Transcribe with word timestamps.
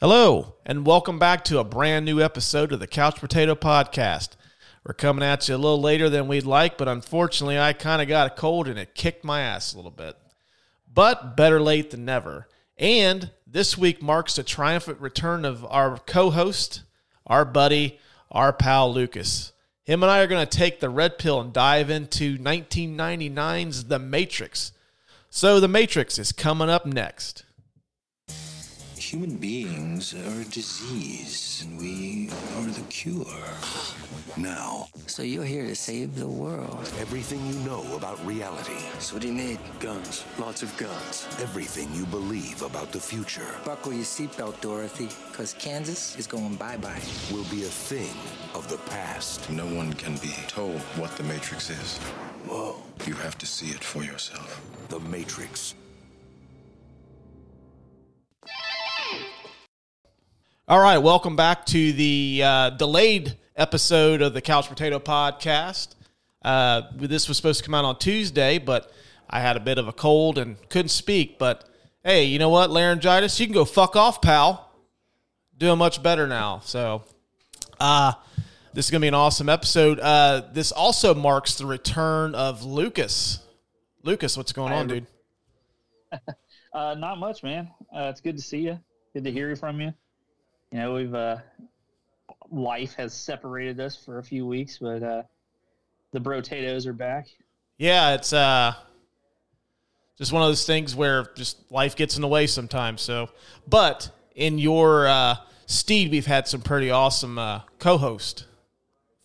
Hello, 0.00 0.54
and 0.64 0.86
welcome 0.86 1.18
back 1.18 1.44
to 1.44 1.58
a 1.58 1.62
brand 1.62 2.06
new 2.06 2.22
episode 2.22 2.72
of 2.72 2.80
the 2.80 2.86
Couch 2.86 3.16
Brotato 3.16 3.54
Podcast. 3.54 4.30
We're 4.82 4.94
coming 4.94 5.22
at 5.22 5.46
you 5.46 5.54
a 5.54 5.58
little 5.58 5.78
later 5.78 6.08
than 6.08 6.26
we'd 6.26 6.46
like, 6.46 6.78
but 6.78 6.88
unfortunately, 6.88 7.58
I 7.58 7.74
kind 7.74 8.00
of 8.00 8.08
got 8.08 8.26
a 8.26 8.34
cold 8.34 8.66
and 8.66 8.78
it 8.78 8.94
kicked 8.94 9.24
my 9.24 9.42
ass 9.42 9.74
a 9.74 9.76
little 9.76 9.90
bit. 9.90 10.16
But 10.90 11.36
better 11.36 11.60
late 11.60 11.90
than 11.90 12.06
never. 12.06 12.48
And 12.78 13.30
this 13.46 13.76
week 13.76 14.00
marks 14.00 14.36
the 14.36 14.42
triumphant 14.42 15.02
return 15.02 15.44
of 15.44 15.66
our 15.66 15.98
co 15.98 16.30
host, 16.30 16.82
our 17.26 17.44
buddy, 17.44 17.98
our 18.30 18.54
pal 18.54 18.90
Lucas. 18.90 19.52
Him 19.84 20.02
and 20.02 20.10
I 20.10 20.20
are 20.20 20.26
going 20.26 20.46
to 20.46 20.58
take 20.58 20.80
the 20.80 20.88
red 20.88 21.18
pill 21.18 21.42
and 21.42 21.52
dive 21.52 21.90
into 21.90 22.38
1999's 22.38 23.84
The 23.84 23.98
Matrix. 23.98 24.72
So, 25.28 25.60
The 25.60 25.68
Matrix 25.68 26.18
is 26.18 26.32
coming 26.32 26.70
up 26.70 26.86
next. 26.86 27.44
Human 29.10 29.38
beings 29.38 30.14
are 30.14 30.40
a 30.40 30.44
disease, 30.44 31.64
and 31.66 31.80
we 31.80 32.28
are 32.56 32.70
the 32.70 32.80
cure. 32.82 33.26
Now, 34.36 34.86
So 35.08 35.24
you're 35.24 35.42
here 35.44 35.66
to 35.66 35.74
save 35.74 36.14
the 36.14 36.28
world. 36.28 36.88
everything 37.00 37.44
you 37.44 37.54
know 37.68 37.82
about 37.96 38.24
reality, 38.24 38.78
So 39.00 39.14
what 39.14 39.22
do 39.22 39.26
you 39.28 39.34
need? 39.34 39.58
Guns, 39.80 40.22
lots 40.38 40.62
of 40.62 40.70
guns. 40.76 41.26
everything 41.42 41.88
you 41.92 42.06
believe 42.06 42.62
about 42.62 42.92
the 42.92 43.00
future, 43.00 43.50
Buckle 43.64 43.92
your 43.92 44.04
seatbelt, 44.04 44.60
Dorothy, 44.60 45.08
because 45.32 45.54
Kansas 45.54 46.16
is 46.16 46.28
going 46.28 46.54
bye-bye. 46.54 47.02
will 47.32 47.48
be 47.50 47.64
a 47.64 47.74
thing 47.90 48.14
of 48.54 48.68
the 48.70 48.78
past. 48.94 49.50
No 49.50 49.66
one 49.74 49.92
can 49.94 50.18
be 50.18 50.32
told 50.46 50.78
what 51.00 51.10
the 51.16 51.24
Matrix 51.24 51.68
is. 51.68 51.98
Whoa. 52.46 52.76
You 53.08 53.14
have 53.14 53.36
to 53.38 53.46
see 53.46 53.70
it 53.74 53.82
for 53.82 54.04
yourself. 54.04 54.60
The 54.88 55.00
Matrix. 55.00 55.74
All 60.70 60.78
right, 60.78 60.98
welcome 60.98 61.34
back 61.34 61.66
to 61.66 61.92
the 61.92 62.42
uh, 62.44 62.70
delayed 62.70 63.36
episode 63.56 64.22
of 64.22 64.34
the 64.34 64.40
Couch 64.40 64.68
Brotato 64.68 65.00
Podcast. 65.00 65.96
Uh, 66.42 66.82
this 66.94 67.26
was 67.26 67.36
supposed 67.36 67.58
to 67.58 67.64
come 67.64 67.74
out 67.74 67.84
on 67.84 67.98
Tuesday, 67.98 68.58
but 68.58 68.92
I 69.28 69.40
had 69.40 69.56
a 69.56 69.60
bit 69.60 69.78
of 69.78 69.88
a 69.88 69.92
cold 69.92 70.38
and 70.38 70.56
couldn't 70.68 70.90
speak. 70.90 71.40
But 71.40 71.68
hey, 72.04 72.26
you 72.26 72.38
know 72.38 72.50
what, 72.50 72.70
laryngitis, 72.70 73.40
you 73.40 73.46
can 73.46 73.52
go 73.52 73.64
fuck 73.64 73.96
off, 73.96 74.22
pal. 74.22 74.70
Doing 75.58 75.76
much 75.76 76.04
better 76.04 76.28
now. 76.28 76.60
So, 76.60 77.02
uh, 77.80 78.12
this 78.72 78.84
is 78.84 78.92
gonna 78.92 79.00
be 79.00 79.08
an 79.08 79.14
awesome 79.14 79.48
episode. 79.48 79.98
Uh, 79.98 80.42
this 80.52 80.70
also 80.70 81.16
marks 81.16 81.56
the 81.56 81.66
return 81.66 82.36
of 82.36 82.62
Lucas. 82.62 83.40
Lucas, 84.04 84.36
what's 84.36 84.52
going 84.52 84.72
on, 84.72 84.86
dude? 84.86 85.06
Uh, 86.72 86.94
not 86.94 87.18
much, 87.18 87.42
man. 87.42 87.68
Uh, 87.92 88.02
it's 88.04 88.20
good 88.20 88.36
to 88.36 88.42
see 88.44 88.58
you. 88.58 88.78
Good 89.12 89.24
to 89.24 89.32
hear 89.32 89.56
from 89.56 89.80
you. 89.80 89.92
You 90.72 90.78
know, 90.78 90.94
we've 90.94 91.14
uh, 91.14 91.36
life 92.50 92.94
has 92.94 93.12
separated 93.12 93.80
us 93.80 93.96
for 93.96 94.18
a 94.18 94.22
few 94.22 94.46
weeks, 94.46 94.78
but 94.78 95.02
uh, 95.02 95.22
the 96.12 96.20
brotatoes 96.20 96.86
are 96.86 96.92
back. 96.92 97.28
Yeah, 97.78 98.14
it's 98.14 98.32
uh 98.32 98.74
just 100.18 100.32
one 100.32 100.42
of 100.42 100.48
those 100.48 100.66
things 100.66 100.94
where 100.94 101.30
just 101.34 101.72
life 101.72 101.96
gets 101.96 102.16
in 102.16 102.22
the 102.22 102.28
way 102.28 102.46
sometimes. 102.46 103.00
So, 103.00 103.30
but 103.66 104.10
in 104.34 104.58
your 104.58 105.08
uh 105.08 105.36
steed, 105.66 106.10
we've 106.10 106.26
had 106.26 106.46
some 106.46 106.60
pretty 106.60 106.90
awesome 106.90 107.38
uh 107.38 107.62
co-host 107.78 108.46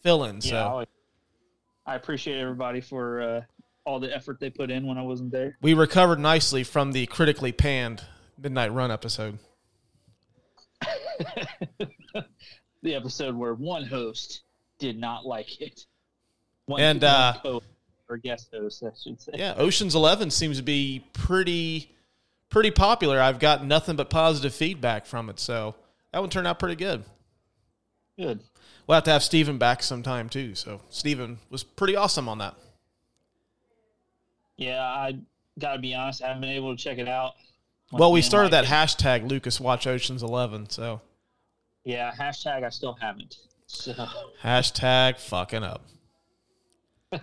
fill-in. 0.01 0.39
So, 0.39 0.55
Yeah, 0.55 0.73
I, 0.73 0.85
I 1.93 1.95
appreciate 1.95 2.39
everybody 2.39 2.79
for 2.79 3.21
uh, 3.21 3.41
all 3.85 3.99
the 3.99 4.16
effort 4.16 4.39
they 4.39 4.49
put 4.49 4.71
in 4.71 4.88
when 4.88 4.97
I 4.97 5.01
wasn't 5.01 5.31
there. 5.31 5.57
we 5.61 5.73
recovered 5.73 6.19
nicely 6.19 6.63
from 6.63 6.91
the 6.91 7.07
critically 7.07 7.51
panned 7.51 8.03
Midnight 8.41 8.71
Run 8.71 8.89
episode. 8.91 9.38
The 12.81 12.94
episode 12.94 13.35
where 13.35 13.53
one 13.55 13.83
host 13.85 14.41
did 14.77 14.99
not 14.99 15.25
like 15.25 15.59
it, 15.59 15.85
one, 16.67 16.81
And, 16.81 17.03
uh, 17.03 17.33
co- 17.41 17.63
or 18.07 18.17
guest 18.17 18.50
host, 18.53 18.84
I 18.84 18.89
should 19.01 19.19
say. 19.19 19.31
Yeah, 19.35 19.56
Ocean's 19.57 19.95
11 19.95 20.29
seems 20.29 20.57
to 20.57 20.63
be 20.63 21.03
pretty 21.13 21.91
pretty 22.50 22.69
popular. 22.72 23.19
I've 23.19 23.39
got 23.39 23.66
nothing 23.66 23.95
but 23.95 24.09
positive 24.12 24.53
feedback 24.53 25.06
from 25.07 25.29
it. 25.31 25.39
So, 25.39 25.73
that 26.12 26.19
one 26.19 26.29
turned 26.29 26.45
out 26.47 26.59
pretty 26.59 26.75
good. 26.75 27.03
Good. 28.19 28.39
We'll 28.85 28.95
have 28.95 29.03
to 29.06 29.12
have 29.12 29.23
Steven 29.23 29.57
back 29.57 29.81
sometime 29.81 30.29
too. 30.29 30.53
So, 30.53 30.79
Steven 30.89 31.39
was 31.50 31.63
pretty 31.63 31.95
awesome 31.95 32.29
on 32.29 32.38
that. 32.38 32.56
Yeah, 34.57 34.81
I 34.81 35.18
gotta 35.59 35.79
be 35.79 35.95
honest. 35.95 36.22
I 36.22 36.28
haven't 36.28 36.41
been 36.41 36.51
able 36.51 36.75
to 36.75 36.81
check 36.81 36.97
it 37.00 37.07
out. 37.07 37.34
Well, 37.91 38.12
we 38.12 38.22
started 38.22 38.51
that 38.51 38.66
like- 38.69 38.89
hashtag 38.89 39.28
Lucas 39.28 39.59
Watch 39.59 39.88
Oceans 39.88 40.22
Eleven, 40.23 40.69
so 40.69 41.01
Yeah, 41.85 42.12
hashtag 42.12 42.63
I 42.63 42.69
still 42.69 42.97
haven't. 43.00 43.38
So 43.68 43.94
hashtag 44.44 45.19
fucking 45.19 45.63
up. 45.63 45.85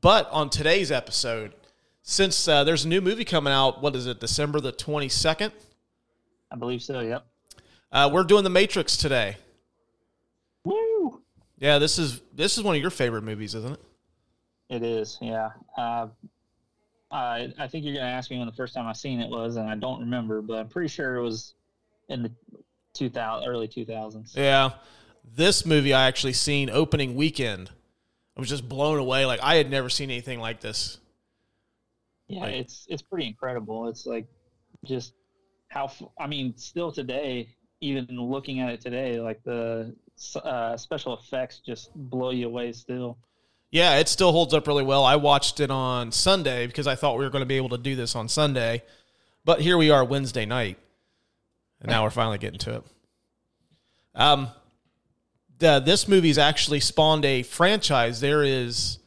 but 0.00 0.30
on 0.30 0.50
today's 0.50 0.92
episode, 0.92 1.54
since 2.02 2.46
uh, 2.46 2.62
there's 2.62 2.84
a 2.84 2.88
new 2.88 3.00
movie 3.00 3.24
coming 3.24 3.52
out, 3.52 3.82
what 3.82 3.96
is 3.96 4.06
it, 4.06 4.20
December 4.20 4.60
the 4.60 4.70
twenty 4.70 5.08
second? 5.08 5.52
I 6.52 6.56
believe 6.56 6.82
so. 6.82 7.00
Yep. 7.00 7.26
Uh, 7.90 8.10
we're 8.12 8.24
doing 8.24 8.44
The 8.44 8.50
Matrix 8.50 8.96
today. 8.96 9.36
Woo! 10.64 11.22
Yeah, 11.58 11.78
this 11.78 11.98
is 11.98 12.20
this 12.34 12.58
is 12.58 12.64
one 12.64 12.76
of 12.76 12.82
your 12.82 12.90
favorite 12.90 13.22
movies, 13.22 13.54
isn't 13.54 13.72
it? 13.72 13.80
It 14.68 14.82
is. 14.82 15.16
Yeah. 15.22 15.50
Uh, 15.78 16.08
I 17.10 17.52
I 17.58 17.66
think 17.66 17.86
you're 17.86 17.94
gonna 17.94 18.06
ask 18.06 18.30
me 18.30 18.36
when 18.36 18.46
the 18.46 18.52
first 18.52 18.74
time 18.74 18.86
I 18.86 18.92
seen 18.92 19.20
it 19.20 19.30
was, 19.30 19.56
and 19.56 19.68
I 19.68 19.74
don't 19.74 20.00
remember, 20.00 20.42
but 20.42 20.58
I'm 20.58 20.68
pretty 20.68 20.88
sure 20.88 21.16
it 21.16 21.22
was 21.22 21.54
in 22.10 22.22
the 22.22 22.30
2000 22.96 23.48
early 23.48 23.68
2000s. 23.68 24.36
Yeah, 24.36 24.70
this 25.34 25.64
movie 25.66 25.92
I 25.94 26.06
actually 26.06 26.32
seen 26.32 26.70
opening 26.70 27.14
weekend. 27.14 27.70
I 28.36 28.40
was 28.40 28.48
just 28.48 28.68
blown 28.68 28.98
away. 28.98 29.24
Like 29.26 29.40
I 29.42 29.56
had 29.56 29.70
never 29.70 29.88
seen 29.88 30.10
anything 30.10 30.40
like 30.40 30.60
this. 30.60 30.98
Yeah, 32.28 32.40
Like- 32.40 32.54
it's 32.56 32.86
it's 32.88 33.02
pretty 33.02 33.26
incredible. 33.26 33.88
It's 33.88 34.06
like 34.06 34.26
just 34.84 35.12
how 35.68 35.90
I 36.18 36.26
mean, 36.26 36.56
still 36.56 36.92
today, 36.92 37.48
even 37.80 38.06
looking 38.10 38.60
at 38.60 38.70
it 38.70 38.80
today, 38.80 39.20
like 39.20 39.42
the 39.44 39.94
uh, 40.42 40.76
special 40.76 41.14
effects 41.18 41.60
just 41.64 41.90
blow 41.94 42.30
you 42.30 42.46
away. 42.46 42.72
Still. 42.72 43.18
Yeah, 43.70 43.98
it 43.98 44.08
still 44.08 44.32
holds 44.32 44.54
up 44.54 44.66
really 44.66 44.84
well. 44.84 45.04
I 45.04 45.16
watched 45.16 45.60
it 45.60 45.70
on 45.70 46.12
Sunday 46.12 46.66
because 46.66 46.86
I 46.86 46.94
thought 46.94 47.18
we 47.18 47.24
were 47.24 47.30
going 47.30 47.42
to 47.42 47.46
be 47.46 47.56
able 47.56 47.70
to 47.70 47.78
do 47.78 47.96
this 47.96 48.14
on 48.14 48.28
Sunday. 48.28 48.82
But 49.44 49.60
here 49.60 49.76
we 49.76 49.90
are 49.90 50.04
Wednesday 50.04 50.46
night. 50.46 50.78
And 51.80 51.90
now 51.90 52.04
we're 52.04 52.10
finally 52.10 52.38
getting 52.38 52.58
to 52.60 52.76
it. 52.76 52.82
Um 54.14 54.50
the, 55.58 55.80
this 55.80 56.06
movie's 56.06 56.38
actually 56.38 56.80
spawned 56.80 57.24
a 57.24 57.42
franchise. 57.42 58.20
There 58.20 58.42
is 58.42 58.98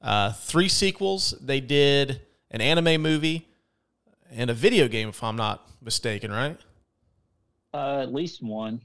uh, 0.00 0.32
three 0.32 0.68
sequels. 0.68 1.34
They 1.40 1.60
did 1.60 2.20
an 2.50 2.60
anime 2.60 3.00
movie 3.00 3.48
and 4.30 4.50
a 4.50 4.54
video 4.54 4.88
game, 4.88 5.10
if 5.10 5.22
I'm 5.22 5.36
not 5.36 5.66
mistaken, 5.80 6.32
right? 6.32 6.58
Uh, 7.72 8.00
at 8.02 8.12
least 8.12 8.42
one. 8.42 8.80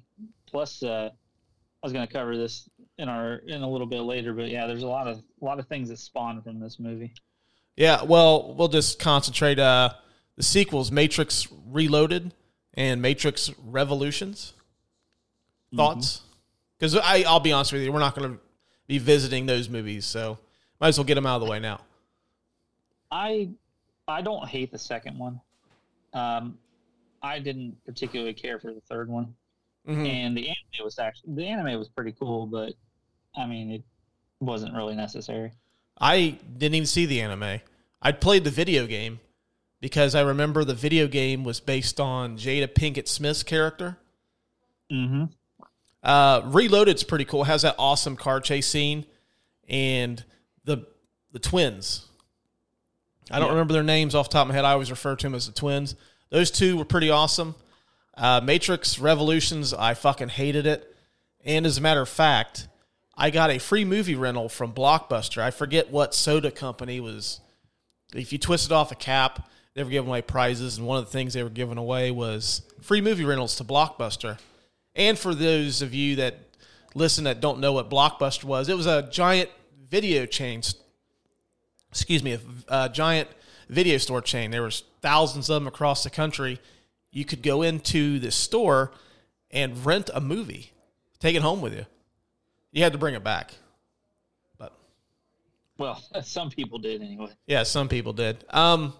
Plus, 0.45 0.83
uh, 0.83 1.09
I 1.11 1.85
was 1.85 1.93
going 1.93 2.05
to 2.05 2.11
cover 2.11 2.37
this 2.37 2.69
in 2.97 3.09
our 3.09 3.35
in 3.47 3.61
a 3.61 3.69
little 3.69 3.87
bit 3.87 4.01
later, 4.01 4.33
but 4.33 4.49
yeah, 4.49 4.65
there's 4.65 4.83
a 4.83 4.87
lot 4.87 5.07
of 5.07 5.21
a 5.41 5.45
lot 5.45 5.59
of 5.59 5.67
things 5.67 5.89
that 5.89 5.97
spawned 5.97 6.43
from 6.43 6.59
this 6.59 6.79
movie. 6.79 7.13
Yeah, 7.75 8.03
well, 8.03 8.55
we'll 8.55 8.69
just 8.69 8.97
concentrate. 8.97 9.59
Uh, 9.59 9.91
the 10.35 10.43
sequels: 10.43 10.91
Matrix 10.91 11.47
Reloaded 11.67 12.33
and 12.77 13.01
Matrix 13.01 13.51
Revolutions. 13.65 14.53
Thoughts? 15.75 16.21
Because 16.79 16.95
I, 16.95 17.23
I'll 17.27 17.41
be 17.41 17.51
honest 17.51 17.73
with 17.73 17.81
you, 17.81 17.91
we're 17.91 17.99
not 17.99 18.15
going 18.15 18.31
to 18.35 18.39
be 18.87 18.99
visiting 18.99 19.45
those 19.47 19.67
movies, 19.67 20.05
so 20.05 20.37
might 20.79 20.89
as 20.89 20.97
well 20.97 21.03
get 21.03 21.15
them 21.15 21.25
out 21.25 21.35
of 21.35 21.41
the 21.41 21.49
way 21.51 21.59
now. 21.59 21.81
I 23.11 23.49
I 24.07 24.21
don't 24.21 24.47
hate 24.47 24.71
the 24.71 24.77
second 24.77 25.17
one. 25.17 25.41
Um, 26.13 26.57
I 27.21 27.39
didn't 27.39 27.75
particularly 27.85 28.33
care 28.33 28.59
for 28.59 28.73
the 28.73 28.79
third 28.81 29.09
one, 29.09 29.35
Mhm. 29.87 30.07
and 30.07 30.37
the 30.37 30.47
anime 30.47 30.85
was 30.85 30.99
actually 30.99 31.33
the 31.35 31.45
anime 31.45 31.77
was 31.79 31.89
pretty 31.89 32.11
cool, 32.13 32.45
but 32.45 32.73
I 33.35 33.45
mean 33.45 33.71
it 33.71 33.83
wasn't 34.39 34.73
really 34.75 34.95
necessary. 34.95 35.51
I 35.99 36.37
didn't 36.57 36.75
even 36.75 36.85
see 36.85 37.05
the 37.05 37.21
anime. 37.21 37.59
I 38.01 38.11
played 38.11 38.43
the 38.43 38.51
video 38.51 38.85
game 38.87 39.19
because 39.79 40.15
I 40.15 40.21
remember 40.21 40.63
the 40.63 40.73
video 40.73 41.07
game 41.07 41.43
was 41.43 41.59
based 41.59 41.99
on 41.99 42.37
Jada 42.37 42.67
Pinkett 42.67 43.07
Smith's 43.07 43.43
character. 43.43 43.97
Mm-hmm. 44.91 45.25
Uh, 46.03 46.41
Reloaded's 46.41 47.03
pretty 47.03 47.25
cool. 47.25 47.43
It 47.43 47.47
has 47.47 47.63
that 47.63 47.75
awesome 47.77 48.15
car 48.15 48.39
chase 48.39 48.67
scene, 48.67 49.05
and 49.67 50.23
the 50.63 50.85
the 51.31 51.39
twins. 51.39 52.05
I 53.29 53.39
don't 53.39 53.47
Yeah. 53.49 53.53
remember 53.53 53.73
their 53.73 53.83
names 53.83 54.15
off 54.15 54.29
the 54.29 54.33
top 54.33 54.43
of 54.43 54.47
my 54.49 54.53
head. 54.55 54.63
I 54.65 54.71
always 54.71 54.89
refer 54.89 55.15
to 55.15 55.23
them 55.25 55.35
as 55.35 55.47
the 55.47 55.51
twins. 55.51 55.95
Those 56.29 56.49
two 56.49 56.77
were 56.77 56.85
pretty 56.85 57.09
awesome. 57.09 57.55
Uh, 58.15 58.39
Matrix 58.41 58.97
Revolutions, 58.99 59.73
I 59.73 59.93
fucking 59.93 60.29
hated 60.29 60.65
it. 60.65 60.95
And 61.43 61.65
as 61.65 61.77
a 61.77 61.81
matter 61.81 62.01
of 62.01 62.09
fact, 62.09 62.67
I 63.15 63.29
got 63.29 63.49
a 63.51 63.59
free 63.59 63.83
movie 63.85 64.15
rental 64.15 64.47
from 64.49 64.73
Blockbuster. 64.73 65.41
I 65.41 65.51
forget 65.51 65.91
what 65.91 66.13
soda 66.15 66.49
company 66.51 66.99
was. 66.99 67.41
If 68.13 68.31
you 68.31 68.39
twisted 68.39 68.71
off 68.71 68.91
a 68.91 68.95
cap, 68.95 69.49
they 69.77 69.83
were 69.83 69.91
giving 69.91 70.09
away 70.09 70.23
prizes, 70.23 70.79
and 70.79 70.87
one 70.87 70.97
of 70.97 71.05
the 71.05 71.11
things 71.11 71.35
they 71.35 71.43
were 71.43 71.51
giving 71.51 71.77
away 71.77 72.09
was 72.09 72.63
free 72.81 72.99
movie 72.99 73.23
rentals 73.23 73.57
to 73.57 73.63
Blockbuster. 73.63 74.39
And 74.95 75.19
for 75.19 75.35
those 75.35 75.83
of 75.83 75.93
you 75.93 76.15
that 76.15 76.39
listen 76.95 77.25
that 77.25 77.41
don't 77.41 77.59
know 77.59 77.73
what 77.73 77.87
Blockbuster 77.87 78.45
was, 78.45 78.69
it 78.69 78.75
was 78.75 78.87
a 78.87 79.07
giant 79.11 79.51
video 79.87 80.25
chain. 80.25 80.63
Excuse 81.91 82.23
me, 82.23 82.33
a, 82.33 82.39
a 82.85 82.89
giant 82.89 83.29
video 83.69 83.99
store 83.99 84.19
chain. 84.19 84.49
There 84.49 84.63
was 84.63 84.81
thousands 85.03 85.47
of 85.47 85.61
them 85.61 85.67
across 85.67 86.03
the 86.03 86.09
country. 86.09 86.59
You 87.11 87.23
could 87.23 87.43
go 87.43 87.61
into 87.61 88.17
this 88.17 88.35
store 88.35 88.91
and 89.51 89.85
rent 89.85 90.09
a 90.11 90.19
movie, 90.19 90.71
take 91.19 91.35
it 91.35 91.43
home 91.43 91.61
with 91.61 91.75
you. 91.75 91.85
You 92.71 92.81
had 92.81 92.93
to 92.93 92.97
bring 92.97 93.13
it 93.13 93.23
back. 93.23 93.53
But 94.57 94.73
Well, 95.77 96.03
some 96.23 96.49
people 96.49 96.79
did 96.79 97.03
anyway. 97.03 97.29
yeah, 97.45 97.61
some 97.61 97.87
people 97.87 98.13
did. 98.13 98.43
Um, 98.49 98.93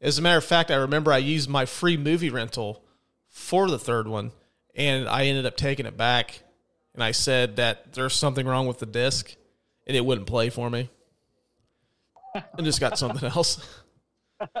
as 0.00 0.18
a 0.18 0.22
matter 0.22 0.38
of 0.38 0.44
fact, 0.44 0.70
I 0.70 0.76
remember 0.76 1.12
I 1.12 1.18
used 1.18 1.48
my 1.48 1.66
free 1.66 1.96
movie 1.96 2.30
rental 2.30 2.84
for 3.28 3.68
the 3.68 3.78
third 3.78 4.06
one, 4.08 4.32
and 4.74 5.08
I 5.08 5.26
ended 5.26 5.46
up 5.46 5.56
taking 5.56 5.86
it 5.86 5.96
back. 5.96 6.40
And 6.94 7.02
I 7.02 7.10
said 7.10 7.56
that 7.56 7.94
there's 7.94 8.14
something 8.14 8.46
wrong 8.46 8.66
with 8.66 8.78
the 8.78 8.86
disc, 8.86 9.34
and 9.86 9.96
it 9.96 10.04
wouldn't 10.04 10.26
play 10.28 10.50
for 10.50 10.70
me. 10.70 10.90
and 12.34 12.64
just 12.64 12.80
got 12.80 12.98
something 12.98 13.28
else. 13.28 13.66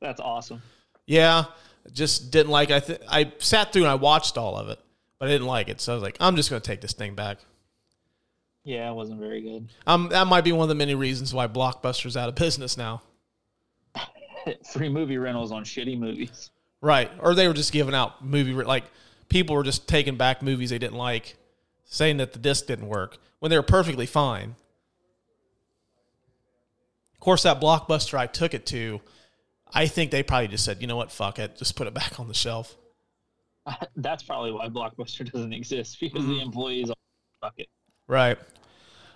That's 0.00 0.20
awesome. 0.20 0.62
Yeah, 1.06 1.44
just 1.92 2.30
didn't 2.30 2.50
like. 2.50 2.70
It. 2.70 2.74
I 2.74 2.80
th- 2.80 3.00
I 3.08 3.32
sat 3.38 3.72
through 3.72 3.82
and 3.82 3.90
I 3.90 3.94
watched 3.96 4.38
all 4.38 4.56
of 4.56 4.68
it, 4.68 4.78
but 5.18 5.28
I 5.28 5.32
didn't 5.32 5.46
like 5.46 5.68
it. 5.68 5.80
So 5.80 5.92
I 5.92 5.96
was 5.96 6.02
like, 6.02 6.16
I'm 6.20 6.36
just 6.36 6.48
going 6.50 6.60
to 6.62 6.66
take 6.66 6.80
this 6.80 6.92
thing 6.92 7.14
back. 7.14 7.38
Yeah, 8.64 8.90
it 8.90 8.94
wasn't 8.94 9.20
very 9.20 9.42
good. 9.42 9.68
Um, 9.86 10.08
that 10.08 10.26
might 10.26 10.44
be 10.44 10.52
one 10.52 10.62
of 10.62 10.68
the 10.70 10.74
many 10.74 10.94
reasons 10.94 11.34
why 11.34 11.46
Blockbuster's 11.46 12.16
out 12.16 12.30
of 12.30 12.34
business 12.34 12.78
now. 12.78 13.02
Free 14.72 14.88
movie 14.88 15.18
rentals 15.18 15.52
on 15.52 15.64
shitty 15.64 15.98
movies. 15.98 16.50
Right. 16.80 17.10
Or 17.20 17.34
they 17.34 17.48
were 17.48 17.54
just 17.54 17.72
giving 17.72 17.94
out 17.94 18.24
movie 18.24 18.52
like 18.52 18.84
people 19.28 19.56
were 19.56 19.62
just 19.62 19.88
taking 19.88 20.16
back 20.16 20.42
movies 20.42 20.70
they 20.70 20.78
didn't 20.78 20.98
like, 20.98 21.36
saying 21.84 22.18
that 22.18 22.32
the 22.32 22.38
disc 22.38 22.66
didn't 22.66 22.88
work 22.88 23.18
when 23.38 23.50
they 23.50 23.56
were 23.56 23.62
perfectly 23.62 24.06
fine. 24.06 24.54
Of 27.14 27.20
course, 27.20 27.42
that 27.44 27.60
blockbuster 27.60 28.18
I 28.18 28.26
took 28.26 28.52
it 28.52 28.66
to, 28.66 29.00
I 29.72 29.86
think 29.86 30.10
they 30.10 30.22
probably 30.22 30.48
just 30.48 30.64
said, 30.64 30.80
you 30.80 30.86
know 30.86 30.96
what, 30.96 31.10
fuck 31.10 31.38
it, 31.38 31.56
just 31.56 31.74
put 31.74 31.86
it 31.86 31.94
back 31.94 32.20
on 32.20 32.28
the 32.28 32.34
shelf. 32.34 32.76
That's 33.96 34.22
probably 34.22 34.52
why 34.52 34.68
Blockbuster 34.68 35.30
doesn't 35.30 35.52
exist 35.52 35.98
because 36.00 36.26
the 36.26 36.40
employees 36.40 36.90
all 36.90 36.98
fuck 37.40 37.54
it. 37.56 37.68
Right. 38.06 38.38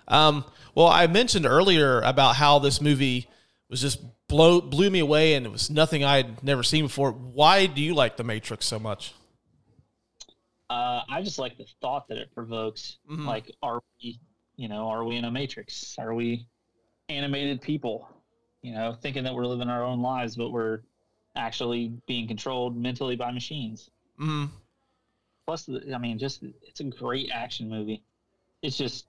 Um, 0.07 0.43
well, 0.73 0.87
I 0.87 1.07
mentioned 1.07 1.45
earlier 1.45 2.01
about 2.01 2.35
how 2.35 2.59
this 2.59 2.81
movie 2.81 3.27
was 3.69 3.81
just 3.81 4.01
blow 4.29 4.61
blew 4.61 4.89
me 4.89 4.99
away, 4.99 5.33
and 5.33 5.45
it 5.45 5.51
was 5.51 5.69
nothing 5.69 6.05
I 6.05 6.17
had 6.17 6.41
never 6.41 6.63
seen 6.63 6.85
before. 6.85 7.11
Why 7.11 7.65
do 7.65 7.81
you 7.81 7.93
like 7.93 8.15
The 8.15 8.23
Matrix 8.23 8.65
so 8.65 8.79
much? 8.79 9.13
Uh, 10.69 11.01
I 11.09 11.21
just 11.23 11.39
like 11.39 11.57
the 11.57 11.65
thought 11.81 12.07
that 12.07 12.17
it 12.19 12.33
provokes. 12.33 12.99
Like, 13.07 13.51
are 13.63 13.81
we, 14.01 14.19
you 14.55 14.69
know, 14.69 14.87
are 14.87 15.03
we 15.03 15.15
in 15.15 15.25
a 15.25 15.31
matrix? 15.31 15.95
Are 15.97 16.13
we 16.13 16.45
animated 17.09 17.59
people? 17.59 18.07
You 18.61 18.75
know, 18.75 18.95
thinking 19.01 19.23
that 19.23 19.33
we're 19.33 19.47
living 19.47 19.67
our 19.67 19.83
own 19.83 20.01
lives, 20.01 20.35
but 20.35 20.51
we're 20.51 20.81
actually 21.35 21.93
being 22.07 22.27
controlled 22.27 22.77
mentally 22.77 23.15
by 23.15 23.31
machines. 23.31 23.89
Mm-hmm. 24.19 24.45
Plus, 25.47 25.67
I 25.93 25.97
mean, 25.97 26.19
just 26.19 26.43
it's 26.61 26.81
a 26.81 26.83
great 26.83 27.31
action 27.33 27.67
movie. 27.67 28.03
It's 28.61 28.77
just, 28.77 29.07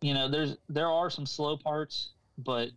you 0.00 0.14
know, 0.14 0.26
there's 0.30 0.56
there 0.70 0.88
are 0.88 1.10
some 1.10 1.26
slow 1.26 1.58
parts, 1.58 2.12
but 2.38 2.70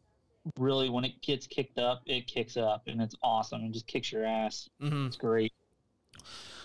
really 0.58 0.90
when 0.90 1.06
it 1.06 1.22
gets 1.22 1.48
kicked 1.48 1.78
up, 1.78 2.02
it 2.06 2.28
kicks 2.28 2.58
up, 2.58 2.84
and 2.88 3.02
it's 3.02 3.16
awesome 3.22 3.62
and 3.62 3.74
just 3.74 3.88
kicks 3.88 4.12
your 4.12 4.26
ass. 4.26 4.70
Mm-hmm. 4.82 5.08
It's 5.08 5.18
great. 5.18 5.54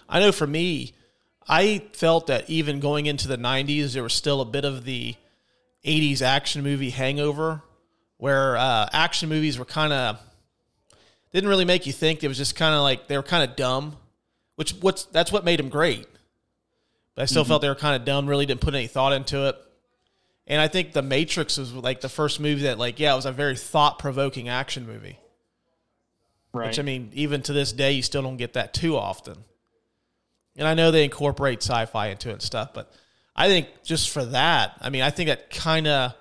I 0.09 0.21
know 0.21 0.32
for 0.32 0.47
me, 0.47 0.93
I 1.49 1.82
felt 1.93 2.29
that 2.29 2.49
even 2.49 2.81
going 2.81 3.06
into 3.06 3.29
the 3.29 3.37
90s, 3.37 3.93
there 3.93 4.03
was 4.03 4.15
still 4.15 4.41
a 4.41 4.44
bit 4.44 4.65
of 4.65 4.85
the 4.85 5.15
80s 5.85 6.23
action 6.23 6.62
movie 6.62 6.91
hangover 6.91 7.62
where 8.17 8.56
uh, 8.56 8.88
action 8.93 9.29
movies 9.29 9.59
were 9.59 9.65
kind 9.65 9.93
of 9.93 10.19
didn't 11.32 11.49
really 11.49 11.65
make 11.65 11.87
you 11.87 11.93
think. 11.93 12.23
It 12.23 12.29
was 12.29 12.38
just 12.38 12.56
kind 12.56 12.75
of 12.75 12.82
like 12.82 13.09
they 13.09 13.17
were 13.17 13.23
kind 13.23 13.49
of 13.49 13.56
dumb, 13.56 13.97
which 14.56 14.73
what's 14.81 15.05
that's 15.06 15.32
what 15.32 15.44
made 15.44 15.59
them 15.59 15.69
great. 15.69 16.06
But 17.15 17.23
I 17.23 17.25
still 17.26 17.44
felt 17.44 17.62
they 17.62 17.69
were 17.69 17.75
kind 17.75 17.94
of 17.94 18.05
dumb. 18.05 18.26
Really 18.26 18.47
didn't 18.47 18.61
put 18.61 18.75
any 18.75 18.87
thought 18.87 19.12
into 19.12 19.49
it. 19.49 19.56
And 20.46 20.61
I 20.61 20.69
think 20.69 20.93
The 20.93 21.02
Matrix 21.02 21.56
was 21.56 21.73
like 21.73 22.00
the 22.00 22.08
first 22.08 22.38
movie 22.38 22.62
that, 22.62 22.79
like, 22.79 23.00
yeah, 23.00 23.12
it 23.12 23.17
was 23.17 23.26
a 23.26 23.32
very 23.32 23.56
thought 23.56 23.99
provoking 23.99 24.49
action 24.49 24.87
movie. 24.87 25.19
Right. 26.52 26.69
Which 26.69 26.79
I 26.79 26.82
mean, 26.82 27.11
even 27.14 27.43
to 27.43 27.52
this 27.52 27.73
day, 27.73 27.93
you 27.93 28.02
still 28.02 28.23
don't 28.23 28.37
get 28.37 28.52
that 28.52 28.75
too 28.75 28.96
often. 28.96 29.38
And 30.56 30.69
I 30.69 30.75
know 30.75 30.91
they 30.91 31.05
incorporate 31.05 31.62
sci-fi 31.62 32.08
into 32.08 32.29
it 32.29 32.35
and 32.35 32.43
stuff, 32.43 32.73
but 32.75 32.93
I 33.35 33.49
think 33.49 33.69
just 33.82 34.11
for 34.11 34.25
that, 34.26 34.76
I 34.81 34.91
mean, 34.91 35.02
I 35.02 35.11
think 35.11 35.29
that 35.29 35.50
kind 35.50 35.88
of 35.88 36.14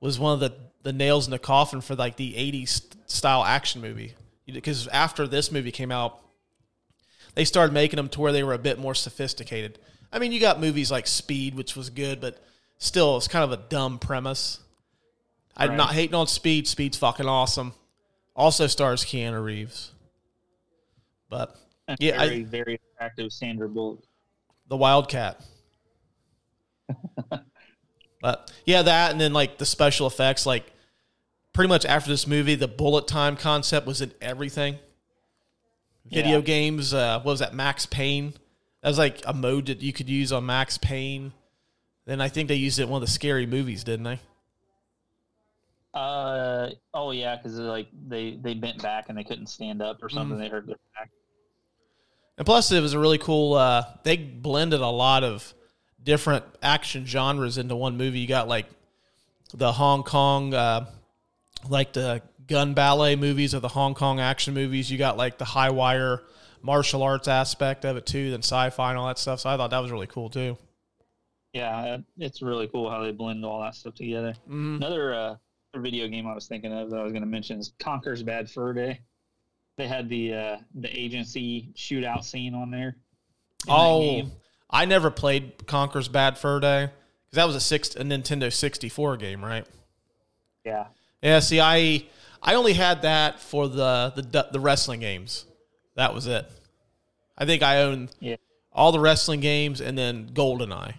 was 0.00 0.18
one 0.18 0.34
of 0.34 0.40
the 0.40 0.54
the 0.82 0.92
nails 0.92 1.26
in 1.26 1.32
the 1.32 1.38
coffin 1.38 1.80
for 1.80 1.94
like 1.94 2.16
the 2.16 2.34
'80s 2.34 2.82
style 3.06 3.44
action 3.44 3.80
movie. 3.80 4.14
Because 4.46 4.88
after 4.88 5.26
this 5.26 5.52
movie 5.52 5.70
came 5.70 5.92
out, 5.92 6.18
they 7.34 7.44
started 7.44 7.72
making 7.74 7.98
them 7.98 8.08
to 8.10 8.20
where 8.20 8.32
they 8.32 8.42
were 8.42 8.54
a 8.54 8.58
bit 8.58 8.78
more 8.78 8.94
sophisticated. 8.94 9.78
I 10.10 10.18
mean, 10.18 10.32
you 10.32 10.40
got 10.40 10.60
movies 10.60 10.90
like 10.90 11.06
Speed, 11.06 11.54
which 11.54 11.76
was 11.76 11.90
good, 11.90 12.20
but 12.20 12.42
still, 12.78 13.16
it's 13.16 13.28
kind 13.28 13.44
of 13.44 13.52
a 13.52 13.62
dumb 13.68 13.98
premise. 13.98 14.60
I'm 15.56 15.70
Right. 15.70 15.76
not 15.76 15.92
hating 15.94 16.14
on 16.14 16.26
Speed. 16.26 16.66
Speed's 16.68 16.96
fucking 16.96 17.26
awesome. 17.26 17.74
Also 18.36 18.66
stars 18.68 19.04
Keanu 19.04 19.42
Reeves. 19.42 19.92
But 21.28 21.56
yeah, 21.98 22.18
very, 22.18 22.40
I, 22.40 22.44
very 22.44 22.80
attractive 22.94 23.32
Sandra 23.32 23.68
Bullock. 23.68 24.02
the 24.68 24.76
Wildcat. 24.76 25.40
but 28.20 28.52
yeah, 28.64 28.82
that 28.82 29.10
and 29.12 29.20
then 29.20 29.32
like 29.32 29.58
the 29.58 29.66
special 29.66 30.06
effects, 30.06 30.46
like 30.46 30.72
pretty 31.52 31.68
much 31.68 31.84
after 31.84 32.10
this 32.10 32.26
movie, 32.26 32.54
the 32.54 32.68
bullet 32.68 33.06
time 33.06 33.36
concept 33.36 33.86
was 33.86 34.00
in 34.00 34.12
everything. 34.20 34.78
Video 36.06 36.36
Yeah. 36.38 36.40
games, 36.44 36.94
uh, 36.94 37.16
what 37.18 37.32
was 37.32 37.40
that? 37.40 37.52
Max 37.54 37.84
Payne. 37.86 38.32
That 38.82 38.88
was 38.88 38.98
like 38.98 39.20
a 39.26 39.34
mode 39.34 39.66
that 39.66 39.82
you 39.82 39.92
could 39.92 40.08
use 40.08 40.32
on 40.32 40.46
Max 40.46 40.78
Payne. 40.78 41.32
Then 42.08 42.22
I 42.22 42.28
think 42.30 42.48
they 42.48 42.54
used 42.54 42.78
it 42.78 42.84
in 42.84 42.88
one 42.88 43.02
of 43.02 43.06
the 43.06 43.12
scary 43.12 43.44
movies, 43.44 43.84
didn't 43.84 44.04
they? 44.04 44.18
Uh 45.92 46.70
oh 46.94 47.10
yeah, 47.10 47.36
because 47.36 47.58
like 47.58 47.88
they 48.08 48.38
they 48.40 48.54
bent 48.54 48.82
back 48.82 49.10
and 49.10 49.18
they 49.18 49.24
couldn't 49.24 49.48
stand 49.48 49.82
up 49.82 50.02
or 50.02 50.08
Mm. 50.08 50.14
something. 50.14 50.38
They 50.38 50.48
hurt 50.48 50.66
their 50.66 50.76
back. 50.96 51.10
And 52.38 52.46
plus, 52.46 52.72
it 52.72 52.80
was 52.80 52.94
a 52.94 52.98
really 52.98 53.18
cool. 53.18 53.52
Uh, 53.54 53.84
they 54.04 54.16
blended 54.16 54.80
a 54.80 54.88
lot 54.88 55.22
of 55.22 55.52
different 56.02 56.46
action 56.62 57.04
genres 57.04 57.58
into 57.58 57.76
one 57.76 57.98
movie. 57.98 58.20
You 58.20 58.26
got 58.26 58.48
like 58.48 58.66
the 59.52 59.72
Hong 59.72 60.02
Kong, 60.02 60.54
uh, 60.54 60.86
like 61.68 61.92
the 61.92 62.22
gun 62.46 62.72
ballet 62.72 63.16
movies 63.16 63.54
or 63.54 63.60
the 63.60 63.68
Hong 63.68 63.92
Kong 63.94 64.18
action 64.18 64.54
movies. 64.54 64.90
You 64.90 64.96
got 64.96 65.18
like 65.18 65.36
the 65.36 65.44
high 65.44 65.70
wire 65.70 66.22
martial 66.62 67.02
arts 67.02 67.28
aspect 67.28 67.84
of 67.84 67.98
it 67.98 68.06
too, 68.06 68.30
then 68.30 68.40
sci-fi 68.40 68.90
and 68.90 68.98
all 68.98 69.08
that 69.08 69.18
stuff. 69.18 69.40
So 69.40 69.50
I 69.50 69.58
thought 69.58 69.68
that 69.70 69.80
was 69.80 69.90
really 69.90 70.06
cool 70.06 70.30
too. 70.30 70.56
Yeah, 71.52 71.98
it's 72.18 72.42
really 72.42 72.68
cool 72.68 72.90
how 72.90 73.02
they 73.02 73.12
blend 73.12 73.44
all 73.44 73.60
that 73.62 73.74
stuff 73.74 73.94
together. 73.94 74.34
Mm-hmm. 74.46 74.76
Another 74.76 75.14
uh, 75.14 75.36
video 75.76 76.08
game 76.08 76.26
I 76.26 76.34
was 76.34 76.46
thinking 76.46 76.72
of 76.72 76.90
that 76.90 77.00
I 77.00 77.02
was 77.02 77.12
going 77.12 77.22
to 77.22 77.28
mention 77.28 77.58
is 77.58 77.72
Conker's 77.78 78.22
Bad 78.22 78.50
Fur 78.50 78.72
Day. 78.72 79.00
They 79.76 79.86
had 79.86 80.08
the 80.08 80.34
uh, 80.34 80.56
the 80.74 80.88
agency 80.98 81.70
shootout 81.74 82.24
scene 82.24 82.54
on 82.54 82.70
there. 82.70 82.96
Oh. 83.68 84.28
I 84.70 84.84
never 84.84 85.10
played 85.10 85.66
Conker's 85.66 86.08
Bad 86.08 86.36
Fur 86.36 86.60
Day 86.60 86.90
because 87.24 87.36
that 87.36 87.46
was 87.46 87.56
a 87.56 87.60
six 87.60 87.94
a 87.94 88.02
Nintendo 88.02 88.52
sixty 88.52 88.88
four 88.88 89.16
game, 89.16 89.42
right? 89.42 89.66
yeah, 90.64 90.86
Yeah, 91.22 91.40
see, 91.40 91.60
I 91.60 92.04
I 92.42 92.54
only 92.54 92.74
had 92.74 93.02
that 93.02 93.40
for 93.40 93.68
the 93.68 94.12
the 94.14 94.48
the 94.52 94.60
wrestling 94.60 95.00
games. 95.00 95.46
That 95.94 96.14
was 96.14 96.26
it. 96.26 96.46
I 97.36 97.44
think 97.44 97.62
I 97.62 97.82
owned 97.82 98.10
yeah. 98.20 98.36
all 98.72 98.92
the 98.92 99.00
wrestling 99.00 99.40
games 99.40 99.80
and 99.80 99.96
then 99.96 100.30
GoldenEye. 100.30 100.94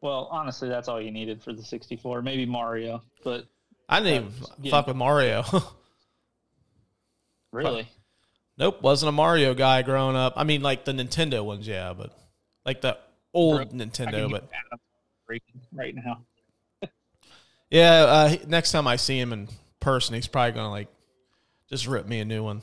Well, 0.00 0.28
honestly, 0.30 0.68
that's 0.68 0.88
all 0.88 1.00
you 1.00 1.10
needed 1.10 1.42
for 1.42 1.52
the 1.52 1.62
64. 1.62 2.22
Maybe 2.22 2.46
Mario, 2.46 3.02
but 3.24 3.46
I 3.88 4.00
didn't 4.00 4.26
even 4.26 4.32
yeah. 4.62 4.70
fuck 4.70 4.86
with 4.86 4.96
Mario. 4.96 5.44
really, 7.52 7.88
nope, 8.56 8.80
wasn't 8.80 9.08
a 9.08 9.12
Mario 9.12 9.54
guy 9.54 9.82
growing 9.82 10.14
up. 10.14 10.34
I 10.36 10.44
mean, 10.44 10.62
like 10.62 10.84
the 10.84 10.92
Nintendo 10.92 11.44
ones, 11.44 11.66
yeah, 11.66 11.92
but 11.94 12.16
like 12.64 12.80
the 12.80 12.96
old 13.34 13.60
I 13.60 13.64
Nintendo. 13.64 14.30
But 14.30 14.50
get 14.50 14.60
Adam 14.66 14.80
breaking 15.26 15.60
right 15.72 15.94
now. 15.94 16.22
yeah, 17.70 18.04
uh, 18.04 18.36
next 18.46 18.70
time 18.70 18.86
I 18.86 18.96
see 18.96 19.18
him 19.18 19.32
in 19.32 19.48
person, 19.80 20.14
he's 20.14 20.28
probably 20.28 20.52
gonna 20.52 20.70
like 20.70 20.88
just 21.68 21.88
rip 21.88 22.06
me 22.06 22.20
a 22.20 22.24
new 22.24 22.44
one. 22.44 22.62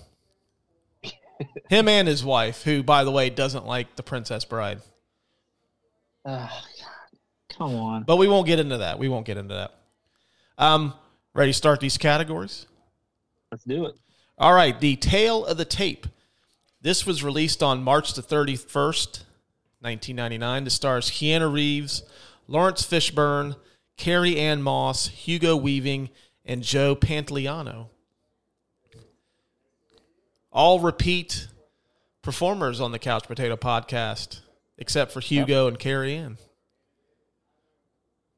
him 1.69 1.89
and 1.89 2.07
his 2.07 2.23
wife, 2.23 2.63
who 2.63 2.81
by 2.81 3.03
the 3.03 3.11
way 3.11 3.29
doesn't 3.29 3.65
like 3.65 3.97
the 3.97 4.03
Princess 4.03 4.45
Bride. 4.45 4.79
Oh, 6.23 6.49
God. 6.81 6.94
Come 7.57 7.75
on. 7.75 8.03
But 8.03 8.17
we 8.17 8.27
won't 8.27 8.47
get 8.47 8.59
into 8.59 8.77
that. 8.79 8.99
We 8.99 9.07
won't 9.07 9.25
get 9.25 9.37
into 9.37 9.53
that. 9.55 9.73
Um, 10.57 10.93
ready 11.33 11.51
to 11.51 11.57
start 11.57 11.79
these 11.79 11.97
categories? 11.97 12.65
Let's 13.51 13.63
do 13.63 13.85
it. 13.85 13.95
All 14.37 14.53
right, 14.53 14.77
the 14.79 14.95
tale 14.97 15.45
of 15.45 15.57
the 15.57 15.65
tape. 15.65 16.07
This 16.81 17.05
was 17.05 17.23
released 17.23 17.63
on 17.63 17.83
March 17.83 18.13
the 18.13 18.21
31st, 18.21 19.23
1999. 19.79 20.63
The 20.65 20.69
stars 20.69 21.09
Keanu 21.09 21.51
Reeves, 21.51 22.03
Laurence 22.47 22.83
Fishburne, 22.83 23.55
Carrie 23.97 24.37
Ann 24.37 24.61
Moss, 24.61 25.07
Hugo 25.07 25.55
Weaving, 25.55 26.09
and 26.43 26.61
Joe 26.61 26.95
Pantoliano. 26.95 27.87
All 30.51 30.79
repeat 30.79 31.47
performers 32.21 32.79
on 32.79 32.91
the 32.91 32.99
Couch 32.99 33.27
Brotato 33.27 33.57
podcast, 33.57 34.41
except 34.77 35.11
for 35.11 35.21
Hugo 35.21 35.67
and 35.67 35.79
Carrie 35.79 36.15
Ann. 36.15 36.37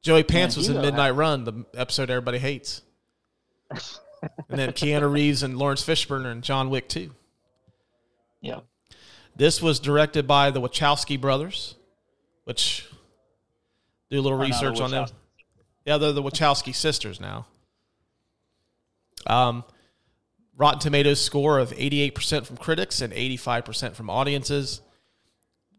Joey 0.08 0.24
Pants 0.24 0.56
was 0.56 0.70
in 0.70 0.80
Midnight 0.80 1.16
Run, 1.16 1.44
the 1.44 1.66
episode 1.76 2.10
everybody 2.10 2.38
hates. 2.38 2.82
and 3.70 3.82
then 4.48 4.72
Keanu 4.72 5.12
Reeves 5.12 5.44
and 5.44 5.58
Laurence 5.58 5.84
Fishburne 5.84 6.26
and 6.26 6.42
John 6.42 6.70
Wick 6.70 6.88
too. 6.88 7.12
Yeah. 8.40 8.62
This 9.36 9.62
was 9.62 9.82
directed 9.82 10.26
by 10.26 10.52
the 10.52 10.62
Wachowski 10.62 11.20
brothers, 11.20 11.76
which 12.46 12.88
do 14.10 14.18
a 14.18 14.22
little 14.22 14.38
know 14.38 14.46
the 14.46 14.50
research 14.50 14.80
on 14.80 14.92
them. 14.92 15.10
Yeah, 15.86 15.98
they're 15.98 16.14
the 16.14 16.24
Wachowski 16.24 16.74
sisters 16.74 17.20
now. 17.20 17.46
Um, 19.26 19.66
Rotten 20.56 20.80
Tomatoes 20.80 21.20
score 21.20 21.60
of 21.60 21.72
88% 21.72 22.46
from 22.46 22.56
critics 22.56 23.02
and 23.02 23.12
85% 23.12 23.94
from 23.94 24.10
audiences. 24.10 24.80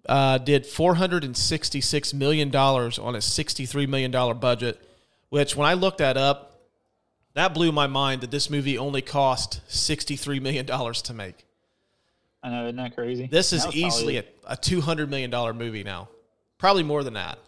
Uh, 0.07 0.39
did 0.39 0.65
$466 0.65 2.15
million 2.15 2.49
on 2.55 3.15
a 3.15 3.19
$63 3.19 3.89
million 3.89 4.39
budget, 4.39 4.81
which 5.29 5.55
when 5.55 5.69
I 5.69 5.75
looked 5.75 5.99
that 5.99 6.17
up, 6.17 6.61
that 7.35 7.53
blew 7.53 7.73
my 7.73 7.87
mind 7.87 8.23
that 8.23 8.31
this 8.31 8.49
movie 8.49 8.79
only 8.79 9.03
cost 9.03 9.61
$63 9.69 10.41
million 10.41 10.67
to 10.67 11.15
make. 11.15 11.45
I 12.43 12.51
know, 12.51 12.65
isn't 12.65 12.77
that 12.77 12.95
crazy? 12.95 13.27
This 13.31 13.53
is 13.53 13.67
easily 13.75 14.19
a, 14.19 14.25
a 14.47 14.57
two 14.57 14.81
hundred 14.81 15.11
million 15.11 15.31
dollar 15.31 15.53
movie 15.53 15.83
now, 15.83 16.09
probably 16.57 16.85
more 16.85 17.03
than 17.03 17.15
that. 17.15 17.39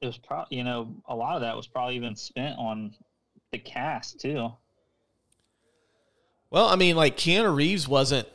It 0.00 0.06
was 0.06 0.18
probably, 0.18 0.58
you 0.58 0.64
know, 0.64 0.94
a 1.06 1.14
lot 1.14 1.36
of 1.36 1.42
that 1.42 1.56
was 1.56 1.66
probably 1.66 1.96
even 1.96 2.16
spent 2.16 2.58
on 2.58 2.94
the 3.52 3.58
cast 3.58 4.20
too. 4.20 4.52
Well, 6.50 6.66
I 6.66 6.76
mean, 6.76 6.96
like 6.96 7.16
Keanu 7.16 7.54
Reeves 7.54 7.88
wasn't 7.88 8.28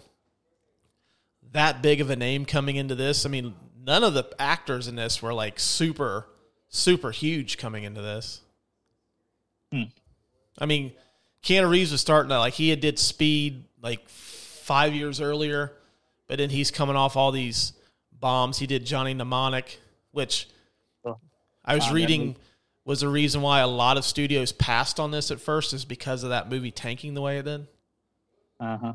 that 1.52 1.82
big 1.82 2.02
of 2.02 2.10
a 2.10 2.16
name 2.16 2.46
coming 2.46 2.76
into 2.76 2.96
this. 2.96 3.26
I 3.26 3.30
mean, 3.30 3.56
none 3.84 4.04
of 4.04 4.14
the 4.14 4.30
actors 4.40 4.88
in 4.88 4.96
this 4.96 5.22
were 5.22 5.34
like 5.34 5.60
super, 5.60 6.28
super 6.70 7.12
huge 7.12 7.58
coming 7.58 7.84
into 7.84 8.02
this. 8.02 8.42
Hmm. 9.72 9.84
I 10.58 10.66
mean, 10.66 10.92
Keanu 11.44 11.70
Reeves 11.70 11.92
was 11.92 12.02
starting 12.02 12.30
to 12.30 12.40
like 12.40 12.54
he 12.54 12.70
had 12.70 12.80
did 12.82 13.00
Speed 13.00 13.64
like 13.82 14.08
five 14.10 14.94
years 14.94 15.22
earlier, 15.22 15.74
but 16.28 16.38
then 16.38 16.50
he's 16.50 16.70
coming 16.72 16.96
off 16.96 17.16
all 17.16 17.32
these 17.32 17.74
bombs. 18.20 18.58
He 18.60 18.68
did 18.68 18.86
Johnny 18.86 19.14
Mnemonic, 19.14 19.80
which 20.12 20.48
Oh. 21.06 21.18
I 21.64 21.76
was 21.76 21.86
Ah, 21.88 21.94
reading 21.94 22.36
was 22.84 23.00
the 23.02 23.08
reason 23.08 23.42
why 23.42 23.60
a 23.60 23.68
lot 23.68 23.98
of 23.98 24.04
studios 24.04 24.52
passed 24.52 25.00
on 25.00 25.12
this 25.12 25.32
at 25.32 25.40
first 25.40 25.74
is 25.74 25.86
because 25.86 26.24
of 26.24 26.32
that 26.32 26.50
movie 26.50 26.72
tanking 26.72 27.14
the 27.14 27.22
way 27.22 27.38
it 27.38 27.44
did. 27.44 27.68
Uh 28.60 28.78
huh. 28.78 28.94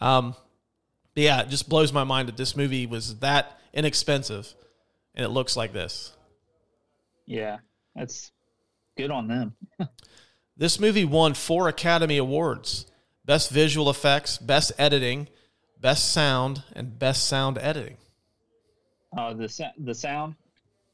Um, 0.00 0.34
but 1.14 1.22
yeah, 1.22 1.42
it 1.42 1.48
just 1.48 1.68
blows 1.68 1.92
my 1.92 2.04
mind 2.04 2.28
that 2.28 2.36
this 2.36 2.56
movie 2.56 2.86
was 2.86 3.18
that 3.18 3.60
inexpensive, 3.72 4.54
and 5.14 5.24
it 5.24 5.28
looks 5.30 5.56
like 5.56 5.72
this. 5.72 6.16
Yeah, 7.26 7.58
that's 7.94 8.32
good 8.96 9.10
on 9.10 9.28
them. 9.28 9.54
This 10.60 10.78
movie 10.78 11.06
won 11.06 11.32
four 11.32 11.68
Academy 11.68 12.18
Awards: 12.18 12.84
Best 13.24 13.50
Visual 13.50 13.88
Effects, 13.88 14.36
Best 14.36 14.72
Editing, 14.76 15.26
Best 15.80 16.12
Sound, 16.12 16.64
and 16.74 16.98
Best 16.98 17.26
Sound 17.26 17.56
Editing. 17.56 17.96
Uh, 19.16 19.32
the 19.32 19.72
the 19.78 19.94
sound 19.94 20.34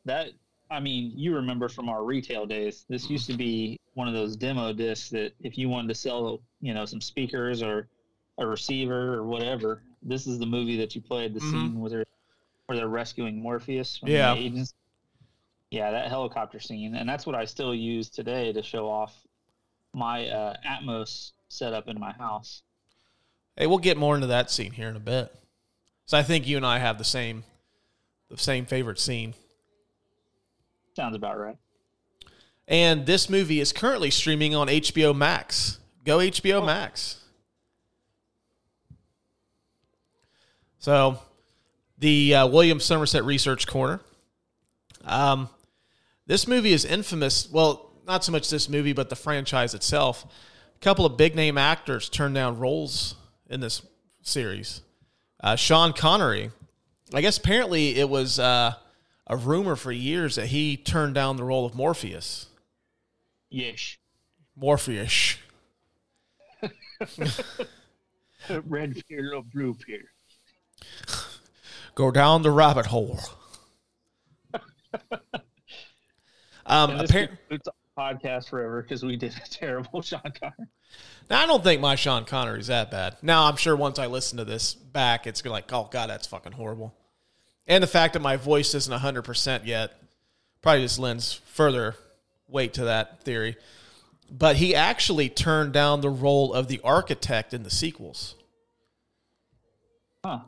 that 0.05 0.29
I 0.71 0.79
mean, 0.79 1.11
you 1.17 1.35
remember 1.35 1.69
from 1.69 1.89
our 1.89 2.05
retail 2.05 2.47
days. 2.47 2.85
This 2.89 3.11
used 3.11 3.27
to 3.27 3.37
be 3.37 3.81
one 3.95 4.07
of 4.07 4.15
those 4.15 4.37
demo 4.37 4.73
discs 4.73 5.11
that 5.11 5.33
if 5.41 5.59
you 5.59 5.69
wanted 5.69 5.89
to 5.89 5.95
sell, 5.97 6.41
you 6.61 6.73
know, 6.73 6.85
some 6.85 7.01
speakers 7.01 7.61
or 7.61 7.89
a 8.39 8.47
receiver 8.47 9.15
or 9.15 9.25
whatever, 9.25 9.83
this 10.03 10.27
is 10.27 10.39
the 10.39 10.47
movie 10.47 10.77
that 10.79 10.95
you 10.95 11.01
played. 11.01 11.35
The 11.35 11.41
scene 11.41 11.81
where 11.81 11.91
they're 11.91 12.05
where 12.67 12.77
they're 12.79 12.89
rescuing 12.89 13.41
Morpheus 13.41 13.97
from 13.99 14.09
Yeah. 14.09 14.35
the 14.35 14.41
agents. 14.41 14.75
Yeah, 15.71 15.91
that 15.91 16.09
helicopter 16.09 16.61
scene, 16.61 16.95
and 16.95 17.09
that's 17.09 17.27
what 17.27 17.35
I 17.35 17.45
still 17.45 17.75
use 17.75 18.09
today 18.09 18.53
to 18.53 18.63
show 18.63 18.89
off 18.89 19.13
my 19.95 20.29
uh, 20.29 20.57
Atmos 20.67 21.33
setup 21.49 21.89
in 21.89 21.99
my 21.99 22.13
house. 22.13 22.63
Hey, 23.57 23.67
we'll 23.67 23.79
get 23.79 23.97
more 23.97 24.15
into 24.15 24.27
that 24.29 24.51
scene 24.51 24.73
here 24.73 24.89
in 24.89 24.97
a 24.97 25.01
bit. 25.01 25.35
So 26.07 26.17
I 26.19 26.23
think 26.23 26.47
you 26.47 26.57
and 26.57 26.65
I 26.67 26.79
have 26.79 26.99
the 26.99 27.05
same, 27.05 27.43
the 28.31 28.37
same 28.39 28.65
favorite 28.67 29.01
scene. 29.01 29.35
Sounds 30.95 31.17
about 31.17 31.39
right. 31.39 31.57
And 32.69 33.07
this 33.07 33.29
movie 33.31 33.61
is 33.61 33.73
currently 33.73 34.11
streaming 34.11 34.55
on 34.55 34.69
HBO 34.69 35.15
Max. 35.17 35.79
Go 36.05 36.19
HBO 36.19 36.65
Max. 36.65 37.23
So, 40.87 41.19
the 41.99 42.37
uh, 42.37 42.47
William 42.47 42.79
Somerset 42.79 43.25
Research 43.25 43.67
Corner. 43.67 44.01
Um, 45.05 45.49
this 46.29 46.47
movie 46.47 46.73
is 46.73 46.85
infamous. 46.85 47.51
Well, 47.51 47.91
not 48.07 48.23
so 48.23 48.31
much 48.31 48.49
this 48.51 48.69
movie, 48.69 48.93
but 48.93 49.11
the 49.11 49.17
franchise 49.17 49.75
itself. 49.75 50.25
A 50.77 50.79
couple 50.79 51.05
of 51.05 51.17
big 51.17 51.35
name 51.35 51.59
actors 51.59 52.09
turned 52.09 52.37
down 52.37 52.61
roles 52.61 53.17
in 53.51 53.59
this 53.59 53.83
series. 54.23 54.83
Uh, 55.41 55.57
Sean 55.57 55.93
Connery. 55.93 56.53
I 57.13 57.21
guess 57.21 57.37
apparently 57.37 57.97
it 57.99 58.09
was 58.09 58.39
uh, 58.39 58.75
a 59.27 59.37
rumor 59.37 59.75
for 59.75 59.91
years 59.91 60.37
that 60.37 60.47
he 60.47 60.77
turned 60.77 61.17
down 61.17 61.37
the 61.37 61.43
role 61.43 61.67
of 61.67 61.75
Morpheus. 61.75 62.47
Yes. 63.51 63.97
Morpheus. 64.55 65.37
Red 68.67 69.03
peer, 69.09 69.23
little 69.23 69.43
blue 69.43 69.75
peer. 69.75 70.13
Go 71.95 72.11
down 72.11 72.43
the 72.43 72.51
rabbit 72.51 72.87
hole. 72.87 73.19
um, 76.67 76.91
And 76.91 77.01
this 77.01 77.11
appar- 77.11 77.29
concludes 77.29 77.69
our 77.97 78.13
podcast 78.15 78.49
forever 78.51 78.83
because 78.83 79.03
we 79.03 79.17
did 79.17 79.35
a 79.35 79.41
terrible 79.51 80.03
Sean 80.03 80.21
Connery. 80.23 80.69
now, 81.31 81.43
I 81.43 81.47
don't 81.47 81.65
think 81.65 81.81
my 81.81 81.95
Sean 81.95 82.25
Connery 82.25 82.61
is 82.61 82.67
that 82.67 82.91
bad. 82.91 83.17
Now, 83.23 83.45
I'm 83.45 83.57
sure 83.57 83.75
once 83.77 83.99
I 83.99 84.07
listen 84.07 84.39
to 84.39 84.45
this 84.45 84.75
back, 84.75 85.27
it's 85.27 85.43
gonna 85.43 85.55
like, 85.55 85.73
oh 85.73 85.89
god, 85.91 86.11
that's 86.11 86.27
fucking 86.27 86.53
horrible. 86.53 86.95
And 87.67 87.83
the 87.83 87.89
fact 87.89 88.13
that 88.13 88.21
my 88.21 88.37
voice 88.37 88.75
isn't 88.75 88.93
100 88.93 89.23
percent 89.23 89.65
yet 89.67 89.93
probably 90.63 90.83
just 90.83 90.99
lends 90.99 91.33
further 91.33 91.95
weight 92.49 92.75
to 92.75 92.85
that 92.85 93.23
theory. 93.23 93.57
But 94.31 94.57
he 94.57 94.75
actually 94.75 95.29
turned 95.29 95.73
down 95.73 96.01
the 96.01 96.11
role 96.11 96.53
of 96.53 96.67
the 96.69 96.81
architect 96.83 97.55
in 97.55 97.63
the 97.63 97.71
sequels, 97.71 98.35
Huh. 100.25 100.41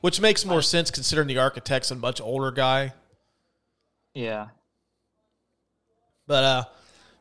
Which 0.00 0.20
makes 0.20 0.44
more 0.44 0.62
sense 0.62 0.90
considering 0.90 1.28
the 1.28 1.38
architect's 1.38 1.90
a 1.90 1.94
much 1.94 2.20
older 2.20 2.50
guy. 2.50 2.92
Yeah. 4.14 4.48
But 6.26 6.44
uh, 6.44 6.64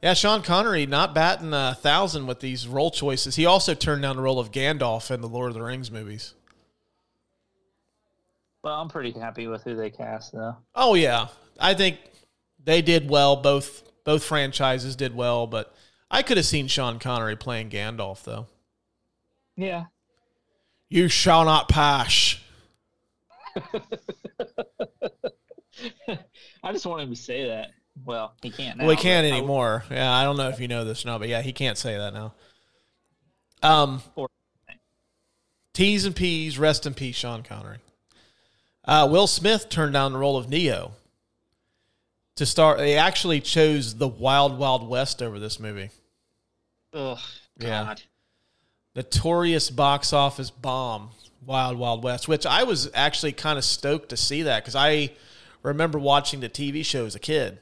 yeah, 0.02 0.14
Sean 0.14 0.42
Connery 0.42 0.86
not 0.86 1.16
batting 1.16 1.54
a 1.54 1.78
thousand 1.80 2.28
with 2.28 2.40
these 2.40 2.68
role 2.68 2.92
choices. 2.92 3.36
He 3.36 3.46
also 3.46 3.74
turned 3.74 4.02
down 4.02 4.16
the 4.16 4.22
role 4.22 4.40
of 4.40 4.52
Gandalf 4.52 5.12
in 5.12 5.22
the 5.22 5.30
Lord 5.30 5.50
of 5.50 5.54
the 5.56 5.64
Rings 5.64 5.92
movies. 5.92 6.34
Well, 8.64 8.82
I'm 8.82 8.90
pretty 8.90 9.12
happy 9.12 9.48
with 9.48 9.64
who 9.64 9.76
they 9.76 9.90
cast, 9.90 10.34
though. 10.34 10.58
Oh 10.76 10.96
yeah, 10.96 11.28
I 11.60 11.74
think 11.74 12.00
they 12.64 12.82
did 12.82 13.10
well. 13.10 13.38
Both 13.38 13.84
both 14.04 14.24
franchises 14.24 14.96
did 14.96 15.16
well, 15.16 15.48
but 15.48 15.74
I 16.10 16.22
could 16.22 16.38
have 16.38 16.46
seen 16.46 16.68
Sean 16.68 17.00
Connery 17.00 17.36
playing 17.36 17.70
Gandalf 17.70 18.24
though. 18.24 18.48
Yeah. 19.56 19.86
You 20.90 21.10
shall 21.10 21.44
not 21.46 21.68
pass. 21.68 22.38
I 26.64 26.72
just 26.72 26.86
want 26.86 27.02
him 27.04 27.10
to 27.10 27.16
say 27.16 27.48
that. 27.48 27.72
Well, 28.06 28.34
he 28.42 28.52
can't 28.52 28.78
now. 28.78 28.86
well, 28.88 28.96
he 28.96 29.02
can't 29.02 29.26
but 29.26 29.34
I- 29.34 29.38
anymore. 29.38 29.84
Yeah, 29.90 30.12
I 30.12 30.24
don't 30.24 30.38
know 30.38 30.50
if 30.50 30.60
you 30.60 30.68
know 30.68 30.84
this 30.86 31.04
or 31.06 31.10
not, 31.10 31.20
but 31.20 31.30
yeah, 31.30 31.42
he 31.42 31.52
can't 31.54 31.78
say 31.78 31.98
that 31.98 32.14
now. 32.14 32.34
Um, 33.64 34.02
Or- 34.16 34.30
T's 35.74 36.06
and 36.06 36.16
P's, 36.16 36.58
rest 36.60 36.86
in 36.86 36.94
peace, 36.94 37.16
Sean 37.16 37.44
Connery. 37.44 37.78
Uh, 38.86 39.08
Will 39.12 39.28
Smith 39.28 39.70
turned 39.70 39.94
down 39.94 40.12
the 40.14 40.18
role 40.20 40.38
of 40.38 40.50
Neo 40.50 40.94
to 42.36 42.46
start. 42.46 42.78
They 42.80 42.96
actually 42.98 43.42
chose 43.42 43.96
the 43.96 44.08
Wild 44.08 44.58
Wild 44.58 44.88
West 44.88 45.22
over 45.22 45.40
this 45.40 45.60
movie. 45.60 45.90
Ugh, 46.94 47.20
Yeah. 47.60 47.84
God. 47.84 48.02
Notorious 48.96 49.70
box 49.70 50.14
office 50.14 50.50
bomb, 50.50 51.12
Wild 51.48 51.78
Wild 51.80 52.04
West, 52.04 52.28
which 52.28 52.46
I 52.46 52.64
was 52.64 52.92
actually 52.94 53.32
kind 53.32 53.58
of 53.58 53.64
stoked 53.64 54.10
to 54.10 54.18
see 54.18 54.44
that 54.44 54.64
because 54.64 54.76
I 54.76 55.12
remember 55.64 55.98
watching 55.98 56.42
the 56.42 56.50
TV 56.50 56.86
show 56.86 57.06
as 57.06 57.16
a 57.16 57.20
kid 57.20 57.58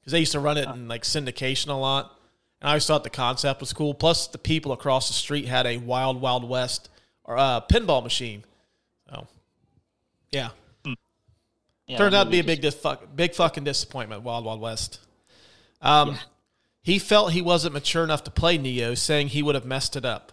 because 0.00 0.12
they 0.12 0.20
used 0.20 0.32
to 0.32 0.40
run 0.40 0.56
it 0.56 0.68
in 0.68 0.86
like 0.86 1.02
syndication 1.02 1.68
a 1.68 1.74
lot, 1.74 2.16
And 2.60 2.68
I 2.68 2.72
always 2.72 2.86
thought 2.86 3.02
the 3.02 3.10
concept 3.10 3.58
was 3.60 3.72
cool. 3.72 3.92
Plus, 3.92 4.28
the 4.28 4.38
people 4.38 4.70
across 4.70 5.08
the 5.08 5.14
street 5.14 5.46
had 5.46 5.66
a 5.66 5.76
Wild 5.78 6.20
Wild 6.20 6.48
West 6.48 6.88
or 7.24 7.36
uh, 7.36 7.60
pinball 7.62 8.04
machine. 8.04 8.44
So, 9.10 9.26
yeah, 10.30 10.50
Yeah, 11.88 11.98
turned 11.98 12.14
out 12.14 12.24
to 12.24 12.30
be 12.30 12.38
a 12.38 12.42
movie 12.44 12.54
big, 12.54 12.62
dis- 12.62 12.74
fuck, 12.76 13.04
big 13.16 13.34
fucking 13.34 13.64
disappointment. 13.64 14.22
Wild 14.22 14.44
Wild 14.44 14.60
West. 14.60 15.00
Um, 15.82 16.16
he 16.82 17.00
felt 17.00 17.32
he 17.32 17.42
wasn't 17.42 17.74
mature 17.74 18.04
enough 18.04 18.22
to 18.24 18.30
play 18.30 18.56
Neo, 18.56 18.94
saying 18.94 19.28
he 19.28 19.42
would 19.42 19.56
have 19.56 19.64
messed 19.64 19.96
it 19.96 20.04
up, 20.04 20.32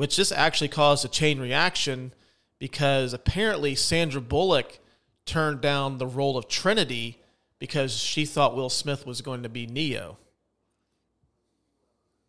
which 0.00 0.16
this 0.16 0.32
actually 0.32 0.66
caused 0.66 1.04
a 1.04 1.08
chain 1.08 1.38
reaction 1.38 2.10
because 2.58 3.12
apparently 3.12 3.74
Sandra 3.74 4.22
Bullock 4.22 4.78
turned 5.26 5.60
down 5.60 5.98
the 5.98 6.06
role 6.06 6.38
of 6.38 6.48
Trinity 6.48 7.20
because 7.58 7.94
she 7.98 8.24
thought 8.24 8.56
Will 8.56 8.70
Smith 8.70 9.04
was 9.04 9.20
going 9.20 9.42
to 9.42 9.50
be 9.50 9.66
Neo. 9.66 10.16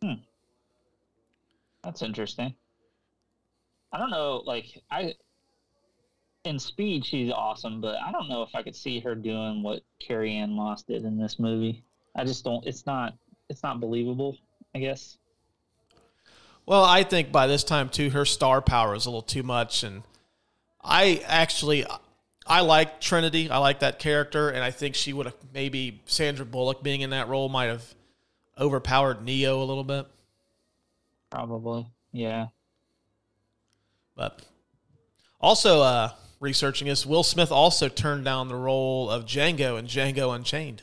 Hmm. 0.02 0.20
That's 1.82 2.02
interesting. 2.02 2.54
I 3.90 3.96
don't 3.96 4.10
know, 4.10 4.42
like 4.44 4.82
I 4.90 5.14
in 6.44 6.58
speed 6.58 7.06
she's 7.06 7.32
awesome, 7.32 7.80
but 7.80 7.96
I 8.06 8.12
don't 8.12 8.28
know 8.28 8.42
if 8.42 8.54
I 8.54 8.62
could 8.62 8.76
see 8.76 9.00
her 9.00 9.14
doing 9.14 9.62
what 9.62 9.82
Carrie 9.98 10.36
Ann 10.36 10.52
Moss 10.52 10.82
did 10.82 11.06
in 11.06 11.16
this 11.16 11.38
movie. 11.38 11.82
I 12.14 12.24
just 12.24 12.44
don't 12.44 12.66
it's 12.66 12.84
not 12.84 13.14
it's 13.48 13.62
not 13.62 13.80
believable, 13.80 14.36
I 14.74 14.78
guess. 14.80 15.16
Well, 16.66 16.84
I 16.84 17.02
think 17.02 17.32
by 17.32 17.46
this 17.46 17.64
time 17.64 17.88
too, 17.88 18.10
her 18.10 18.24
star 18.24 18.62
power 18.62 18.94
is 18.94 19.06
a 19.06 19.10
little 19.10 19.22
too 19.22 19.42
much, 19.42 19.82
and 19.82 20.02
I 20.82 21.22
actually 21.26 21.84
I 22.46 22.60
like 22.60 23.00
Trinity. 23.00 23.50
I 23.50 23.58
like 23.58 23.80
that 23.80 23.98
character, 23.98 24.48
and 24.48 24.62
I 24.62 24.70
think 24.70 24.94
she 24.94 25.12
would 25.12 25.26
have 25.26 25.36
maybe 25.54 26.00
Sandra 26.06 26.44
Bullock 26.44 26.82
being 26.82 27.00
in 27.02 27.10
that 27.10 27.28
role 27.28 27.48
might 27.48 27.66
have 27.66 27.94
overpowered 28.58 29.22
Neo 29.22 29.62
a 29.62 29.64
little 29.64 29.84
bit. 29.84 30.06
Probably. 31.30 31.86
Yeah. 32.12 32.48
But 34.14 34.40
also, 35.40 35.80
uh, 35.80 36.10
researching 36.40 36.88
this, 36.88 37.06
Will 37.06 37.22
Smith 37.22 37.50
also 37.50 37.88
turned 37.88 38.24
down 38.24 38.48
the 38.48 38.54
role 38.54 39.08
of 39.08 39.24
Django 39.24 39.78
in 39.78 39.86
Django 39.86 40.34
Unchained. 40.34 40.82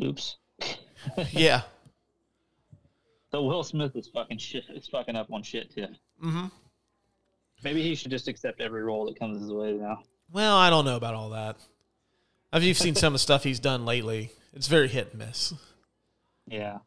Oops. 0.00 0.36
yeah, 1.30 1.62
So 3.30 3.42
Will 3.44 3.62
Smith 3.62 3.94
is 3.94 4.08
fucking 4.08 4.38
shit 4.38 4.64
is 4.74 4.88
fucking 4.88 5.16
up 5.16 5.32
on 5.32 5.42
shit 5.42 5.72
too. 5.74 5.86
Mm-hmm. 6.24 6.46
Maybe 7.62 7.82
he 7.82 7.94
should 7.94 8.10
just 8.10 8.26
accept 8.28 8.60
every 8.60 8.82
role 8.82 9.06
that 9.06 9.18
comes 9.18 9.40
his 9.40 9.52
way 9.52 9.72
now. 9.72 10.02
well, 10.32 10.56
I 10.56 10.70
don't 10.70 10.84
know 10.84 10.96
about 10.96 11.14
all 11.14 11.30
that. 11.30 11.56
Have 12.52 12.62
you've 12.64 12.78
seen 12.78 12.94
some 12.96 13.08
of 13.08 13.12
the 13.14 13.18
stuff 13.20 13.44
he's 13.44 13.60
done 13.60 13.84
lately? 13.84 14.30
It's 14.52 14.66
very 14.66 14.88
hit 14.88 15.10
and 15.12 15.18
miss. 15.26 15.54
Yeah. 16.48 16.78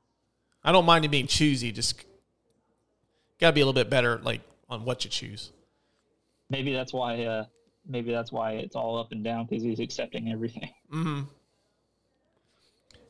I 0.63 0.71
don't 0.73 0.85
mind 0.85 1.05
him 1.05 1.12
being 1.12 1.27
choosy. 1.27 1.71
Just 1.71 2.03
got 3.39 3.47
to 3.47 3.53
be 3.53 3.62
a 3.62 3.65
little 3.65 3.81
bit 3.81 3.89
better, 3.89 4.19
like 4.23 4.41
on 4.69 4.83
what 4.83 5.05
you 5.05 5.09
choose. 5.09 5.51
Maybe 6.50 6.73
that's 6.73 6.91
why 6.91 7.23
uh 7.23 7.45
maybe 7.88 8.12
that's 8.12 8.31
why 8.31 8.53
it's 8.53 8.75
all 8.75 8.97
up 9.00 9.12
and 9.13 9.23
down 9.23 9.45
because 9.45 9.63
he's 9.63 9.79
accepting 9.79 10.29
everything. 10.31 10.69
Mhm. 10.91 11.27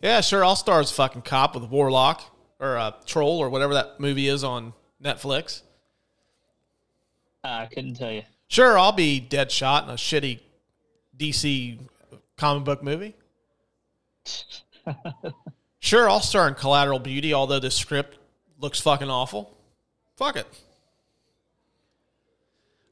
Yeah, 0.01 0.21
sure. 0.21 0.43
I'll 0.45 0.55
star 0.55 0.79
as 0.81 0.91
fucking 0.91 1.21
cop 1.23 1.55
with 1.55 1.63
a 1.63 1.67
Warlock 1.67 2.21
or 2.60 2.77
uh, 2.77 2.91
Troll 3.05 3.39
or 3.39 3.50
whatever 3.50 3.74
that 3.74 4.00
movie 4.00 4.27
is 4.27 4.43
on 4.43 4.74
Netflix. 5.03 5.62
I 7.43 7.65
couldn't 7.65 7.95
tell 7.95 8.12
you. 8.12 8.24
Sure, 8.48 8.77
I'll 8.77 8.91
be 8.91 9.25
Deadshot 9.27 9.83
in 9.83 9.89
a 9.89 9.93
shitty 9.93 10.39
DC 11.17 11.79
comic 12.38 12.63
book 12.63 12.83
movie. 12.83 13.15
sure, 15.79 16.10
I'll 16.10 16.22
star 16.22 16.48
in 16.48 16.53
Collateral 16.53 17.00
Beauty, 17.00 17.33
although 17.33 17.60
the 17.60 17.72
script 17.72 18.17
looks 18.60 18.79
fucking 18.79 19.10
awful. 19.10 19.57
Fuck 20.15 20.38
it. 20.38 20.48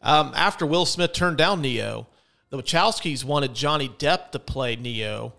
Um, 0.01 0.33
after 0.35 0.65
Will 0.65 0.85
Smith 0.85 1.13
turned 1.13 1.37
down 1.37 1.61
Neo, 1.61 2.07
the 2.49 2.57
Wachowskis 2.57 3.23
wanted 3.23 3.53
Johnny 3.53 3.87
Depp 3.87 4.31
to 4.31 4.39
play 4.39 4.75
Neo, 4.75 5.33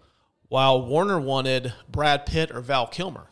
while 0.48 0.86
Warner 0.86 1.20
wanted 1.20 1.72
Brad 1.90 2.26
Pitt 2.26 2.50
or 2.50 2.60
Val 2.60 2.86
Kilmer. 2.86 3.26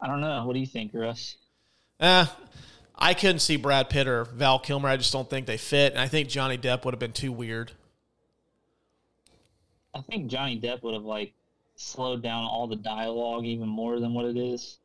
I 0.00 0.06
don't 0.06 0.20
know. 0.20 0.44
What 0.46 0.54
do 0.54 0.60
you 0.60 0.66
think, 0.66 0.92
Russ? 0.94 1.36
Eh, 2.00 2.26
I 2.96 3.14
couldn't 3.14 3.40
see 3.40 3.56
Brad 3.56 3.90
Pitt 3.90 4.08
or 4.08 4.24
Val 4.24 4.58
Kilmer. 4.58 4.88
I 4.88 4.96
just 4.96 5.12
don't 5.12 5.28
think 5.28 5.46
they 5.46 5.58
fit, 5.58 5.92
and 5.92 6.00
I 6.00 6.08
think 6.08 6.28
Johnny 6.28 6.56
Depp 6.56 6.84
would 6.84 6.94
have 6.94 6.98
been 6.98 7.12
too 7.12 7.32
weird. 7.32 7.72
I 9.94 10.00
think 10.02 10.28
Johnny 10.28 10.58
Depp 10.58 10.82
would 10.82 10.94
have 10.94 11.02
like 11.02 11.32
slowed 11.76 12.22
down 12.22 12.44
all 12.44 12.66
the 12.66 12.76
dialogue 12.76 13.44
even 13.44 13.68
more 13.68 14.00
than 14.00 14.14
what 14.14 14.24
it 14.26 14.36
is. 14.36 14.78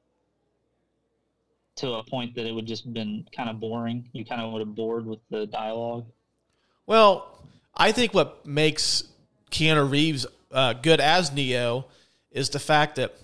To 1.77 1.93
a 1.95 2.03
point 2.03 2.35
that 2.35 2.45
it 2.45 2.53
would 2.53 2.65
just 2.65 2.91
been 2.93 3.27
kind 3.35 3.49
of 3.49 3.59
boring. 3.59 4.09
You 4.13 4.23
kind 4.25 4.41
of 4.41 4.53
would 4.53 4.59
have 4.59 4.75
bored 4.75 5.05
with 5.05 5.19
the 5.29 5.45
dialogue. 5.45 6.05
Well, 6.87 7.37
I 7.75 7.91
think 7.91 8.13
what 8.13 8.45
makes 8.45 9.03
Keanu 9.51 9.89
Reeves 9.89 10.25
uh, 10.51 10.73
good 10.73 11.01
as 11.01 11.33
Neo 11.33 11.85
is 12.31 12.49
the 12.49 12.59
fact 12.59 12.95
that 12.95 13.17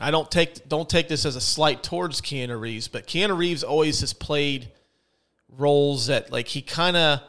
I 0.00 0.10
don't 0.10 0.30
take 0.30 0.66
don't 0.68 0.88
take 0.88 1.08
this 1.08 1.26
as 1.26 1.36
a 1.36 1.40
slight 1.40 1.82
towards 1.82 2.20
Keanu 2.20 2.58
Reeves, 2.58 2.88
but 2.88 3.06
Keanu 3.06 3.36
Reeves 3.36 3.62
always 3.62 4.00
has 4.00 4.12
played 4.12 4.68
roles 5.48 6.06
that 6.06 6.32
like 6.32 6.48
he 6.48 6.62
kind 6.62 6.96
of 6.96 7.20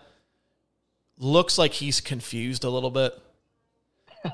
looks 1.18 1.58
like 1.58 1.74
he's 1.74 2.00
confused 2.00 2.64
a 2.64 2.70
little 2.70 2.90
bit. 2.90 3.14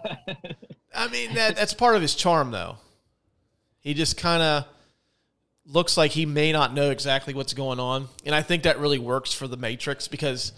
I 0.95 1.08
mean 1.10 1.34
that 1.34 1.56
that's 1.56 1.73
part 1.73 1.95
of 1.95 2.02
his 2.02 2.13
charm 2.13 2.52
though. 2.52 2.78
He 3.80 3.93
just 3.93 4.17
kind 4.17 4.43
of 4.43 4.65
looks 5.65 5.97
like 5.97 6.12
he 6.12 6.26
may 6.26 6.52
not 6.52 6.73
know 6.73 6.91
exactly 6.91 7.34
what's 7.34 7.54
going 7.54 7.80
on, 7.80 8.08
and 8.23 8.36
I 8.36 8.43
think 8.43 8.63
that 8.63 8.80
really 8.80 9.00
works 9.00 9.34
for 9.34 9.47
the 9.47 9.58
Matrix 9.58 10.08
because 10.08 10.52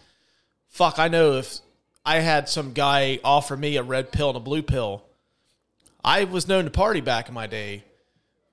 fuck, 0.67 0.99
I 0.99 1.07
know 1.07 1.37
if 1.37 1.59
I 2.05 2.19
had 2.19 2.49
some 2.49 2.73
guy 2.73 3.19
offer 3.23 3.55
me 3.55 3.77
a 3.77 3.83
red 3.83 4.11
pill 4.11 4.29
and 4.29 4.37
a 4.37 4.41
blue 4.41 4.63
pill, 4.63 5.03
I 6.03 6.23
was 6.23 6.47
known 6.47 6.65
to 6.65 6.71
party 6.71 7.01
back 7.01 7.27
in 7.27 7.33
my 7.33 7.47
day, 7.47 7.83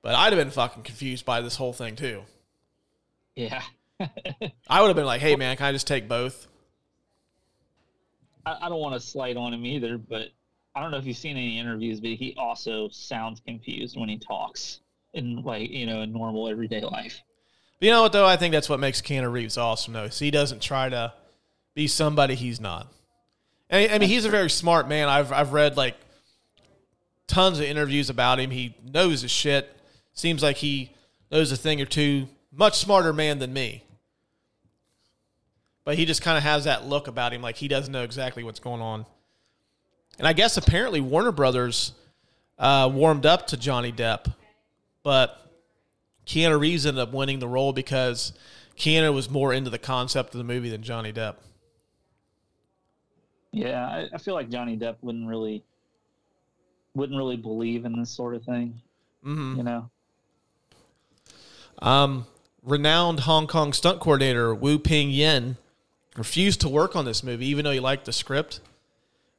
but 0.03 0.15
I'd 0.15 0.33
have 0.33 0.41
been 0.41 0.51
fucking 0.51 0.83
confused 0.83 1.25
by 1.25 1.41
this 1.41 1.57
whole 1.57 1.73
thing 1.73 1.97
too. 1.97 2.23
Yeah. 3.35 3.63
I 4.69 4.81
would 4.81 4.89
have 4.89 4.97
been 4.97 5.07
like, 5.07 5.21
"Hey 5.21 5.37
man, 5.37 5.57
can 5.57 5.67
I 5.67 5.73
just 5.73 5.87
take 5.87 6.09
both?" 6.09 6.47
I, 8.45 8.57
I 8.63 8.69
don't 8.69 8.81
want 8.81 8.95
to 8.95 9.01
slight 9.01 9.37
on 9.37 9.55
him 9.55 9.65
either, 9.65 9.99
but 9.99 10.29
I 10.75 10.81
don't 10.81 10.91
know 10.91 10.99
if 10.99 11.07
you've 11.07 11.17
seen 11.17 11.37
any 11.37 11.59
interviews, 11.59 12.01
but 12.01 12.11
he 12.11 12.35
also 12.39 12.89
sounds 12.91 13.41
confused 13.41 13.99
when 13.99 14.09
he 14.09 14.19
talks 14.19 14.81
in 15.15 15.43
like 15.43 15.71
you 15.71 15.87
know 15.87 16.03
in 16.03 16.13
normal 16.13 16.49
everyday 16.49 16.81
life. 16.83 17.23
But 17.79 17.87
you 17.87 17.93
know 17.93 18.03
what 18.03 18.13
though? 18.13 18.27
I 18.27 18.37
think 18.37 18.53
that's 18.53 18.69
what 18.69 18.81
makes 18.81 19.01
Keanu 19.01 19.31
Reeves 19.31 19.57
awesome 19.57 19.93
though. 19.93 20.09
So 20.09 20.25
he 20.25 20.31
doesn't 20.31 20.61
try 20.61 20.89
to 20.89 21.13
be 21.75 21.87
somebody 21.87 22.35
he's 22.35 22.61
not. 22.61 22.89
And 23.71 23.91
I 23.91 23.99
mean, 23.99 24.09
he's 24.09 24.25
a 24.25 24.31
very 24.31 24.51
smart 24.51 24.89
man. 24.89 25.09
I've 25.09 25.33
I've 25.33 25.53
read 25.53 25.77
like 25.77 25.97
tons 27.27 27.59
of 27.59 27.65
interviews 27.65 28.11
about 28.11 28.41
him. 28.41 28.51
He 28.51 28.77
knows 28.85 29.23
his 29.23 29.31
shit. 29.31 29.75
Seems 30.13 30.43
like 30.43 30.57
he 30.57 30.93
knows 31.31 31.53
a 31.53 31.57
thing 31.57 31.81
or 31.81 31.87
two. 31.87 32.29
Much 32.53 32.79
smarter 32.79 33.13
man 33.13 33.39
than 33.39 33.53
me. 33.53 33.83
But 35.85 35.97
he 35.97 36.05
just 36.05 36.23
kind 36.23 36.37
of 36.37 36.43
has 36.43 36.65
that 36.65 36.85
look 36.85 37.07
about 37.07 37.33
him, 37.33 37.43
like 37.43 37.57
he 37.57 37.69
doesn't 37.69 37.93
know 37.93 38.03
exactly 38.03 38.43
what's 38.43 38.61
going 38.61 38.81
on. 38.81 39.07
And 40.19 40.27
I 40.27 40.33
guess 40.33 40.57
apparently 40.57 41.01
Warner 41.01 41.33
Brothers 41.33 41.93
uh, 42.59 42.91
warmed 42.93 43.27
up 43.27 43.47
to 43.49 43.57
Johnny 43.57 43.93
Depp, 43.93 44.33
but 45.03 45.39
Keanu 46.27 46.59
Reeves 46.59 46.87
ended 46.87 47.03
up 47.03 47.13
winning 47.13 47.39
the 47.39 47.47
role 47.47 47.73
because 47.73 48.33
Keanu 48.77 49.15
was 49.15 49.31
more 49.31 49.53
into 49.53 49.71
the 49.71 49.79
concept 49.79 50.35
of 50.35 50.39
the 50.39 50.45
movie 50.45 50.71
than 50.71 50.83
Johnny 50.83 51.13
Depp. 51.13 51.37
Yeah, 53.53 53.87
I, 53.87 54.09
I 54.13 54.19
feel 54.19 54.35
like 54.35 54.51
Johnny 54.51 54.77
Depp 54.77 54.97
wouldn't 55.03 55.29
really 55.29 55.63
wouldn't 56.97 57.17
really 57.17 57.37
believe 57.37 57.85
in 57.85 57.99
this 57.99 58.11
sort 58.11 58.35
of 58.35 58.43
thing. 58.45 58.81
Mm-hmm. 59.25 59.57
You 59.59 59.63
know. 59.63 59.91
Um, 61.81 62.27
renowned 62.63 63.21
Hong 63.21 63.47
Kong 63.47 63.73
stunt 63.73 64.01
coordinator 64.01 64.55
Wu 64.55 64.79
Ping 64.79 65.11
Yen 65.11 65.57
refused 66.17 66.63
to 66.63 66.69
work 66.69 66.97
on 66.97 67.05
this 67.05 67.23
movie, 67.23 67.47
even 67.47 67.65
though 67.65 67.71
he 67.71 67.81
liked 67.81 68.07
the 68.07 68.13
script. 68.13 68.61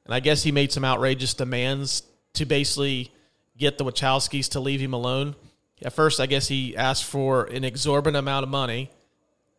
And 0.05 0.13
I 0.13 0.19
guess 0.19 0.43
he 0.43 0.51
made 0.51 0.71
some 0.71 0.85
outrageous 0.85 1.33
demands 1.33 2.03
to 2.33 2.45
basically 2.45 3.11
get 3.57 3.77
the 3.77 3.83
Wachowskis 3.83 4.49
to 4.51 4.59
leave 4.59 4.79
him 4.79 4.93
alone. 4.93 5.35
At 5.83 5.93
first, 5.93 6.19
I 6.19 6.27
guess 6.27 6.47
he 6.47 6.77
asked 6.77 7.03
for 7.03 7.45
an 7.45 7.63
exorbitant 7.63 8.17
amount 8.17 8.43
of 8.43 8.49
money, 8.49 8.91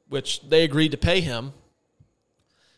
which 0.08 0.48
they 0.48 0.64
agreed 0.64 0.92
to 0.92 0.96
pay 0.96 1.20
him. 1.20 1.52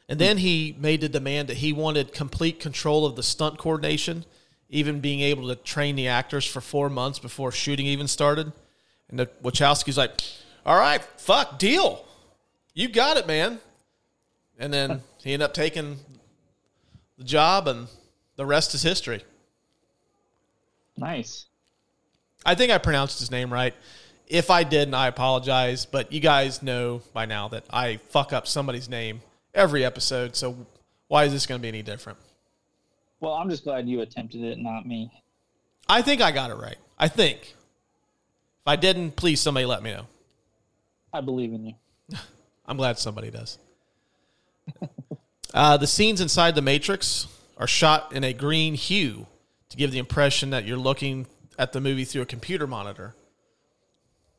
And 0.09 0.18
then 0.18 0.38
he 0.38 0.74
made 0.78 1.02
the 1.02 1.09
demand 1.09 1.48
that 1.48 1.59
he 1.59 1.72
wanted 1.72 2.12
complete 2.12 2.59
control 2.59 3.06
of 3.06 3.14
the 3.14 3.22
stunt 3.22 3.59
coordination, 3.59 4.24
even 4.70 5.00
being 5.00 5.20
able 5.20 5.48
to 5.48 5.56
train 5.56 5.96
the 5.96 6.09
actors 6.09 6.46
for 6.46 6.61
four 6.61 6.88
months 6.88 7.18
before 7.18 7.52
shooting 7.52 7.87
even 7.87 8.06
started. 8.06 8.52
And 9.09 9.18
the 9.18 9.26
Wachowski's 9.42 9.98
like, 9.98 10.12
all 10.64 10.78
right, 10.78 11.02
fuck, 11.18 11.59
deal. 11.59 12.06
You 12.72 12.88
got 12.88 13.16
it, 13.16 13.26
man. 13.26 13.59
And 14.59 14.72
then 14.72 15.02
he 15.22 15.33
ended 15.33 15.46
up 15.46 15.54
taking 15.54 15.98
the 17.18 17.24
job, 17.24 17.66
and 17.66 17.88
the 18.37 18.46
rest 18.46 18.74
is 18.74 18.83
history. 18.83 19.22
Nice. 20.96 21.46
I 22.46 22.54
think 22.54 22.70
I 22.70 22.78
pronounced 22.78 23.18
his 23.18 23.30
name 23.30 23.52
right. 23.52 23.74
If 24.26 24.50
I 24.50 24.62
didn't, 24.62 24.94
I 24.94 25.09
apologize. 25.09 25.85
But 25.85 26.12
you 26.12 26.20
guys 26.20 26.62
know 26.62 27.02
by 27.12 27.26
now 27.26 27.48
that 27.48 27.64
I 27.70 27.96
fuck 28.11 28.33
up 28.33 28.46
somebody's 28.46 28.88
name 28.88 29.22
every 29.52 29.85
episode. 29.85 30.37
So 30.37 30.56
why 31.09 31.24
is 31.24 31.33
this 31.33 31.46
going 31.46 31.59
to 31.59 31.62
be 31.62 31.68
any 31.68 31.83
different? 31.83 32.18
Well, 33.20 33.35
I'm 33.35 33.50
just 33.50 33.64
glad 33.64 33.88
you 33.88 34.00
attempted 34.00 34.42
it, 34.42 34.59
not 34.59 34.87
me. 34.87 35.12
I 35.88 36.02
think 36.02 36.22
I 36.22 36.33
got 36.33 36.50
it 36.50 36.54
right. 36.54 36.78
I 36.98 37.09
think. 37.09 37.42
If 37.42 38.66
I 38.66 38.76
didn't, 38.76 39.16
please 39.16 39.40
somebody 39.40 39.66
let 39.66 39.83
me 39.83 39.92
know. 39.92 40.06
I 41.12 41.20
believe 41.20 41.52
in 41.52 41.64
you. 41.64 41.74
I'm 42.66 42.76
glad 42.76 42.98
somebody 42.98 43.30
does. 43.30 43.59
uh, 45.54 45.76
the 45.76 45.87
scenes 45.87 46.20
inside 46.20 46.54
the 46.54 46.62
Matrix 46.62 47.26
are 47.59 47.66
shot 47.66 48.12
in 48.12 48.24
a 48.24 48.33
green 48.33 48.74
hue 48.74 49.26
to 49.68 49.76
give 49.76 49.90
the 49.90 49.98
impression 49.98 50.50
that 50.50 50.64
you're 50.64 50.78
looking 50.78 51.26
at 51.59 51.72
the 51.72 51.80
movie 51.80 52.04
through 52.04 52.22
a 52.22 52.26
computer 52.26 52.66
monitor. 52.66 53.14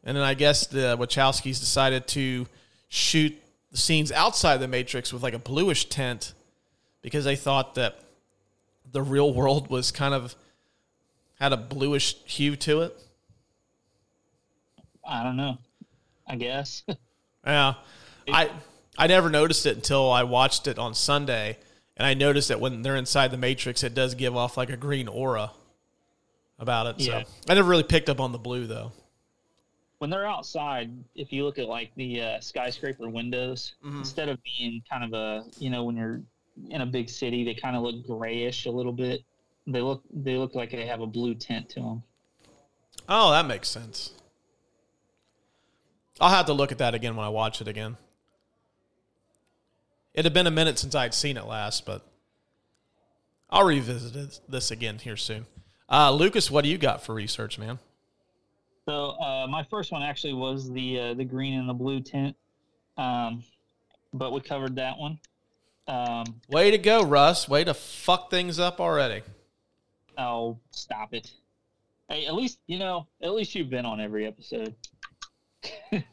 And 0.03 0.17
then 0.17 0.23
I 0.23 0.33
guess 0.33 0.65
the 0.65 0.97
Wachowskis 0.97 1.59
decided 1.59 2.07
to 2.09 2.47
shoot 2.89 3.37
the 3.71 3.77
scenes 3.77 4.11
outside 4.11 4.57
the 4.57 4.67
Matrix 4.67 5.13
with 5.13 5.21
like 5.21 5.33
a 5.33 5.39
bluish 5.39 5.85
tint 5.85 6.33
because 7.01 7.25
they 7.25 7.35
thought 7.35 7.75
that 7.75 7.99
the 8.91 9.01
real 9.01 9.33
world 9.33 9.69
was 9.69 9.91
kind 9.91 10.13
of 10.13 10.35
had 11.39 11.53
a 11.53 11.57
bluish 11.57 12.15
hue 12.25 12.55
to 12.57 12.81
it. 12.81 12.97
I 15.05 15.23
don't 15.23 15.37
know. 15.37 15.57
I 16.27 16.35
guess. 16.35 16.83
Yeah. 17.43 17.73
I 18.31 18.51
I 18.99 19.07
never 19.07 19.27
noticed 19.31 19.65
it 19.65 19.75
until 19.75 20.11
I 20.11 20.21
watched 20.21 20.67
it 20.67 20.77
on 20.77 20.93
Sunday 20.93 21.57
and 21.97 22.05
I 22.05 22.13
noticed 22.13 22.49
that 22.49 22.59
when 22.59 22.83
they're 22.83 22.95
inside 22.95 23.31
the 23.31 23.37
matrix 23.37 23.83
it 23.83 23.95
does 23.95 24.13
give 24.13 24.37
off 24.37 24.57
like 24.57 24.69
a 24.69 24.77
green 24.77 25.07
aura 25.07 25.49
about 26.59 26.85
it. 26.85 26.99
Yeah. 26.99 27.23
So 27.23 27.29
I 27.49 27.55
never 27.55 27.67
really 27.67 27.81
picked 27.81 28.09
up 28.09 28.19
on 28.19 28.31
the 28.31 28.37
blue 28.37 28.67
though. 28.67 28.91
when 29.97 30.11
they're 30.11 30.27
outside, 30.27 30.91
if 31.15 31.33
you 31.33 31.43
look 31.43 31.57
at 31.57 31.65
like 31.67 31.89
the 31.95 32.21
uh, 32.21 32.39
skyscraper 32.41 33.09
windows, 33.09 33.73
instead 33.83 34.29
of 34.29 34.37
being 34.43 34.83
kind 34.87 35.03
of 35.03 35.13
a 35.13 35.43
you 35.57 35.71
know 35.71 35.83
when 35.83 35.95
you're 35.97 36.21
in 36.69 36.81
a 36.81 36.85
big 36.85 37.09
city, 37.09 37.43
they 37.43 37.53
kind 37.53 37.75
of 37.75 37.83
look 37.83 38.05
grayish 38.05 38.65
a 38.65 38.71
little 38.71 38.93
bit. 38.93 39.21
They 39.67 39.81
look 39.81 40.03
they 40.11 40.37
look 40.37 40.55
like 40.55 40.71
they 40.71 40.85
have 40.85 41.01
a 41.01 41.07
blue 41.07 41.35
tint 41.35 41.69
to 41.69 41.79
them. 41.81 42.03
Oh, 43.07 43.31
that 43.31 43.45
makes 43.45 43.69
sense. 43.69 44.11
I'll 46.19 46.29
have 46.29 46.45
to 46.47 46.53
look 46.53 46.71
at 46.71 46.77
that 46.79 46.93
again 46.93 47.15
when 47.15 47.25
I 47.25 47.29
watch 47.29 47.61
it 47.61 47.67
again. 47.67 47.97
It 50.13 50.25
had 50.25 50.33
been 50.33 50.47
a 50.47 50.51
minute 50.51 50.77
since 50.77 50.93
I'd 50.93 51.13
seen 51.13 51.37
it 51.37 51.45
last, 51.45 51.85
but 51.85 52.05
I'll 53.49 53.65
revisit 53.65 54.15
it- 54.15 54.39
this 54.47 54.71
again 54.71 54.99
here 54.99 55.17
soon. 55.17 55.45
Uh, 55.89 56.11
Lucas, 56.11 56.49
what 56.51 56.63
do 56.63 56.69
you 56.69 56.77
got 56.77 57.03
for 57.03 57.13
research, 57.13 57.57
man? 57.57 57.79
So 58.87 59.11
uh, 59.11 59.47
my 59.47 59.63
first 59.63 59.91
one 59.91 60.03
actually 60.03 60.33
was 60.33 60.71
the 60.71 60.99
uh, 60.99 61.13
the 61.13 61.23
green 61.23 61.59
and 61.59 61.67
the 61.69 61.73
blue 61.73 62.01
tint, 62.01 62.35
um, 62.97 63.43
but 64.13 64.31
we 64.31 64.41
covered 64.41 64.75
that 64.77 64.97
one. 64.97 65.19
Um, 65.91 66.41
Way 66.49 66.71
to 66.71 66.77
go, 66.77 67.03
Russ. 67.03 67.49
Way 67.49 67.63
to 67.65 67.73
fuck 67.73 68.29
things 68.29 68.59
up 68.59 68.79
already. 68.79 69.23
oh, 70.17 70.57
stop 70.71 71.13
it! 71.13 71.31
Hey, 72.07 72.25
at 72.25 72.33
least 72.33 72.59
you 72.67 72.79
know. 72.79 73.07
At 73.21 73.33
least 73.33 73.55
you've 73.55 73.69
been 73.69 73.85
on 73.85 73.99
every 73.99 74.25
episode. 74.25 74.75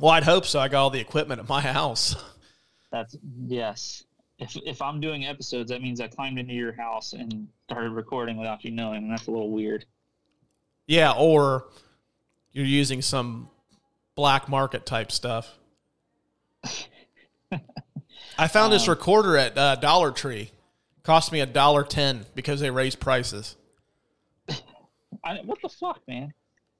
Well, 0.00 0.12
I'd 0.12 0.24
hope 0.24 0.46
so. 0.46 0.58
I 0.58 0.68
got 0.68 0.80
all 0.80 0.90
the 0.90 0.98
equipment 0.98 1.40
at 1.40 1.48
my 1.48 1.60
house. 1.60 2.16
That's 2.90 3.16
yes. 3.46 4.04
If 4.38 4.56
if 4.64 4.80
I'm 4.80 4.98
doing 4.98 5.26
episodes, 5.26 5.70
that 5.70 5.82
means 5.82 6.00
I 6.00 6.08
climbed 6.08 6.38
into 6.38 6.54
your 6.54 6.72
house 6.72 7.12
and 7.12 7.48
started 7.68 7.90
recording 7.90 8.38
without 8.38 8.64
you 8.64 8.70
knowing, 8.70 9.02
and 9.02 9.12
that's 9.12 9.26
a 9.26 9.30
little 9.30 9.50
weird. 9.50 9.84
Yeah, 10.86 11.12
or 11.12 11.66
you're 12.52 12.64
using 12.64 13.02
some 13.02 13.50
black 14.14 14.48
market 14.48 14.86
type 14.86 15.12
stuff. 15.12 15.54
I 18.40 18.48
found 18.48 18.72
this 18.72 18.88
recorder 18.88 19.36
at 19.36 19.58
uh, 19.58 19.76
Dollar 19.76 20.10
Tree. 20.12 20.50
Cost 21.02 21.30
me 21.30 21.40
a 21.40 21.46
dollar 21.46 21.84
ten 21.84 22.24
because 22.34 22.58
they 22.58 22.70
raised 22.70 22.98
prices. 22.98 23.56
I, 25.24 25.40
what 25.44 25.60
the 25.60 25.68
fuck, 25.68 26.00
man? 26.08 26.32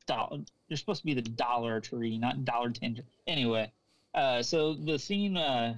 Dollar. 0.07 0.39
You're 0.69 0.79
supposed 0.79 1.03
to 1.03 1.07
be 1.07 1.13
the 1.13 1.21
Dollar 1.21 1.79
Tree, 1.81 2.17
not 2.17 2.47
Dollar 2.47 2.71
Tender. 2.71 3.03
Anyway, 3.27 3.71
uh, 4.15 4.43
so 4.43 4.73
the 4.73 4.99
scene 4.99 5.37
uh, 5.37 5.77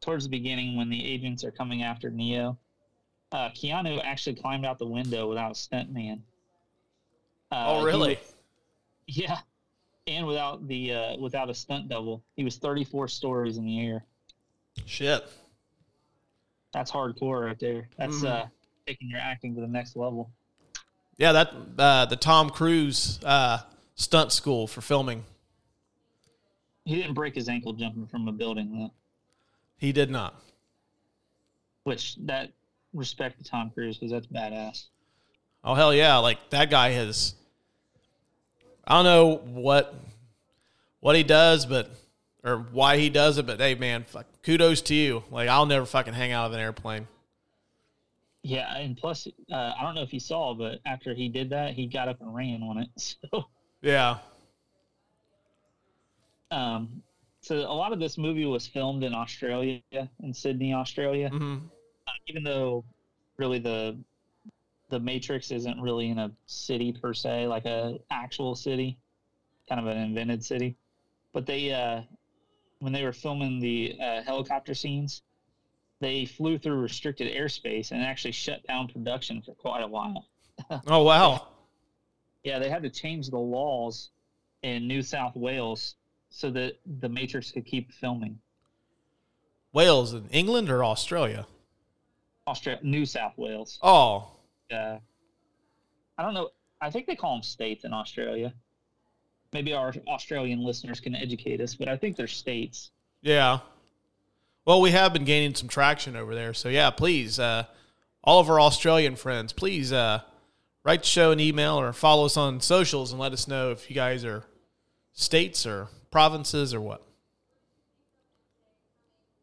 towards 0.00 0.24
the 0.24 0.30
beginning 0.30 0.78
when 0.78 0.88
the 0.88 1.04
agents 1.04 1.44
are 1.44 1.50
coming 1.50 1.82
after 1.82 2.08
Neo, 2.10 2.56
uh, 3.32 3.50
Keanu 3.50 4.02
actually 4.02 4.36
climbed 4.36 4.64
out 4.64 4.78
the 4.78 4.86
window 4.86 5.28
without 5.28 5.52
a 5.52 5.54
stunt 5.54 5.92
man. 5.92 6.22
Uh, 7.52 7.64
oh, 7.68 7.84
really? 7.84 8.14
was- 8.14 8.34
yeah, 9.06 9.38
and 10.06 10.26
without 10.26 10.66
the 10.66 10.94
uh, 10.94 11.16
without 11.18 11.50
a 11.50 11.54
stunt 11.54 11.90
double, 11.90 12.22
he 12.34 12.44
was 12.44 12.56
34 12.56 13.08
stories 13.08 13.58
in 13.58 13.66
the 13.66 13.86
air. 13.86 14.04
Shit. 14.86 15.24
That's 16.72 16.90
hardcore 16.90 17.46
right 17.46 17.58
there. 17.58 17.88
That's 17.96 18.16
Mhm. 18.16 18.26
uh, 18.26 18.46
taking 18.86 19.08
your 19.08 19.20
acting 19.20 19.54
to 19.54 19.60
the 19.60 19.66
next 19.66 19.96
level. 19.96 20.30
Yeah, 21.16 21.32
that 21.32 21.54
uh, 21.78 22.06
the 22.06 22.16
Tom 22.16 22.50
Cruise 22.50 23.18
uh, 23.24 23.58
stunt 23.94 24.32
school 24.32 24.66
for 24.66 24.80
filming. 24.80 25.24
He 26.84 26.96
didn't 26.96 27.14
break 27.14 27.34
his 27.34 27.48
ankle 27.48 27.72
jumping 27.72 28.06
from 28.06 28.28
a 28.28 28.32
building, 28.32 28.78
though. 28.78 28.92
He 29.78 29.92
did 29.92 30.10
not. 30.10 30.34
Which 31.84 32.16
that 32.26 32.52
respect 32.92 33.38
to 33.38 33.44
Tom 33.44 33.70
Cruise 33.70 33.96
because 33.98 34.10
that's 34.10 34.26
badass. 34.26 34.86
Oh 35.64 35.74
hell 35.74 35.92
yeah! 35.92 36.16
Like 36.18 36.50
that 36.50 36.70
guy 36.70 36.90
has. 36.90 37.34
I 38.86 38.94
don't 38.94 39.04
know 39.04 39.36
what 39.60 39.94
what 41.00 41.16
he 41.16 41.22
does, 41.22 41.66
but 41.66 41.90
or 42.48 42.58
why 42.72 42.96
he 42.98 43.10
does 43.10 43.38
it, 43.38 43.46
but 43.46 43.60
hey 43.60 43.74
man, 43.74 44.04
fuck, 44.04 44.26
kudos 44.42 44.80
to 44.82 44.94
you. 44.94 45.24
Like 45.30 45.48
I'll 45.48 45.66
never 45.66 45.86
fucking 45.86 46.14
hang 46.14 46.32
out 46.32 46.46
of 46.46 46.52
an 46.52 46.60
airplane. 46.60 47.08
Yeah, 48.42 48.76
and 48.76 48.96
plus, 48.96 49.26
uh, 49.52 49.72
I 49.78 49.82
don't 49.82 49.94
know 49.94 50.02
if 50.02 50.12
you 50.12 50.20
saw, 50.20 50.54
but 50.54 50.80
after 50.86 51.12
he 51.14 51.28
did 51.28 51.50
that, 51.50 51.74
he 51.74 51.86
got 51.86 52.08
up 52.08 52.20
and 52.20 52.34
ran 52.34 52.62
on 52.62 52.78
it. 52.78 52.88
So, 53.30 53.44
Yeah. 53.82 54.18
um, 56.50 57.02
so 57.40 57.56
a 57.56 57.72
lot 57.74 57.92
of 57.92 58.00
this 58.00 58.18
movie 58.18 58.44
was 58.46 58.66
filmed 58.66 59.04
in 59.04 59.14
Australia, 59.14 59.80
in 60.22 60.32
Sydney, 60.34 60.74
Australia. 60.74 61.30
hmm 61.30 61.58
Uh, 62.08 62.12
even 62.28 62.42
though 62.44 62.84
really 63.38 63.58
the 63.58 63.98
the 64.90 65.00
Matrix 65.00 65.50
isn't 65.50 65.80
really 65.80 66.10
in 66.10 66.18
a 66.18 66.32
city 66.46 66.92
per 66.92 67.14
se, 67.14 67.46
like 67.48 67.66
a 67.66 67.98
actual 68.10 68.54
city, 68.54 68.98
kind 69.68 69.80
of 69.80 69.86
an 69.88 69.98
invented 69.98 70.44
city. 70.44 70.76
But 71.32 71.46
they, 71.46 71.72
uh, 71.72 72.02
when 72.80 72.92
they 72.92 73.04
were 73.04 73.12
filming 73.12 73.60
the 73.60 73.96
uh, 74.00 74.22
helicopter 74.22 74.74
scenes, 74.74 75.22
they 76.00 76.24
flew 76.24 76.58
through 76.58 76.80
restricted 76.80 77.34
airspace 77.34 77.90
and 77.90 78.02
actually 78.02 78.32
shut 78.32 78.64
down 78.66 78.88
production 78.88 79.42
for 79.42 79.54
quite 79.54 79.82
a 79.82 79.88
while. 79.88 80.26
Oh 80.88 81.04
wow. 81.04 81.48
Yeah, 82.42 82.58
they 82.58 82.68
had 82.68 82.82
to 82.82 82.90
change 82.90 83.30
the 83.30 83.38
laws 83.38 84.10
in 84.62 84.88
New 84.88 85.02
South 85.02 85.36
Wales 85.36 85.94
so 86.30 86.50
that 86.50 86.78
the 87.00 87.08
Matrix 87.08 87.52
could 87.52 87.64
keep 87.64 87.92
filming. 87.92 88.38
Wales 89.72 90.14
in 90.14 90.28
England 90.30 90.68
or 90.68 90.84
Australia? 90.84 91.46
Australia, 92.48 92.80
New 92.82 93.06
South 93.06 93.34
Wales. 93.36 93.78
Oh, 93.82 94.32
uh, 94.72 94.98
I 96.16 96.22
don't 96.22 96.34
know. 96.34 96.50
I 96.80 96.90
think 96.90 97.06
they 97.06 97.14
call 97.14 97.34
them 97.34 97.42
states 97.42 97.84
in 97.84 97.92
Australia. 97.92 98.52
Maybe 99.52 99.72
our 99.72 99.94
Australian 100.06 100.62
listeners 100.64 101.00
can 101.00 101.14
educate 101.14 101.60
us, 101.60 101.74
but 101.74 101.88
I 101.88 101.96
think 101.96 102.16
they're 102.16 102.26
states. 102.26 102.90
yeah. 103.22 103.60
Well, 104.64 104.82
we 104.82 104.90
have 104.90 105.14
been 105.14 105.24
gaining 105.24 105.54
some 105.54 105.68
traction 105.68 106.14
over 106.14 106.34
there, 106.34 106.52
so 106.52 106.68
yeah. 106.68 106.90
Please, 106.90 107.38
uh, 107.38 107.64
all 108.22 108.38
of 108.38 108.50
our 108.50 108.60
Australian 108.60 109.16
friends, 109.16 109.54
please 109.54 109.94
uh, 109.94 110.20
write 110.84 111.00
the 111.00 111.08
show 111.08 111.30
an 111.30 111.40
email 111.40 111.80
or 111.80 111.90
follow 111.94 112.26
us 112.26 112.36
on 112.36 112.60
socials 112.60 113.10
and 113.10 113.18
let 113.18 113.32
us 113.32 113.48
know 113.48 113.70
if 113.70 113.88
you 113.88 113.96
guys 113.96 114.26
are 114.26 114.44
states 115.14 115.64
or 115.64 115.88
provinces 116.10 116.74
or 116.74 116.82
what. 116.82 117.02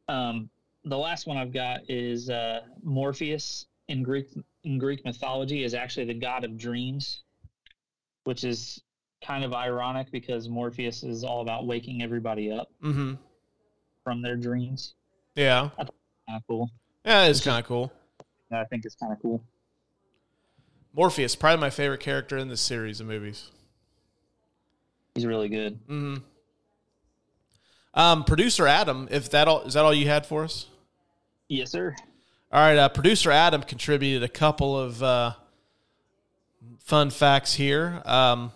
Um, 0.07 0.49
the 0.83 0.97
last 0.97 1.25
one 1.25 1.37
I've 1.37 1.53
got 1.53 1.89
is 1.89 2.29
uh, 2.29 2.61
Morpheus 2.83 3.65
in 3.87 4.03
Greek 4.03 4.29
in 4.63 4.77
Greek 4.77 5.03
mythology 5.05 5.63
is 5.63 5.73
actually 5.73 6.05
the 6.05 6.13
god 6.13 6.43
of 6.43 6.57
dreams, 6.57 7.23
which 8.23 8.43
is 8.43 8.81
kind 9.25 9.43
of 9.43 9.53
ironic 9.53 10.11
because 10.11 10.47
Morpheus 10.49 11.03
is 11.03 11.23
all 11.23 11.41
about 11.41 11.65
waking 11.65 12.01
everybody 12.01 12.51
up 12.51 12.69
Mm-hmm. 12.83 13.13
from 14.03 14.21
their 14.21 14.35
dreams. 14.35 14.93
Yeah. 15.35 15.69
Kind 15.77 15.89
of 16.29 16.41
cool. 16.47 16.69
Yeah, 17.05 17.25
it's 17.25 17.41
kind 17.41 17.59
of 17.59 17.65
cool. 17.67 17.91
I 18.51 18.63
think 18.65 18.85
it's 18.85 18.95
kind 18.95 19.11
of 19.11 19.21
cool. 19.21 19.43
Morpheus, 20.93 21.35
probably 21.35 21.59
my 21.59 21.69
favorite 21.69 21.99
character 21.99 22.37
in 22.37 22.47
this 22.47 22.61
series 22.61 22.99
of 23.01 23.07
movies. 23.07 23.51
He's 25.13 25.25
really 25.25 25.49
good. 25.49 25.79
Mm-hmm. 25.87 26.15
Um, 27.93 28.23
producer 28.25 28.67
Adam, 28.67 29.07
if 29.11 29.29
that 29.31 29.47
all 29.47 29.61
is 29.61 29.73
that 29.75 29.83
all 29.85 29.93
you 29.93 30.07
had 30.07 30.25
for 30.25 30.43
us? 30.43 30.67
Yes, 31.47 31.71
sir. 31.71 31.95
All 32.51 32.59
right, 32.61 32.77
uh, 32.77 32.89
producer 32.89 33.31
Adam 33.31 33.61
contributed 33.61 34.23
a 34.23 34.27
couple 34.29 34.77
of 34.77 35.01
uh, 35.03 35.33
fun 36.79 37.09
facts 37.09 37.53
here. 37.53 38.01
Um, 38.05 38.51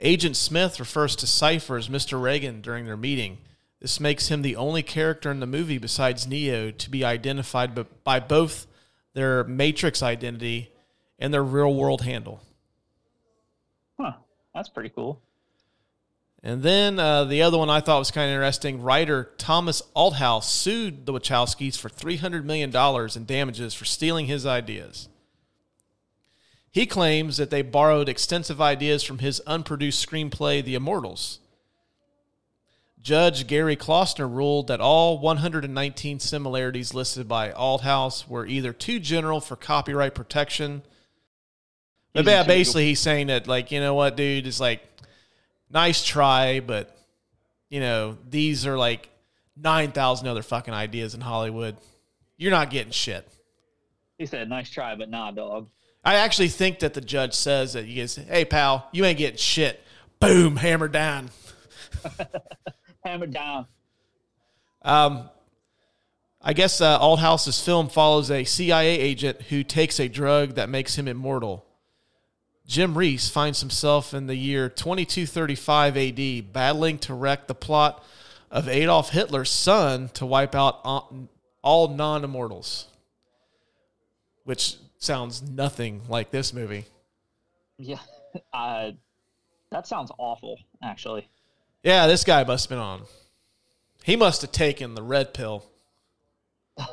Agent 0.00 0.36
Smith 0.36 0.78
refers 0.78 1.16
to 1.16 1.26
Cypher 1.26 1.76
as 1.76 1.88
Mr. 1.88 2.20
Reagan 2.20 2.60
during 2.60 2.84
their 2.84 2.96
meeting. 2.96 3.38
This 3.80 4.00
makes 4.00 4.28
him 4.28 4.42
the 4.42 4.56
only 4.56 4.82
character 4.82 5.30
in 5.30 5.40
the 5.40 5.46
movie 5.46 5.78
besides 5.78 6.26
Neo 6.26 6.70
to 6.70 6.90
be 6.90 7.04
identified 7.04 7.86
by 8.04 8.20
both 8.20 8.66
their 9.14 9.44
Matrix 9.44 10.02
identity 10.02 10.70
and 11.18 11.32
their 11.32 11.42
real 11.42 11.74
world 11.74 12.02
handle. 12.02 12.42
Huh. 13.98 14.12
That's 14.54 14.68
pretty 14.68 14.90
cool. 14.90 15.20
And 16.42 16.62
then 16.62 16.98
uh, 16.98 17.24
the 17.24 17.42
other 17.42 17.58
one 17.58 17.70
I 17.70 17.80
thought 17.80 17.98
was 17.98 18.10
kind 18.10 18.30
of 18.30 18.34
interesting. 18.34 18.82
Writer 18.82 19.30
Thomas 19.36 19.82
Althouse 19.96 20.44
sued 20.44 21.06
the 21.06 21.12
Wachowskis 21.12 21.78
for 21.78 21.88
$300 21.88 22.44
million 22.44 22.74
in 23.16 23.24
damages 23.24 23.74
for 23.74 23.84
stealing 23.84 24.26
his 24.26 24.46
ideas. 24.46 25.08
He 26.76 26.84
claims 26.84 27.38
that 27.38 27.48
they 27.48 27.62
borrowed 27.62 28.06
extensive 28.06 28.60
ideas 28.60 29.02
from 29.02 29.20
his 29.20 29.40
unproduced 29.46 30.06
screenplay, 30.06 30.62
The 30.62 30.74
Immortals. 30.74 31.38
Judge 33.00 33.46
Gary 33.46 33.76
Klausner 33.76 34.28
ruled 34.28 34.66
that 34.66 34.78
all 34.78 35.16
119 35.16 36.20
similarities 36.20 36.92
listed 36.92 37.26
by 37.26 37.50
Althouse 37.50 38.28
were 38.28 38.44
either 38.44 38.74
too 38.74 39.00
general 39.00 39.40
for 39.40 39.56
copyright 39.56 40.14
protection. 40.14 40.82
But 42.12 42.26
yeah, 42.26 42.42
basically, 42.42 42.84
he's 42.84 43.00
saying 43.00 43.28
that, 43.28 43.48
like, 43.48 43.72
you 43.72 43.80
know 43.80 43.94
what, 43.94 44.18
dude, 44.18 44.46
it's 44.46 44.60
like, 44.60 44.86
nice 45.70 46.04
try, 46.04 46.60
but, 46.60 46.94
you 47.70 47.80
know, 47.80 48.18
these 48.28 48.66
are 48.66 48.76
like 48.76 49.08
9,000 49.56 50.28
other 50.28 50.42
fucking 50.42 50.74
ideas 50.74 51.14
in 51.14 51.22
Hollywood. 51.22 51.78
You're 52.36 52.50
not 52.50 52.68
getting 52.68 52.92
shit. 52.92 53.26
He 54.18 54.26
said, 54.26 54.50
"Nice 54.50 54.68
try, 54.68 54.94
but 54.94 55.08
nah, 55.08 55.30
dog." 55.30 55.68
I 56.06 56.14
actually 56.14 56.50
think 56.50 56.78
that 56.78 56.94
the 56.94 57.00
judge 57.00 57.34
says 57.34 57.72
that 57.72 57.86
you 57.86 58.00
guys, 58.00 58.14
hey, 58.14 58.44
pal, 58.44 58.88
you 58.92 59.04
ain't 59.04 59.18
getting 59.18 59.38
shit. 59.38 59.82
Boom, 60.20 60.54
hammer 60.54 60.86
down. 60.86 61.30
Hammer 63.04 63.26
down. 63.26 63.66
Um, 64.82 65.30
I 66.42 66.52
guess 66.52 66.80
uh, 66.80 66.98
Althouse's 67.00 67.60
film 67.60 67.88
follows 67.88 68.30
a 68.30 68.44
CIA 68.44 68.98
agent 68.98 69.42
who 69.42 69.62
takes 69.62 70.00
a 70.00 70.08
drug 70.08 70.54
that 70.54 70.68
makes 70.68 70.96
him 70.96 71.06
immortal. 71.06 71.64
Jim 72.66 72.98
Reese 72.98 73.28
finds 73.28 73.60
himself 73.60 74.12
in 74.12 74.26
the 74.26 74.34
year 74.34 74.68
2235 74.68 75.96
AD 75.96 76.52
battling 76.52 76.98
to 76.98 77.14
wreck 77.14 77.46
the 77.46 77.54
plot 77.54 78.04
of 78.50 78.68
Adolf 78.68 79.10
Hitler's 79.10 79.50
son 79.50 80.08
to 80.14 80.26
wipe 80.26 80.54
out 80.54 80.80
all- 80.84 81.28
all 81.62 81.88
non 81.88 82.24
immortals, 82.24 82.86
which 84.44 84.76
sounds 84.98 85.42
nothing 85.42 86.02
like 86.08 86.30
this 86.30 86.52
movie. 86.52 86.86
Yeah. 87.78 87.98
Uh, 88.52 88.90
that 89.70 89.86
sounds 89.86 90.12
awful. 90.18 90.58
Actually. 90.82 91.26
Yeah, 91.82 92.06
this 92.06 92.22
guy 92.22 92.44
must 92.44 92.66
have 92.66 92.76
been 92.76 92.84
on. 92.84 93.04
He 94.04 94.14
must 94.14 94.42
have 94.42 94.52
taken 94.52 94.94
the 94.94 95.02
red 95.02 95.32
pill. 95.32 95.64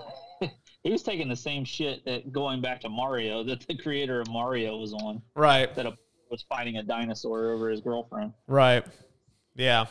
He 0.83 0.91
was 0.91 1.01
taking 1.01 1.29
the 1.29 1.35
same 1.35 1.63
shit 1.63 2.03
that 2.03 2.33
going 2.33 2.61
back 2.61 2.81
to 2.81 2.89
Mario 2.89 3.41
that 3.45 3.65
the 3.67 3.77
creator 3.77 4.19
of 4.19 4.29
Mario 4.29 4.77
was 4.77 4.93
on. 4.93 5.21
Right. 5.33 5.73
That 5.75 5.85
was 6.29 6.43
fighting 6.49 6.75
a 6.75 6.83
dinosaur 6.83 7.51
over 7.53 7.69
his 7.69 7.79
girlfriend. 7.79 8.33
Right. 8.47 8.83
Yeah. 9.55 9.85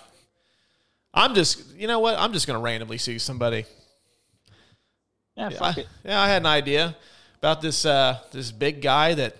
I'm 1.15 1.35
just, 1.35 1.75
you 1.77 1.87
know 1.87 2.01
what? 2.01 2.19
I'm 2.19 2.35
just 2.35 2.47
going 2.47 2.59
to 2.59 2.63
randomly 2.63 2.99
sue 2.99 3.19
somebody. 3.19 3.65
Yeah, 5.35 5.51
I, 5.63 5.71
it. 5.71 5.89
yeah, 6.05 6.21
I 6.21 6.29
had 6.29 6.43
an 6.43 6.47
idea 6.47 6.95
about 7.43 7.61
this 7.61 7.85
uh, 7.85 8.19
this 8.31 8.53
big 8.53 8.81
guy 8.81 9.15
that 9.15 9.37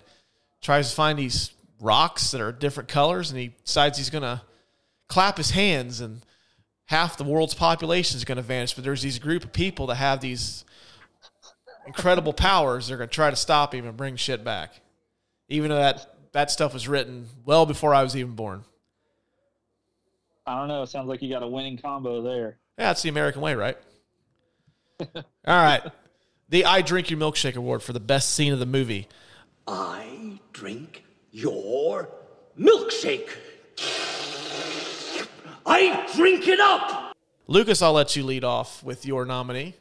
tries 0.61 0.91
to 0.91 0.97
find 0.97 1.17
these 1.17 1.53
rocks 1.81 2.33
that 2.33 2.41
are 2.41 2.51
different 2.51 2.89
colors, 2.89 3.31
and 3.31 3.39
he 3.39 3.53
decides 3.65 3.97
he's 3.97 4.11
going 4.11 4.23
to 4.23 4.43
clap 5.07 5.37
his 5.37 5.51
hands, 5.51 6.01
and 6.01 6.21
half 6.87 7.17
the 7.17 7.23
world's 7.23 7.55
population 7.55 8.17
is 8.17 8.25
going 8.25 8.37
to 8.37 8.43
vanish. 8.43 8.75
But 8.75 8.83
there's 8.83 9.03
these 9.03 9.21
group 9.21 9.45
of 9.45 9.53
people 9.53 9.87
that 9.87 9.97
have 9.97 10.21
these 10.21 10.65
incredible 11.87 12.33
powers. 12.33 12.89
They're 12.89 12.97
going 12.97 13.09
to 13.09 13.15
try 13.15 13.31
to 13.31 13.37
stop 13.37 13.73
him 13.73 13.87
and 13.87 13.97
bring 13.97 14.17
shit 14.17 14.43
back, 14.43 14.73
even 15.49 15.71
though 15.71 15.77
that 15.77 16.33
that 16.33 16.51
stuff 16.51 16.75
was 16.75 16.89
written 16.89 17.29
well 17.45 17.67
before 17.67 17.95
I 17.95 18.03
was 18.03 18.17
even 18.17 18.35
born. 18.35 18.65
I 20.45 20.59
don't 20.59 20.67
know. 20.67 20.83
It 20.83 20.89
sounds 20.89 21.07
like 21.07 21.23
you 21.23 21.31
got 21.31 21.45
a 21.45 21.49
winning 21.49 21.79
combo 21.79 22.21
there. 22.21 22.59
Yeah, 22.77 22.87
that's 22.87 23.03
the 23.03 23.11
American 23.11 23.43
way, 23.43 23.55
right? 23.55 23.79
All 25.15 25.15
right. 25.47 25.83
The 26.53 26.67
I 26.67 26.83
Drink 26.83 27.09
Your 27.09 27.19
Milkshake 27.19 27.57
Award 27.57 27.83
for 27.83 27.95
the 27.95 28.01
best 28.01 28.35
scene 28.35 28.53
of 28.53 28.59
the 28.59 28.67
movie. 28.67 29.09
I 29.67 30.39
drink 30.53 31.03
your 31.31 32.11
milkshake. 32.61 33.31
I 35.65 36.07
drink 36.15 36.49
it 36.49 36.61
up. 36.61 37.17
Lucas, 37.47 37.81
I'll 37.81 37.95
let 37.95 38.17
you 38.17 38.23
lead 38.23 38.45
off 38.45 38.85
with 38.85 39.07
your 39.07 39.25
nominee. 39.25 39.77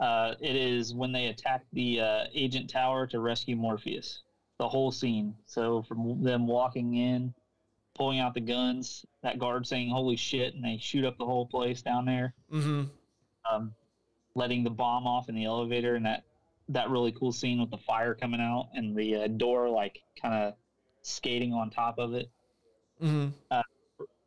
Uh, 0.00 0.32
it 0.40 0.56
is 0.56 0.94
when 0.94 1.12
they 1.12 1.26
attack 1.26 1.66
the 1.74 2.00
uh, 2.00 2.24
agent 2.32 2.70
tower 2.70 3.06
to 3.08 3.20
rescue 3.20 3.54
Morpheus. 3.54 4.22
The 4.58 4.66
whole 4.66 4.90
scene. 4.90 5.34
So 5.44 5.82
from 5.82 6.22
them 6.22 6.46
walking 6.46 6.94
in, 6.94 7.34
pulling 7.94 8.20
out 8.20 8.32
the 8.32 8.40
guns, 8.40 9.04
that 9.22 9.38
guard 9.38 9.66
saying 9.66 9.90
"Holy 9.90 10.16
shit!" 10.16 10.54
and 10.54 10.64
they 10.64 10.78
shoot 10.80 11.04
up 11.04 11.18
the 11.18 11.26
whole 11.26 11.44
place 11.44 11.82
down 11.82 12.06
there. 12.06 12.32
Mm-hmm. 12.50 12.84
Um, 13.52 13.74
letting 14.34 14.64
the 14.64 14.70
bomb 14.70 15.06
off 15.06 15.28
in 15.28 15.34
the 15.34 15.44
elevator, 15.44 15.94
and 15.94 16.06
that 16.06 16.24
that 16.68 16.90
really 16.90 17.12
cool 17.12 17.32
scene 17.32 17.60
with 17.60 17.70
the 17.70 17.78
fire 17.78 18.14
coming 18.14 18.40
out 18.40 18.68
and 18.74 18.96
the 18.96 19.16
uh, 19.16 19.26
door 19.26 19.68
like 19.68 20.00
kind 20.20 20.34
of 20.34 20.54
skating 21.02 21.52
on 21.52 21.70
top 21.70 21.98
of 21.98 22.14
it. 22.14 22.30
Mm-hmm. 23.02 23.60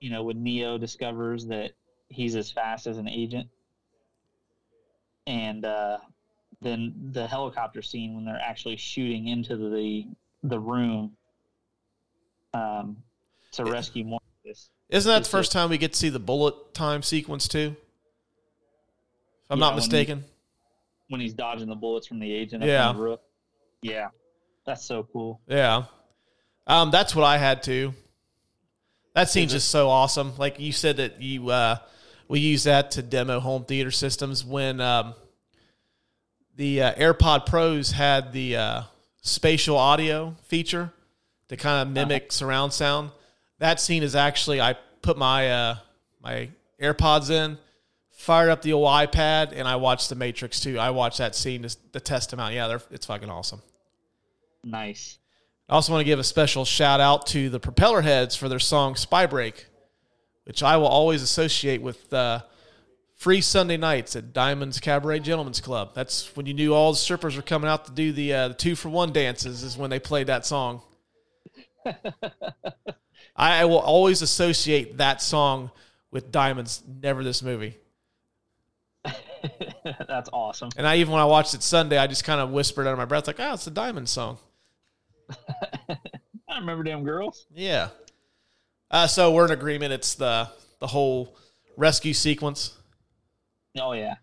you 0.01 0.09
know, 0.09 0.23
when 0.23 0.43
Neo 0.43 0.77
discovers 0.77 1.45
that 1.47 1.71
he's 2.09 2.35
as 2.35 2.51
fast 2.51 2.87
as 2.87 2.97
an 2.97 3.07
agent. 3.07 3.47
And 5.27 5.65
uh, 5.65 5.97
then 6.61 6.93
the 7.11 7.27
helicopter 7.27 7.81
scene 7.81 8.15
when 8.15 8.25
they're 8.25 8.41
actually 8.41 8.77
shooting 8.77 9.27
into 9.27 9.55
the 9.55 10.07
the 10.43 10.59
room 10.59 11.11
um, 12.53 12.97
to 13.53 13.65
rescue 13.65 14.03
Morpheus. 14.03 14.69
Isn't 14.89 15.11
that 15.11 15.23
the 15.23 15.29
first 15.29 15.51
time 15.51 15.71
we 15.71 15.79
get 15.79 15.93
to 15.93 15.99
see 15.99 16.09
the 16.09 16.19
bullet 16.19 16.73
time 16.75 17.01
sequence 17.01 17.47
too? 17.47 17.75
If 19.45 19.51
I'm 19.51 19.59
Yeah, 19.59 19.65
not 19.65 19.73
when 19.75 19.81
he- 19.83 19.87
mistaken. 19.87 20.25
When 21.09 21.21
he's 21.21 21.33
dodging 21.33 21.67
the 21.69 21.75
bullets 21.75 22.07
from 22.07 22.19
the 22.19 22.31
agent. 22.33 22.63
Up 22.63 22.67
Yeah. 22.67 22.89
on 22.89 22.95
the 22.97 23.01
roof. 23.03 23.19
Yeah. 23.81 24.09
That's 24.65 24.83
so 24.83 25.03
cool. 25.13 25.39
Yeah. 25.47 25.83
Um, 26.67 26.89
that's 26.89 27.15
what 27.15 27.23
I 27.25 27.37
had 27.37 27.61
too. 27.61 27.93
That 29.13 29.29
scene's 29.29 29.51
just 29.51 29.69
so 29.69 29.87
awesome. 29.89 30.35
Like 30.37 30.59
you 30.59 30.71
said 30.71 30.97
that 30.97 31.21
you 31.21 31.49
uh, 31.49 31.77
we 32.27 32.39
use 32.39 32.63
that 32.63 32.91
to 32.91 33.03
demo 33.03 33.39
home 33.39 33.63
theater 33.65 33.91
systems 33.91 34.43
when 34.43 34.81
um, 34.81 35.13
the 36.55 36.81
uh, 36.81 36.93
AirPod 36.95 37.45
Pros 37.45 37.91
had 37.91 38.33
the 38.33 38.55
uh, 38.57 38.81
spatial 39.21 39.77
audio 39.77 40.35
feature 40.43 40.91
to 41.49 41.55
kind 41.57 41.87
of 41.87 41.93
mimic 41.93 42.31
surround 42.31 42.73
sound. 42.73 43.11
That 43.59 43.79
scene 43.79 44.01
is 44.03 44.15
actually 44.15 44.59
I 44.59 44.75
put 45.03 45.17
my 45.17 45.51
uh, 45.51 45.75
my 46.21 46.49
AirPods 46.81 47.29
in, 47.29 47.57
fired 48.25 48.49
up 48.49 48.63
the 48.63 48.73
old 48.73 48.87
iPad, 48.87 49.53
and 49.55 49.67
I 49.67 49.75
watched 49.75 50.09
The 50.09 50.15
Matrix 50.15 50.59
too. 50.59 50.79
I 50.79 50.89
watched 50.89 51.19
that 51.19 51.35
scene 51.35 51.61
to, 51.61 51.77
to 51.93 51.99
test 51.99 52.31
them 52.31 52.39
out. 52.39 52.53
Yeah, 52.53 52.67
they're, 52.67 52.81
it's 52.89 53.05
fucking 53.05 53.29
awesome. 53.29 53.61
Nice. 54.63 55.19
I 55.69 55.73
also 55.75 55.93
want 55.93 56.01
to 56.01 56.05
give 56.05 56.17
a 56.17 56.23
special 56.23 56.65
shout 56.65 56.99
out 56.99 57.27
to 57.27 57.49
the 57.49 57.59
Propellerheads 57.59 58.35
for 58.35 58.49
their 58.49 58.59
song 58.59 58.95
Spybreak, 58.95 59.65
which 60.45 60.63
I 60.63 60.77
will 60.77 60.87
always 60.87 61.21
associate 61.21 61.83
with 61.83 62.11
uh, 62.11 62.41
free 63.15 63.41
Sunday 63.41 63.77
nights 63.77 64.15
at 64.15 64.33
Diamond's 64.33 64.79
Cabaret 64.79 65.19
Gentlemen's 65.19 65.61
Club. 65.61 65.91
That's 65.93 66.35
when 66.35 66.47
you 66.47 66.55
knew 66.55 66.73
all 66.73 66.93
the 66.93 66.97
strippers 66.97 67.35
were 67.35 67.43
coming 67.43 67.69
out 67.69 67.85
to 67.85 67.91
do 67.91 68.11
the, 68.11 68.33
uh, 68.33 68.47
the 68.49 68.53
two 68.55 68.75
for 68.75 68.89
one 68.89 69.13
dances, 69.13 69.61
is 69.61 69.77
when 69.77 69.91
they 69.91 69.99
played 69.99 70.27
that 70.27 70.47
song. 70.47 70.81
I, 71.85 73.61
I 73.61 73.65
will 73.65 73.79
always 73.79 74.23
associate 74.23 74.97
that 74.97 75.21
song 75.21 75.69
with 76.09 76.31
Diamonds, 76.31 76.81
never 76.87 77.23
this 77.23 77.43
movie. 77.43 77.77
That's 80.07 80.29
awesome. 80.31 80.69
And 80.77 80.87
I 80.87 80.97
even 80.97 81.13
when 81.13 81.21
I 81.21 81.25
watched 81.25 81.53
it 81.53 81.63
Sunday, 81.63 81.97
I 81.97 82.07
just 82.07 82.23
kind 82.23 82.39
of 82.41 82.51
whispered 82.51 82.87
under 82.87 82.97
my 82.97 83.05
breath, 83.05 83.27
like, 83.27 83.39
oh, 83.39 83.53
it's 83.53 83.65
the 83.65 83.71
Diamond 83.71 84.09
song. 84.09 84.37
I 86.49 86.59
remember 86.59 86.83
them 86.83 87.03
girls. 87.03 87.47
Yeah. 87.53 87.89
Uh, 88.91 89.07
so 89.07 89.33
we're 89.33 89.45
in 89.45 89.51
agreement. 89.51 89.93
It's 89.93 90.15
the 90.15 90.49
the 90.79 90.87
whole 90.87 91.35
rescue 91.77 92.13
sequence. 92.13 92.77
Oh 93.77 93.93
yeah. 93.93 94.15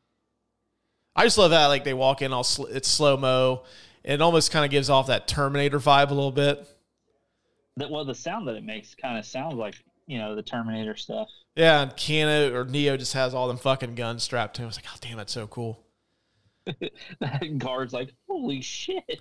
I 1.14 1.24
just 1.24 1.38
love 1.38 1.50
that. 1.50 1.66
Like 1.66 1.84
they 1.84 1.94
walk 1.94 2.22
in, 2.22 2.32
all 2.32 2.44
sl- 2.44 2.66
it's 2.66 2.88
slow 2.88 3.16
mo. 3.16 3.64
It 4.04 4.20
almost 4.20 4.50
kind 4.50 4.64
of 4.64 4.70
gives 4.70 4.90
off 4.90 5.08
that 5.08 5.28
Terminator 5.28 5.78
vibe 5.78 6.10
a 6.10 6.14
little 6.14 6.32
bit. 6.32 6.66
That 7.76 7.90
well, 7.90 8.04
the 8.04 8.14
sound 8.14 8.48
that 8.48 8.56
it 8.56 8.64
makes 8.64 8.94
kind 8.94 9.18
of 9.18 9.26
sounds 9.26 9.54
like 9.54 9.74
you 10.06 10.18
know 10.18 10.34
the 10.34 10.42
Terminator 10.42 10.96
stuff. 10.96 11.28
Yeah, 11.54 11.82
and 11.82 11.92
Keanu 11.92 12.54
or 12.54 12.64
Neo 12.64 12.96
just 12.96 13.12
has 13.12 13.34
all 13.34 13.48
them 13.48 13.58
fucking 13.58 13.94
guns 13.94 14.22
strapped 14.22 14.56
to 14.56 14.62
him. 14.62 14.68
It's 14.68 14.78
like, 14.78 14.86
oh 14.88 14.96
damn, 15.00 15.18
that's 15.18 15.32
so 15.32 15.46
cool. 15.46 15.80
that 17.20 17.58
guard's 17.58 17.92
like, 17.92 18.12
holy 18.28 18.62
shit. 18.62 19.20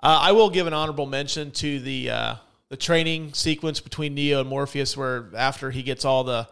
Uh, 0.00 0.20
I 0.22 0.32
will 0.32 0.50
give 0.50 0.66
an 0.66 0.74
honorable 0.74 1.06
mention 1.06 1.50
to 1.52 1.80
the 1.80 2.10
uh, 2.10 2.34
the 2.68 2.76
training 2.76 3.32
sequence 3.32 3.80
between 3.80 4.14
Neo 4.14 4.40
and 4.40 4.48
Morpheus, 4.48 4.96
where 4.96 5.30
after 5.36 5.70
he 5.70 5.82
gets 5.82 6.04
all 6.04 6.24
the 6.24 6.48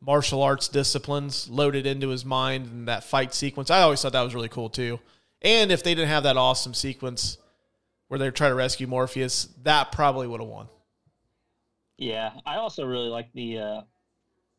martial 0.00 0.42
arts 0.42 0.68
disciplines 0.68 1.48
loaded 1.48 1.86
into 1.86 2.08
his 2.08 2.24
mind 2.24 2.66
and 2.66 2.88
that 2.88 3.04
fight 3.04 3.34
sequence, 3.34 3.70
I 3.70 3.82
always 3.82 4.02
thought 4.02 4.12
that 4.12 4.22
was 4.22 4.34
really 4.34 4.48
cool 4.48 4.70
too. 4.70 4.98
And 5.42 5.70
if 5.70 5.82
they 5.82 5.94
didn't 5.94 6.08
have 6.08 6.24
that 6.24 6.36
awesome 6.36 6.74
sequence 6.74 7.38
where 8.08 8.18
they're 8.18 8.30
trying 8.30 8.50
to 8.50 8.56
rescue 8.56 8.86
Morpheus, 8.86 9.48
that 9.62 9.92
probably 9.92 10.26
would 10.26 10.40
have 10.40 10.48
won. 10.48 10.68
Yeah, 11.98 12.32
I 12.44 12.56
also 12.56 12.84
really 12.84 13.08
like 13.08 13.32
the 13.32 13.58
uh, 13.58 13.80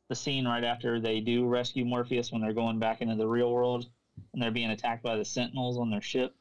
the 0.10 0.16
scene 0.16 0.48
right 0.48 0.64
after 0.64 1.00
they 1.00 1.20
do 1.20 1.46
rescue 1.46 1.86
Morpheus 1.86 2.32
when 2.32 2.42
they're 2.42 2.54
going 2.54 2.80
back 2.80 3.02
into 3.02 3.16
the 3.16 3.28
real 3.28 3.52
world 3.52 3.88
and 4.34 4.42
they're 4.42 4.52
being 4.52 4.72
attacked 4.72 5.04
by 5.04 5.16
the 5.16 5.26
Sentinels 5.26 5.78
on 5.78 5.90
their 5.90 6.02
ship, 6.02 6.34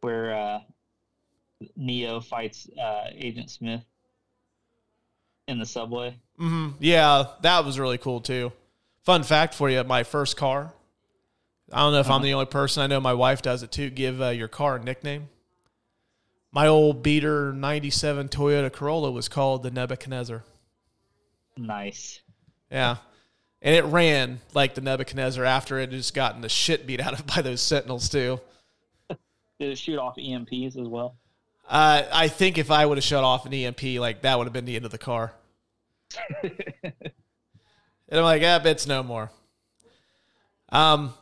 where 0.00 0.34
uh, 0.34 0.60
Neo 1.76 2.20
fights 2.20 2.68
uh, 2.80 3.08
Agent 3.12 3.50
Smith 3.50 3.82
in 5.46 5.58
the 5.58 5.66
subway. 5.66 6.16
hmm 6.36 6.70
Yeah, 6.78 7.24
that 7.42 7.64
was 7.64 7.78
really 7.78 7.98
cool 7.98 8.20
too. 8.20 8.52
Fun 9.02 9.22
fact 9.22 9.54
for 9.54 9.70
you: 9.70 9.82
my 9.84 10.02
first 10.02 10.36
car. 10.36 10.72
I 11.72 11.80
don't 11.80 11.92
know 11.92 12.00
if 12.00 12.10
I'm 12.10 12.22
the 12.22 12.32
only 12.32 12.46
person. 12.46 12.82
I 12.82 12.86
know 12.86 13.00
my 13.00 13.12
wife 13.12 13.42
does 13.42 13.62
it 13.62 13.70
too. 13.70 13.90
Give 13.90 14.22
uh, 14.22 14.28
your 14.28 14.48
car 14.48 14.76
a 14.76 14.82
nickname. 14.82 15.28
My 16.50 16.66
old 16.66 17.02
beater 17.02 17.52
'97 17.52 18.28
Toyota 18.28 18.72
Corolla 18.72 19.10
was 19.10 19.28
called 19.28 19.62
the 19.62 19.70
Nebuchadnezzar. 19.70 20.44
Nice. 21.56 22.20
Yeah, 22.70 22.96
and 23.62 23.74
it 23.74 23.84
ran 23.84 24.40
like 24.54 24.74
the 24.74 24.80
Nebuchadnezzar 24.80 25.44
after 25.44 25.78
it 25.78 25.90
had 25.90 25.90
just 25.90 26.14
gotten 26.14 26.42
the 26.42 26.48
shit 26.48 26.86
beat 26.86 27.00
out 27.00 27.14
of 27.14 27.20
it 27.20 27.26
by 27.26 27.42
those 27.42 27.60
Sentinels 27.60 28.08
too. 28.08 28.40
Did 29.08 29.70
it 29.70 29.78
shoot 29.78 29.98
off 29.98 30.16
EMPs 30.16 30.78
as 30.78 30.86
well? 30.86 31.16
Uh, 31.68 32.04
I 32.12 32.28
think 32.28 32.56
if 32.56 32.70
I 32.70 32.86
would 32.86 32.96
have 32.96 33.04
shut 33.04 33.24
off 33.24 33.44
an 33.44 33.52
EMP, 33.52 33.82
like 33.98 34.22
that 34.22 34.38
would 34.38 34.46
have 34.46 34.52
been 34.52 34.64
the 34.64 34.76
end 34.76 34.84
of 34.84 34.90
the 34.90 34.98
car. 34.98 35.32
and 36.42 36.52
I'm 38.10 38.22
like, 38.22 38.42
ah, 38.44 38.60
it's 38.64 38.86
no 38.86 39.02
more. 39.02 39.30
Um, 40.70 41.12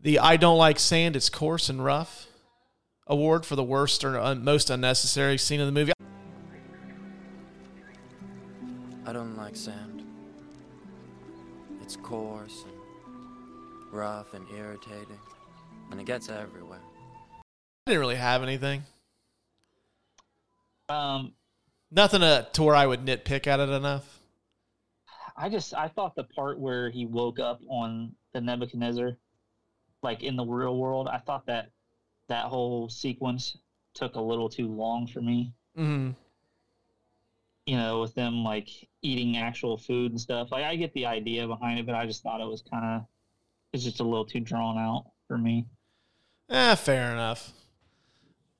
the 0.00 0.18
I 0.18 0.36
don't 0.36 0.58
like 0.58 0.78
sand. 0.78 1.16
It's 1.16 1.28
coarse 1.28 1.68
and 1.68 1.84
rough. 1.84 2.26
Award 3.06 3.44
for 3.44 3.56
the 3.56 3.64
worst 3.64 4.04
or 4.04 4.18
un- 4.18 4.44
most 4.44 4.70
unnecessary 4.70 5.38
scene 5.38 5.58
in 5.60 5.66
the 5.66 5.72
movie. 5.72 5.92
I 9.06 9.12
don't 9.12 9.36
like 9.36 9.56
sand. 9.56 9.99
It's 11.90 11.96
coarse 11.96 12.66
and 12.68 13.92
rough 13.92 14.32
and 14.32 14.46
irritating, 14.56 15.18
and 15.90 16.00
it 16.00 16.06
gets 16.06 16.28
everywhere. 16.28 16.78
I 17.84 17.90
didn't 17.90 17.98
really 17.98 18.14
have 18.14 18.44
anything. 18.44 18.84
Um, 20.88 21.32
Nothing 21.90 22.20
to, 22.20 22.46
to 22.52 22.62
where 22.62 22.76
I 22.76 22.86
would 22.86 23.04
nitpick 23.04 23.48
at 23.48 23.58
it 23.58 23.70
enough. 23.70 24.20
I 25.36 25.48
just 25.48 25.74
I 25.74 25.88
thought 25.88 26.14
the 26.14 26.22
part 26.22 26.60
where 26.60 26.90
he 26.90 27.06
woke 27.06 27.40
up 27.40 27.60
on 27.68 28.12
the 28.34 28.40
Nebuchadnezzar, 28.40 29.16
like 30.04 30.22
in 30.22 30.36
the 30.36 30.44
real 30.44 30.78
world, 30.78 31.08
I 31.08 31.18
thought 31.18 31.46
that 31.46 31.72
that 32.28 32.44
whole 32.44 32.88
sequence 32.88 33.56
took 33.94 34.14
a 34.14 34.20
little 34.20 34.48
too 34.48 34.68
long 34.68 35.08
for 35.08 35.22
me. 35.22 35.54
Mm-hmm. 35.76 36.10
You 37.70 37.76
know, 37.76 38.00
with 38.00 38.16
them 38.16 38.42
like 38.42 38.68
eating 39.00 39.36
actual 39.36 39.76
food 39.76 40.10
and 40.10 40.20
stuff. 40.20 40.50
Like 40.50 40.64
I 40.64 40.74
get 40.74 40.92
the 40.92 41.06
idea 41.06 41.46
behind 41.46 41.78
it, 41.78 41.86
but 41.86 41.94
I 41.94 42.04
just 42.04 42.20
thought 42.20 42.40
it 42.40 42.48
was 42.48 42.64
kind 42.68 42.84
of 42.84 43.06
it's 43.72 43.84
just 43.84 44.00
a 44.00 44.02
little 44.02 44.24
too 44.24 44.40
drawn 44.40 44.76
out 44.76 45.04
for 45.28 45.38
me. 45.38 45.66
Eh, 46.48 46.74
fair 46.74 47.12
enough. 47.12 47.52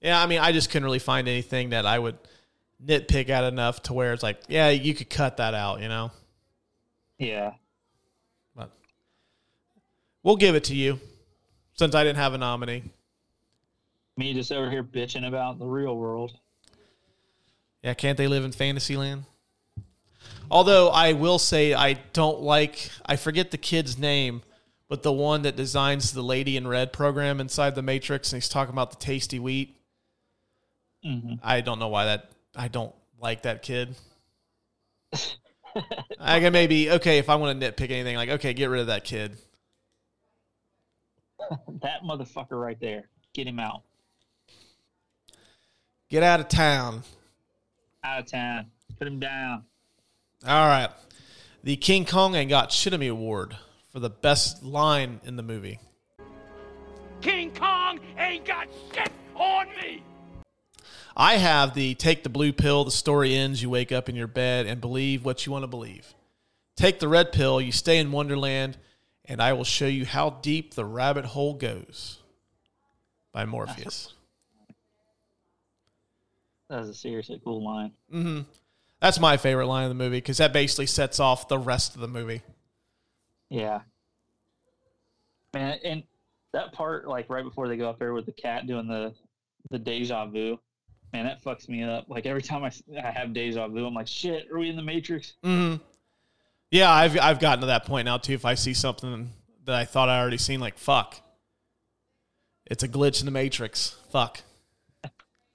Yeah, 0.01 0.23
I 0.23 0.29
mean, 0.29 0.38
I 0.38 0.53
just 0.53 0.70
couldn't 0.70 0.85
really 0.85 1.01
find 1.01 1.27
anything 1.27 1.70
that 1.70 1.87
I 1.87 1.99
would 1.99 2.18
nitpick 2.87 3.31
at 3.31 3.42
enough 3.42 3.83
to 3.83 3.94
where 3.94 4.12
it's 4.12 4.23
like, 4.23 4.42
yeah, 4.46 4.68
you 4.68 4.94
could 4.94 5.11
cut 5.11 5.38
that 5.38 5.55
out, 5.55 5.81
you 5.81 5.88
know? 5.88 6.12
Yeah. 7.18 7.55
But 8.55 8.70
we'll 10.23 10.37
give 10.37 10.55
it 10.55 10.62
to 10.64 10.77
you 10.77 11.01
since 11.73 11.96
I 11.96 12.05
didn't 12.05 12.18
have 12.18 12.33
a 12.33 12.38
nominee. 12.38 12.85
Me 14.16 14.35
just 14.35 14.53
over 14.53 14.70
here 14.70 14.85
bitching 14.85 15.27
about 15.27 15.59
the 15.59 15.66
real 15.66 15.96
world. 15.96 16.38
Yeah, 17.82 17.94
can't 17.94 18.18
they 18.18 18.28
live 18.28 18.44
in 18.44 18.52
Fantasyland? 18.52 19.24
Although 20.50 20.88
I 20.88 21.12
will 21.12 21.38
say 21.38 21.72
I 21.74 21.94
don't 22.12 22.40
like, 22.40 22.90
I 23.06 23.16
forget 23.16 23.50
the 23.50 23.58
kid's 23.58 23.96
name, 23.96 24.42
but 24.88 25.02
the 25.02 25.12
one 25.12 25.42
that 25.42 25.56
designs 25.56 26.12
the 26.12 26.22
Lady 26.22 26.56
in 26.56 26.66
Red 26.66 26.92
program 26.92 27.40
inside 27.40 27.74
the 27.74 27.82
Matrix, 27.82 28.32
and 28.32 28.42
he's 28.42 28.48
talking 28.48 28.72
about 28.72 28.90
the 28.90 28.96
tasty 28.96 29.38
wheat. 29.38 29.76
hmm 31.04 31.34
I 31.42 31.60
don't 31.60 31.78
know 31.78 31.88
why 31.88 32.06
that, 32.06 32.30
I 32.56 32.68
don't 32.68 32.94
like 33.20 33.42
that 33.42 33.62
kid. 33.62 33.94
I 36.18 36.40
can 36.40 36.52
maybe, 36.52 36.90
okay, 36.90 37.18
if 37.18 37.28
I 37.28 37.36
want 37.36 37.58
to 37.60 37.72
nitpick 37.72 37.90
anything, 37.90 38.16
like, 38.16 38.28
okay, 38.30 38.52
get 38.52 38.66
rid 38.66 38.80
of 38.80 38.88
that 38.88 39.04
kid. 39.04 39.36
That 41.82 42.02
motherfucker 42.02 42.60
right 42.60 42.78
there. 42.80 43.08
Get 43.32 43.46
him 43.46 43.58
out. 43.58 43.82
Get 46.10 46.22
out 46.22 46.40
of 46.40 46.48
town. 46.48 47.02
Out 48.02 48.20
of 48.20 48.26
town. 48.26 48.66
Put 48.98 49.06
him 49.06 49.20
down. 49.20 49.64
All 50.46 50.68
right. 50.68 50.90
The 51.62 51.76
King 51.76 52.06
Kong 52.06 52.34
and 52.34 52.48
got 52.48 52.70
Shitamy 52.70 53.10
Award 53.10 53.56
for 53.92 54.00
the 54.00 54.08
best 54.08 54.62
line 54.62 55.20
in 55.24 55.36
the 55.36 55.42
movie. 55.42 55.78
King 57.20 57.52
Kong 57.52 58.00
ain't 58.16 58.46
got 58.46 58.68
shit 58.94 59.10
on 59.34 59.66
me! 59.76 60.02
I 61.16 61.36
have 61.36 61.74
the 61.74 61.94
take 61.94 62.22
the 62.22 62.30
blue 62.30 62.52
pill, 62.52 62.84
the 62.84 62.90
story 62.90 63.34
ends, 63.34 63.60
you 63.60 63.68
wake 63.68 63.92
up 63.92 64.08
in 64.08 64.16
your 64.16 64.26
bed 64.26 64.66
and 64.66 64.80
believe 64.80 65.24
what 65.24 65.44
you 65.44 65.52
want 65.52 65.64
to 65.64 65.68
believe. 65.68 66.14
Take 66.76 66.98
the 66.98 67.08
red 67.08 67.32
pill, 67.32 67.60
you 67.60 67.72
stay 67.72 67.98
in 67.98 68.10
Wonderland, 68.10 68.78
and 69.26 69.42
I 69.42 69.52
will 69.52 69.64
show 69.64 69.86
you 69.86 70.06
how 70.06 70.30
deep 70.30 70.74
the 70.74 70.84
rabbit 70.84 71.26
hole 71.26 71.54
goes. 71.54 72.18
By 73.32 73.44
Morpheus. 73.44 74.14
That 76.70 76.78
was 76.78 76.88
a 76.88 76.94
seriously 76.94 77.40
cool 77.44 77.64
line. 77.64 77.90
Mm-hmm. 78.14 78.42
That's 79.00 79.18
my 79.18 79.37
favorite 79.37 79.66
line 79.66 79.85
of 79.85 79.90
the 79.90 79.96
movie 79.96 80.18
because 80.18 80.38
that 80.38 80.52
basically 80.52 80.87
sets 80.87 81.18
off 81.18 81.48
the 81.48 81.59
rest 81.59 81.96
of 81.96 82.00
the 82.00 82.09
movie. 82.09 82.42
Yeah. 83.48 83.80
Man, 85.52 85.78
and 85.85 86.04
that 86.52 86.72
part, 86.72 87.09
like 87.09 87.28
right 87.28 87.42
before 87.42 87.66
they 87.66 87.76
go 87.76 87.90
up 87.90 87.98
there 87.98 88.14
with 88.14 88.26
the 88.26 88.33
cat 88.33 88.68
doing 88.68 88.87
the 88.87 89.12
the 89.70 89.80
deja 89.80 90.26
vu, 90.26 90.61
man, 91.12 91.24
that 91.24 91.42
fucks 91.42 91.68
me 91.68 91.83
up. 91.83 92.04
Like 92.09 92.24
every 92.24 92.42
time 92.42 92.62
I, 92.62 92.70
I 93.04 93.11
have 93.11 93.33
deja 93.33 93.66
vu, 93.66 93.85
I'm 93.85 93.94
like, 93.94 94.06
shit, 94.06 94.48
are 94.52 94.59
we 94.59 94.68
in 94.68 94.76
the 94.76 94.83
Matrix? 94.83 95.35
Mm-hmm. 95.44 95.83
Yeah, 96.70 96.92
I've 96.92 97.18
I've 97.18 97.40
gotten 97.40 97.62
to 97.62 97.66
that 97.66 97.85
point 97.85 98.04
now 98.04 98.18
too. 98.18 98.35
If 98.35 98.44
I 98.44 98.54
see 98.54 98.74
something 98.74 99.30
that 99.64 99.74
I 99.74 99.85
thought 99.87 100.09
I 100.09 100.20
already 100.20 100.38
seen, 100.38 100.61
like 100.61 100.78
fuck, 100.78 101.20
it's 102.66 102.85
a 102.85 102.88
glitch 102.88 103.18
in 103.18 103.26
the 103.26 103.33
Matrix. 103.33 103.96
Fuck. 104.12 104.42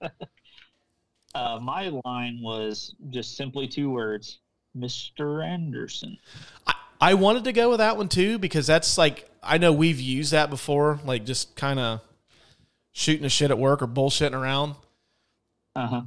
Uh, 1.36 1.60
my 1.62 1.92
line 2.06 2.40
was 2.42 2.96
just 3.10 3.36
simply 3.36 3.68
two 3.68 3.90
words, 3.90 4.40
Mr. 4.76 5.46
Anderson. 5.46 6.18
I, 6.66 6.74
I 7.02 7.14
wanted 7.14 7.44
to 7.44 7.52
go 7.52 7.70
with 7.70 7.80
that 7.80 7.98
one 7.98 8.08
too 8.08 8.40
because 8.40 8.66
that's 8.66 8.98
like 8.98 9.30
I 9.44 9.58
know 9.58 9.74
we've 9.74 10.00
used 10.00 10.32
that 10.32 10.50
before, 10.50 11.00
like 11.06 11.26
just 11.26 11.56
kind 11.58 11.78
of 11.80 12.00
shooting 12.94 13.26
a 13.26 13.30
shit 13.30 13.52
at 13.52 13.58
work 13.60 13.82
or 13.82 13.88
bullshitting 13.88 14.34
around. 14.34 14.76
Uh 15.76 15.88
huh. 15.88 16.02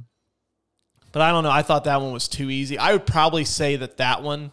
But 1.11 1.21
I 1.21 1.29
don't 1.31 1.43
know. 1.43 1.51
I 1.51 1.61
thought 1.61 1.83
that 1.83 2.01
one 2.01 2.11
was 2.11 2.27
too 2.27 2.49
easy. 2.49 2.77
I 2.79 2.91
would 2.91 3.05
probably 3.05 3.45
say 3.45 3.75
that 3.75 3.97
that 3.97 4.23
one 4.23 4.51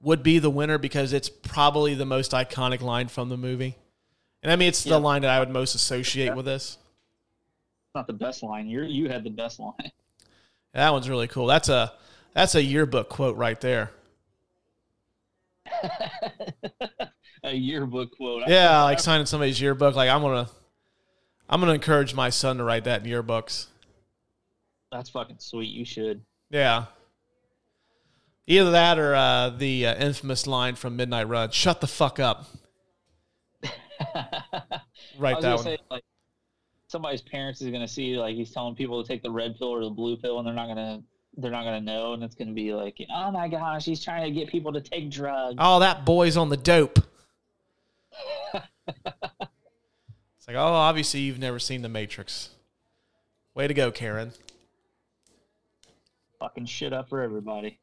would 0.00 0.22
be 0.22 0.38
the 0.38 0.50
winner 0.50 0.78
because 0.78 1.12
it's 1.12 1.28
probably 1.28 1.94
the 1.94 2.06
most 2.06 2.30
iconic 2.32 2.80
line 2.82 3.08
from 3.08 3.30
the 3.30 3.36
movie. 3.36 3.74
And 4.44 4.52
I 4.52 4.56
mean, 4.56 4.68
it's 4.68 4.86
Yeah. 4.86 4.92
the 4.94 4.98
line 5.00 5.22
that 5.22 5.30
I 5.30 5.40
would 5.40 5.50
most 5.50 5.74
associate 5.74 6.36
with 6.36 6.44
this. 6.44 6.78
Not 7.96 8.06
the 8.06 8.12
best 8.12 8.42
line. 8.44 8.68
You 8.68 8.82
you 8.82 9.08
had 9.08 9.24
the 9.24 9.30
best 9.30 9.58
line. 9.58 9.74
That 10.74 10.92
one's 10.92 11.08
really 11.08 11.28
cool. 11.28 11.46
That's 11.46 11.68
a 11.68 11.92
that's 12.34 12.54
a 12.54 12.62
yearbook 12.62 13.08
quote 13.08 13.36
right 13.36 13.60
there. 13.60 13.92
a 17.44 17.54
yearbook 17.54 18.16
quote. 18.16 18.42
Yeah, 18.48 18.82
like 18.82 18.98
signing 18.98 19.26
somebody's 19.26 19.60
yearbook. 19.60 19.94
Like 19.94 20.10
I'm 20.10 20.20
gonna 20.20 20.48
I'm 21.48 21.60
gonna 21.60 21.74
encourage 21.74 22.14
my 22.14 22.30
son 22.30 22.58
to 22.58 22.64
write 22.64 22.84
that 22.84 23.04
in 23.04 23.10
yearbooks. 23.10 23.66
That's 24.90 25.10
fucking 25.10 25.38
sweet. 25.38 25.70
You 25.70 25.84
should. 25.84 26.22
Yeah. 26.50 26.86
Either 28.46 28.72
that 28.72 28.98
or 28.98 29.14
uh, 29.14 29.50
the 29.50 29.86
uh, 29.86 29.94
infamous 29.94 30.46
line 30.46 30.74
from 30.74 30.96
Midnight 30.96 31.28
Run: 31.28 31.50
"Shut 31.50 31.80
the 31.80 31.86
fuck 31.86 32.18
up." 32.20 32.46
Was 35.18 35.42
that 35.42 35.54
one. 35.54 35.58
say 35.58 35.78
like 35.90 36.04
somebody's 36.94 37.22
parents 37.22 37.60
is 37.60 37.70
gonna 37.70 37.88
see 37.88 38.16
like 38.16 38.36
he's 38.36 38.52
telling 38.52 38.74
people 38.74 39.02
to 39.02 39.08
take 39.08 39.22
the 39.22 39.30
red 39.30 39.56
pill 39.58 39.68
or 39.68 39.82
the 39.82 39.90
blue 39.90 40.16
pill 40.16 40.38
and 40.38 40.46
they're 40.46 40.54
not 40.54 40.68
gonna 40.68 41.02
they're 41.38 41.50
not 41.50 41.64
gonna 41.64 41.80
know 41.80 42.12
and 42.12 42.22
it's 42.22 42.36
gonna 42.36 42.52
be 42.52 42.72
like 42.72 42.96
oh 43.12 43.32
my 43.32 43.48
gosh 43.48 43.84
he's 43.84 44.02
trying 44.02 44.22
to 44.22 44.30
get 44.30 44.48
people 44.48 44.72
to 44.72 44.80
take 44.80 45.10
drugs. 45.10 45.56
Oh, 45.58 45.80
that 45.80 46.04
boy's 46.04 46.36
on 46.36 46.48
the 46.48 46.56
dope. 46.56 46.98
It's 50.44 50.48
like, 50.48 50.58
oh, 50.58 50.74
obviously 50.74 51.20
you've 51.20 51.38
never 51.38 51.58
seen 51.58 51.80
The 51.80 51.88
Matrix. 51.88 52.50
Way 53.54 53.66
to 53.66 53.72
go, 53.72 53.90
Karen. 53.90 54.32
Fucking 56.38 56.66
shit 56.66 56.92
up 56.92 57.08
for 57.08 57.22
everybody. 57.22 57.78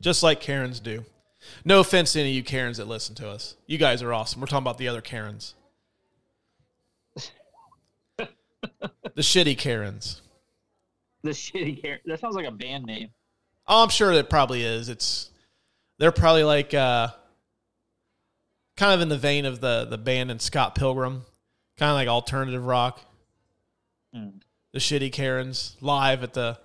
Just 0.00 0.22
like 0.22 0.40
Karens 0.40 0.80
do. 0.80 1.04
No 1.62 1.80
offense 1.80 2.14
to 2.14 2.20
any 2.20 2.30
of 2.30 2.36
you 2.36 2.42
Karens 2.42 2.78
that 2.78 2.88
listen 2.88 3.14
to 3.16 3.28
us. 3.28 3.56
You 3.66 3.76
guys 3.76 4.02
are 4.02 4.14
awesome. 4.14 4.40
We're 4.40 4.46
talking 4.46 4.64
about 4.64 4.78
the 4.78 4.88
other 4.88 5.02
Karens. 5.02 5.52
the 8.16 8.28
shitty 9.16 9.58
Karens. 9.58 10.22
The 11.22 11.30
shitty 11.30 11.80
Karen. 11.80 12.00
That 12.06 12.20
sounds 12.20 12.36
like 12.36 12.46
a 12.46 12.50
band 12.50 12.84
name. 12.84 13.08
Oh, 13.66 13.82
I'm 13.82 13.88
sure 13.88 14.12
it 14.12 14.28
probably 14.28 14.62
is. 14.62 14.88
It's 14.88 15.30
they're 15.98 16.12
probably 16.12 16.44
like 16.44 16.74
uh 16.74 17.08
kind 18.76 18.92
of 18.92 19.00
in 19.00 19.08
the 19.08 19.18
vein 19.18 19.46
of 19.46 19.60
the 19.60 19.86
the 19.88 19.98
band 19.98 20.30
and 20.30 20.40
Scott 20.40 20.74
Pilgrim, 20.74 21.24
kind 21.78 21.90
of 21.90 21.96
like 21.96 22.08
alternative 22.08 22.64
rock. 22.64 23.00
Hmm. 24.12 24.28
The 24.72 24.80
shitty 24.80 25.12
Karens 25.12 25.76
live 25.80 26.22
at 26.22 26.34
the 26.34 26.58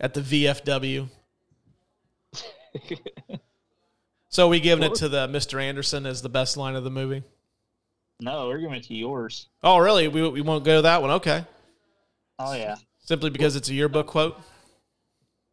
at 0.00 0.14
the 0.14 0.20
VFW. 0.20 1.08
so 4.28 4.48
we 4.48 4.60
giving 4.60 4.84
it 4.84 4.94
to 4.96 5.08
the 5.08 5.28
Mr. 5.28 5.62
Anderson 5.62 6.06
as 6.06 6.22
the 6.22 6.28
best 6.28 6.56
line 6.56 6.74
of 6.76 6.84
the 6.84 6.90
movie. 6.90 7.22
No, 8.24 8.48
we're 8.48 8.58
giving 8.58 8.76
it 8.76 8.84
to 8.84 8.94
yours. 8.94 9.48
Oh, 9.62 9.76
really? 9.76 10.08
We 10.08 10.26
we 10.28 10.40
won't 10.40 10.64
go 10.64 10.76
to 10.76 10.82
that 10.82 11.02
one. 11.02 11.10
Okay. 11.10 11.44
Oh 12.38 12.54
yeah. 12.54 12.76
Simply 13.00 13.28
because 13.28 13.54
it's 13.54 13.68
a 13.68 13.74
yearbook 13.74 14.06
quote. 14.06 14.40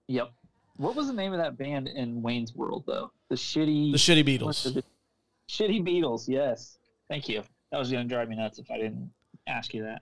Yep. 0.08 0.32
What 0.78 0.96
was 0.96 1.08
the 1.08 1.14
name 1.14 1.34
of 1.34 1.40
that 1.40 1.58
band 1.58 1.90
in 1.90 2.22
Wayne's 2.22 2.56
World 2.56 2.86
though? 2.88 3.12
The 3.30 3.36
shitty 3.36 3.92
The 3.92 3.98
shitty 3.98 4.24
Beatles. 4.26 4.74
the- 4.74 4.84
Shitty 5.50 5.86
Beatles, 5.86 6.30
yes. 6.30 6.78
Thank 7.10 7.28
you. 7.28 7.44
That 7.74 7.78
was 7.78 7.92
gonna 7.92 8.06
drive 8.06 8.30
me 8.30 8.38
nuts 8.38 8.58
if 8.58 8.72
I 8.72 8.78
didn't 8.78 9.12
ask 9.48 9.74
you 9.74 9.84
that. 9.84 10.02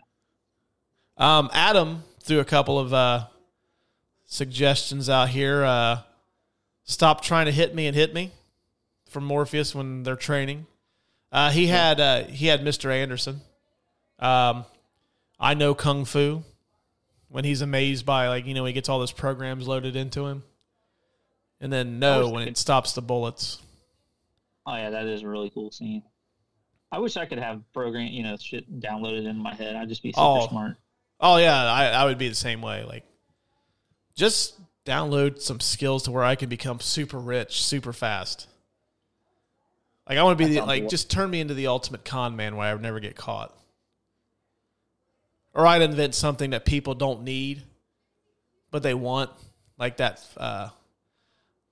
Um, 1.18 1.50
Adam 1.52 2.04
threw 2.22 2.40
a 2.40 2.46
couple 2.46 2.78
of 2.78 2.94
uh, 2.94 3.26
suggestions 4.28 5.10
out 5.10 5.30
here. 5.30 5.64
Uh, 5.64 6.02
stop 6.84 7.22
trying 7.22 7.48
to 7.48 7.52
hit 7.52 7.74
me 7.74 7.88
and 7.88 7.96
hit 7.96 8.14
me 8.14 8.32
from 9.10 9.24
Morpheus 9.26 9.74
when 9.74 10.04
they're 10.04 10.16
training. 10.16 10.68
Uh, 11.32 11.52
he 11.52 11.68
had 11.68 12.00
uh, 12.00 12.24
he 12.24 12.48
had 12.48 12.62
Mr. 12.62 12.92
Anderson. 12.92 13.42
Um, 14.20 14.66
I 15.40 15.54
know 15.54 15.74
kung 15.76 16.06
fu 16.06 16.44
when 17.28 17.44
he's 17.46 17.62
amazed 17.62 18.06
by 18.06 18.28
like 18.28 18.46
you 18.46 18.54
know 18.54 18.66
he 18.66 18.74
gets 18.74 18.90
all 18.90 19.00
those 19.00 19.12
programs 19.12 19.68
loaded 19.68 19.96
into 19.96 20.26
him, 20.26 20.44
and 21.62 21.72
then 21.72 22.00
Neo 22.00 22.30
when 22.30 22.48
it 22.48 22.58
stops 22.58 22.94
the 22.94 23.02
bullets. 23.02 23.62
Oh 24.66 24.76
yeah, 24.76 24.90
that 24.90 25.06
is 25.06 25.22
a 25.24 25.28
really 25.28 25.50
cool 25.52 25.72
scene. 25.72 26.04
I 26.92 26.98
wish 27.00 27.18
I 27.18 27.26
could 27.26 27.38
have 27.38 27.62
program, 27.74 28.08
you 28.08 28.24
know, 28.24 28.36
shit 28.38 28.80
downloaded 28.80 29.28
in 29.28 29.38
my 29.38 29.54
head. 29.54 29.76
I'd 29.76 29.90
just 29.90 30.02
be 30.02 30.12
super 30.12 30.22
Oh. 30.24 30.48
smart. 30.50 30.78
Oh 31.20 31.38
yeah, 31.38 31.56
I, 31.72 31.86
I 31.90 32.06
would 32.06 32.18
be 32.18 32.30
the 32.30 32.36
same 32.36 32.62
way. 32.62 32.84
Like, 32.84 33.04
just 34.16 34.56
download 34.86 35.40
some 35.42 35.60
skills 35.60 36.04
to 36.04 36.12
where 36.12 36.24
I 36.24 36.36
can 36.36 36.50
become 36.50 36.80
super 36.80 37.20
rich, 37.20 37.62
super 37.64 37.94
fast. 37.94 38.48
Like 40.10 40.18
I 40.18 40.24
want 40.24 40.40
to 40.40 40.46
be 40.46 40.56
the, 40.56 40.66
like 40.66 40.90
just 40.90 41.12
turn 41.12 41.30
me 41.30 41.40
into 41.40 41.54
the 41.54 41.68
ultimate 41.68 42.04
con 42.04 42.36
man 42.36 42.56
where 42.56 42.68
I 42.68 42.74
would 42.74 42.82
never 42.82 43.00
get 43.00 43.16
caught. 43.16 43.56
Or 45.54 45.68
I'd 45.68 45.84
invent 45.84 46.16
something 46.16 46.50
that 46.50 46.66
people 46.66 46.96
don't 46.96 47.24
need, 47.24 47.62
but 48.72 48.82
they 48.82 48.96
want, 48.96 49.30
like 49.78 49.98
that 49.98 50.26
uh, 50.36 50.70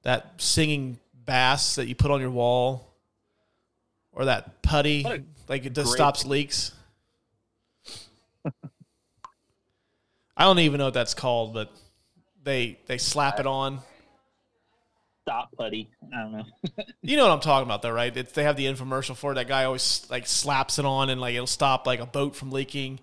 that 0.03 0.33
singing 0.37 0.99
bass 1.25 1.75
that 1.75 1.87
you 1.87 1.95
put 1.95 2.11
on 2.11 2.21
your 2.21 2.29
wall, 2.29 2.93
or 4.11 4.25
that 4.25 4.61
putty, 4.61 5.03
like 5.47 5.65
it 5.65 5.73
just 5.73 5.89
great- 5.89 5.97
stops 5.97 6.23
leaks. 6.23 6.71
I 10.37 10.43
don't 10.43 10.59
even 10.59 10.77
know 10.77 10.85
what 10.85 10.93
that's 10.93 11.15
called, 11.15 11.55
but 11.55 11.71
they 12.43 12.77
they 12.85 12.99
slap 12.99 13.39
it 13.39 13.47
on. 13.47 13.79
Stop 15.27 15.49
putty. 15.57 15.89
I 16.13 16.21
don't 16.21 16.31
know. 16.31 16.45
You 17.01 17.17
know 17.17 17.23
what 17.27 17.33
I'm 17.33 17.41
talking 17.41 17.67
about, 17.67 17.81
though, 17.81 17.91
right? 17.91 18.15
It's, 18.15 18.31
they 18.31 18.43
have 18.43 18.55
the 18.55 18.65
infomercial 18.65 19.15
for 19.15 19.33
it. 19.33 19.35
That 19.35 19.49
guy 19.49 19.65
always 19.65 20.07
like 20.09 20.25
slaps 20.25 20.79
it 20.79 20.85
on, 20.85 21.09
and 21.09 21.19
like 21.19 21.35
it'll 21.35 21.47
stop 21.47 21.85
like 21.85 21.99
a 21.99 22.05
boat 22.05 22.33
from 22.33 22.51
leaking. 22.51 23.01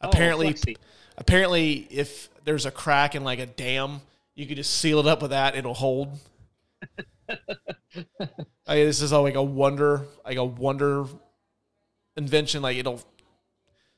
Oh, 0.00 0.08
apparently, 0.08 0.56
Oh, 0.66 0.72
apparently, 1.18 1.86
if 1.90 2.30
there's 2.44 2.64
a 2.64 2.70
crack 2.70 3.14
in 3.14 3.22
like 3.22 3.38
a 3.38 3.44
dam, 3.44 4.00
you 4.34 4.46
could 4.46 4.56
just 4.56 4.74
seal 4.74 4.98
it 4.98 5.06
up 5.06 5.20
with 5.20 5.32
that; 5.32 5.54
it'll 5.54 5.74
hold. 5.74 6.18
I 7.28 7.36
mean, 8.76 8.86
this 8.86 9.02
is 9.02 9.12
all 9.12 9.22
like 9.22 9.34
a 9.34 9.42
wonder, 9.42 10.06
like 10.24 10.38
a 10.38 10.44
wonder 10.44 11.04
invention. 12.16 12.62
Like 12.62 12.78
it'll 12.78 13.02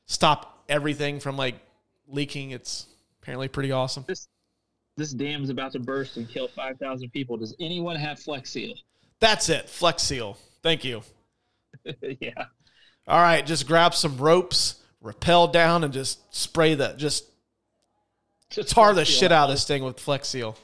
stop 0.07 0.65
everything 0.67 1.21
from 1.21 1.37
like 1.37 1.55
leaking. 2.07 2.51
It's 2.51 2.85
apparently 3.21 3.47
pretty 3.47 3.71
awesome. 3.71 4.03
this 4.07 4.27
this 4.97 5.11
dam's 5.11 5.49
about 5.49 5.71
to 5.73 5.79
burst 5.79 6.17
and 6.17 6.27
kill 6.29 6.47
five 6.47 6.77
thousand 6.77 7.09
people. 7.11 7.37
Does 7.37 7.55
anyone 7.59 7.95
have 7.95 8.19
Flex 8.19 8.51
Seal? 8.51 8.73
That's 9.19 9.49
it. 9.49 9.69
Flex 9.69 10.03
Seal. 10.03 10.37
Thank 10.61 10.83
you. 10.83 11.01
yeah. 12.19 12.45
All 13.07 13.21
right, 13.21 13.45
just 13.45 13.67
grab 13.67 13.93
some 13.93 14.17
ropes, 14.17 14.75
rappel 15.01 15.47
down, 15.47 15.83
and 15.83 15.93
just 15.93 16.33
spray 16.35 16.73
the 16.73 16.93
just 16.97 17.25
Just 18.49 18.69
tar 18.69 18.93
the 18.93 19.05
shit 19.05 19.31
out 19.31 19.49
of 19.49 19.55
this 19.55 19.65
thing 19.65 19.83
with 19.83 19.99
Flex 19.99 20.27
Seal. 20.27 20.57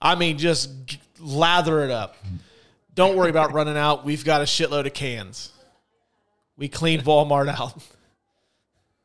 I 0.00 0.14
mean, 0.14 0.38
just 0.38 0.86
g- 0.86 1.00
lather 1.18 1.82
it 1.84 1.90
up. 1.90 2.16
Don't 2.94 3.16
worry 3.16 3.30
about 3.30 3.52
running 3.52 3.76
out. 3.76 4.04
We've 4.04 4.24
got 4.24 4.40
a 4.40 4.44
shitload 4.44 4.86
of 4.86 4.94
cans. 4.94 5.50
We 6.56 6.68
cleaned 6.68 7.04
Walmart 7.04 7.48
out. 7.48 7.82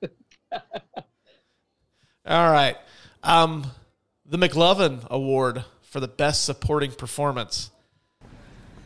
All 2.25 2.51
right. 2.51 2.77
Um, 3.23 3.71
the 4.25 4.37
McLovin 4.37 5.07
Award 5.09 5.63
for 5.81 5.99
the 5.99 6.07
best 6.07 6.45
supporting 6.45 6.91
performance. 6.91 7.69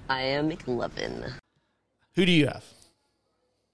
I 0.10 0.22
am 0.22 0.50
McLovin. 0.50 1.34
Who 2.16 2.26
do 2.26 2.32
you 2.32 2.48
have? 2.48 2.64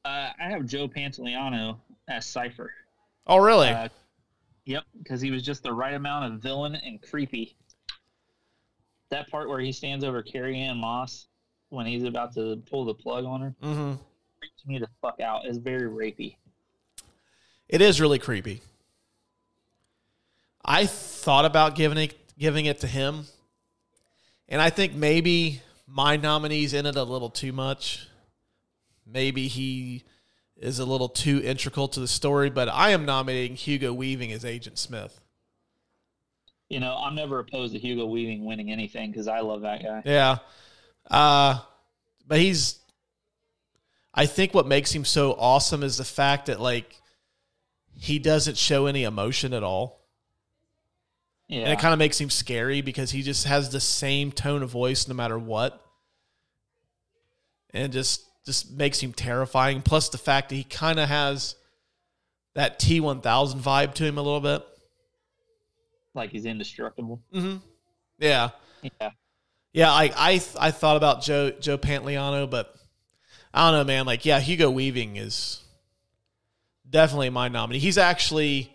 Uh, 0.03 0.29
I 0.39 0.49
have 0.49 0.65
Joe 0.65 0.87
Pantoliano 0.87 1.77
as 2.07 2.25
Cypher. 2.25 2.71
Oh, 3.27 3.37
really? 3.37 3.69
Uh, 3.69 3.89
yep, 4.65 4.83
because 4.97 5.21
he 5.21 5.31
was 5.31 5.43
just 5.43 5.63
the 5.63 5.73
right 5.73 5.93
amount 5.93 6.33
of 6.33 6.41
villain 6.41 6.75
and 6.75 7.01
creepy. 7.01 7.55
That 9.09 9.29
part 9.29 9.49
where 9.49 9.59
he 9.59 9.71
stands 9.71 10.03
over 10.03 10.23
Carrie-Anne 10.23 10.77
Moss 10.77 11.27
when 11.69 11.85
he's 11.85 12.03
about 12.03 12.33
to 12.35 12.61
pull 12.69 12.85
the 12.85 12.93
plug 12.93 13.25
on 13.25 13.41
her 13.41 13.55
mm-hmm. 13.61 13.93
freaks 14.39 14.65
me 14.65 14.79
the 14.79 14.87
fuck 15.01 15.19
out. 15.19 15.45
Is 15.45 15.57
very 15.57 15.89
rapey. 15.89 16.35
It 17.69 17.81
is 17.81 18.01
really 18.01 18.19
creepy. 18.19 18.61
I 20.63 20.85
thought 20.85 21.45
about 21.45 21.75
giving 21.75 21.97
it 21.97 22.37
giving 22.37 22.65
it 22.65 22.79
to 22.79 22.87
him, 22.87 23.25
and 24.47 24.61
I 24.61 24.69
think 24.69 24.93
maybe 24.93 25.61
my 25.87 26.17
nominee's 26.17 26.73
in 26.73 26.85
it 26.85 26.95
a 26.95 27.03
little 27.03 27.29
too 27.29 27.51
much. 27.51 28.07
Maybe 29.05 29.47
he 29.47 30.03
is 30.57 30.79
a 30.79 30.85
little 30.85 31.09
too 31.09 31.41
integral 31.43 31.87
to 31.89 31.99
the 31.99 32.07
story, 32.07 32.49
but 32.49 32.69
I 32.69 32.91
am 32.91 33.05
nominating 33.05 33.55
Hugo 33.55 33.93
Weaving 33.93 34.31
as 34.31 34.45
Agent 34.45 34.77
Smith. 34.77 35.19
You 36.69 36.79
know, 36.79 36.95
I'm 36.95 37.15
never 37.15 37.39
opposed 37.39 37.73
to 37.73 37.79
Hugo 37.79 38.05
Weaving 38.05 38.45
winning 38.45 38.71
anything 38.71 39.11
because 39.11 39.27
I 39.27 39.41
love 39.41 39.61
that 39.61 39.83
guy. 39.83 40.01
Yeah. 40.05 40.37
Uh, 41.09 41.59
but 42.25 42.39
he's 42.39 42.79
I 44.13 44.25
think 44.25 44.53
what 44.53 44.67
makes 44.67 44.91
him 44.91 45.05
so 45.05 45.33
awesome 45.33 45.83
is 45.83 45.97
the 45.97 46.03
fact 46.03 46.47
that 46.47 46.59
like 46.59 47.01
he 47.95 48.19
doesn't 48.19 48.57
show 48.57 48.85
any 48.85 49.03
emotion 49.03 49.53
at 49.53 49.63
all. 49.63 50.00
Yeah, 51.51 51.63
And 51.63 51.73
it 51.73 51.79
kind 51.79 51.91
of 51.91 51.99
makes 51.99 52.19
him 52.19 52.29
scary 52.29 52.81
because 52.81 53.11
he 53.11 53.21
just 53.23 53.45
has 53.45 53.69
the 53.71 53.81
same 53.81 54.31
tone 54.31 54.63
of 54.63 54.69
voice 54.69 55.07
no 55.09 55.13
matter 55.13 55.37
what. 55.37 55.79
And 57.73 57.91
just 57.91 58.23
just 58.45 58.71
makes 58.71 58.99
him 59.01 59.11
terrifying. 59.13 59.81
Plus 59.81 60.07
the 60.09 60.17
fact 60.17 60.49
that 60.49 60.55
he 60.55 60.63
kind 60.63 60.97
of 60.99 61.09
has 61.09 61.55
that 62.55 62.79
T 62.79 62.99
one 63.01 63.19
thousand 63.21 63.59
vibe 63.59 63.93
to 63.95 64.05
him 64.05 64.17
a 64.17 64.21
little 64.21 64.39
bit. 64.39 64.63
like 66.13 66.31
he's 66.31 66.45
indestructible. 66.45 67.21
Mm-hmm. 67.33 67.57
Yeah. 68.19 68.49
Yeah, 68.81 69.09
Yeah, 69.73 69.91
I 69.91 70.11
I 70.17 70.31
th- 70.37 70.55
I 70.59 70.71
thought 70.71 70.95
about 70.97 71.21
Joe 71.21 71.51
Joe 71.51 71.77
Pantoliano, 71.77 72.49
but 72.49 72.73
I 73.53 73.69
don't 73.69 73.79
know, 73.79 73.83
man. 73.85 74.05
Like, 74.05 74.25
yeah, 74.25 74.39
Hugo 74.39 74.69
Weaving 74.71 75.17
is 75.17 75.61
definitely 76.89 77.29
my 77.29 77.47
nominee. 77.49 77.79
He's 77.79 77.97
actually, 77.97 78.73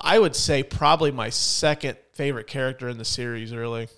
I 0.00 0.18
would 0.18 0.34
say, 0.34 0.62
probably 0.62 1.10
my 1.10 1.30
second 1.30 1.98
favorite 2.14 2.46
character 2.46 2.88
in 2.88 2.98
the 2.98 3.04
series. 3.04 3.54
Really, 3.54 3.88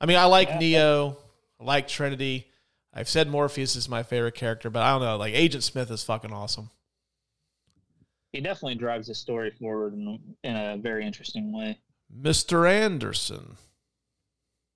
I 0.00 0.06
mean, 0.06 0.16
I 0.16 0.24
like 0.24 0.48
Yeah. 0.48 0.58
Neo, 0.58 1.16
I 1.60 1.64
like 1.64 1.88
Trinity. 1.88 2.46
I've 2.92 3.08
said 3.08 3.28
Morpheus 3.28 3.74
is 3.76 3.88
my 3.88 4.02
favorite 4.02 4.34
character, 4.34 4.70
but 4.70 4.82
I 4.82 4.92
don't 4.92 5.02
know. 5.02 5.16
Like 5.16 5.34
Agent 5.34 5.64
Smith 5.64 5.90
is 5.90 6.02
fucking 6.04 6.32
awesome. 6.32 6.70
he 8.32 8.40
definitely 8.40 8.74
drives 8.76 9.06
the 9.08 9.14
story 9.14 9.50
forward 9.50 9.94
in, 9.94 10.18
in 10.42 10.56
a 10.56 10.76
very 10.76 11.04
interesting 11.06 11.52
way. 11.52 11.78
Mr. 12.16 12.68
Anderson. 12.70 13.56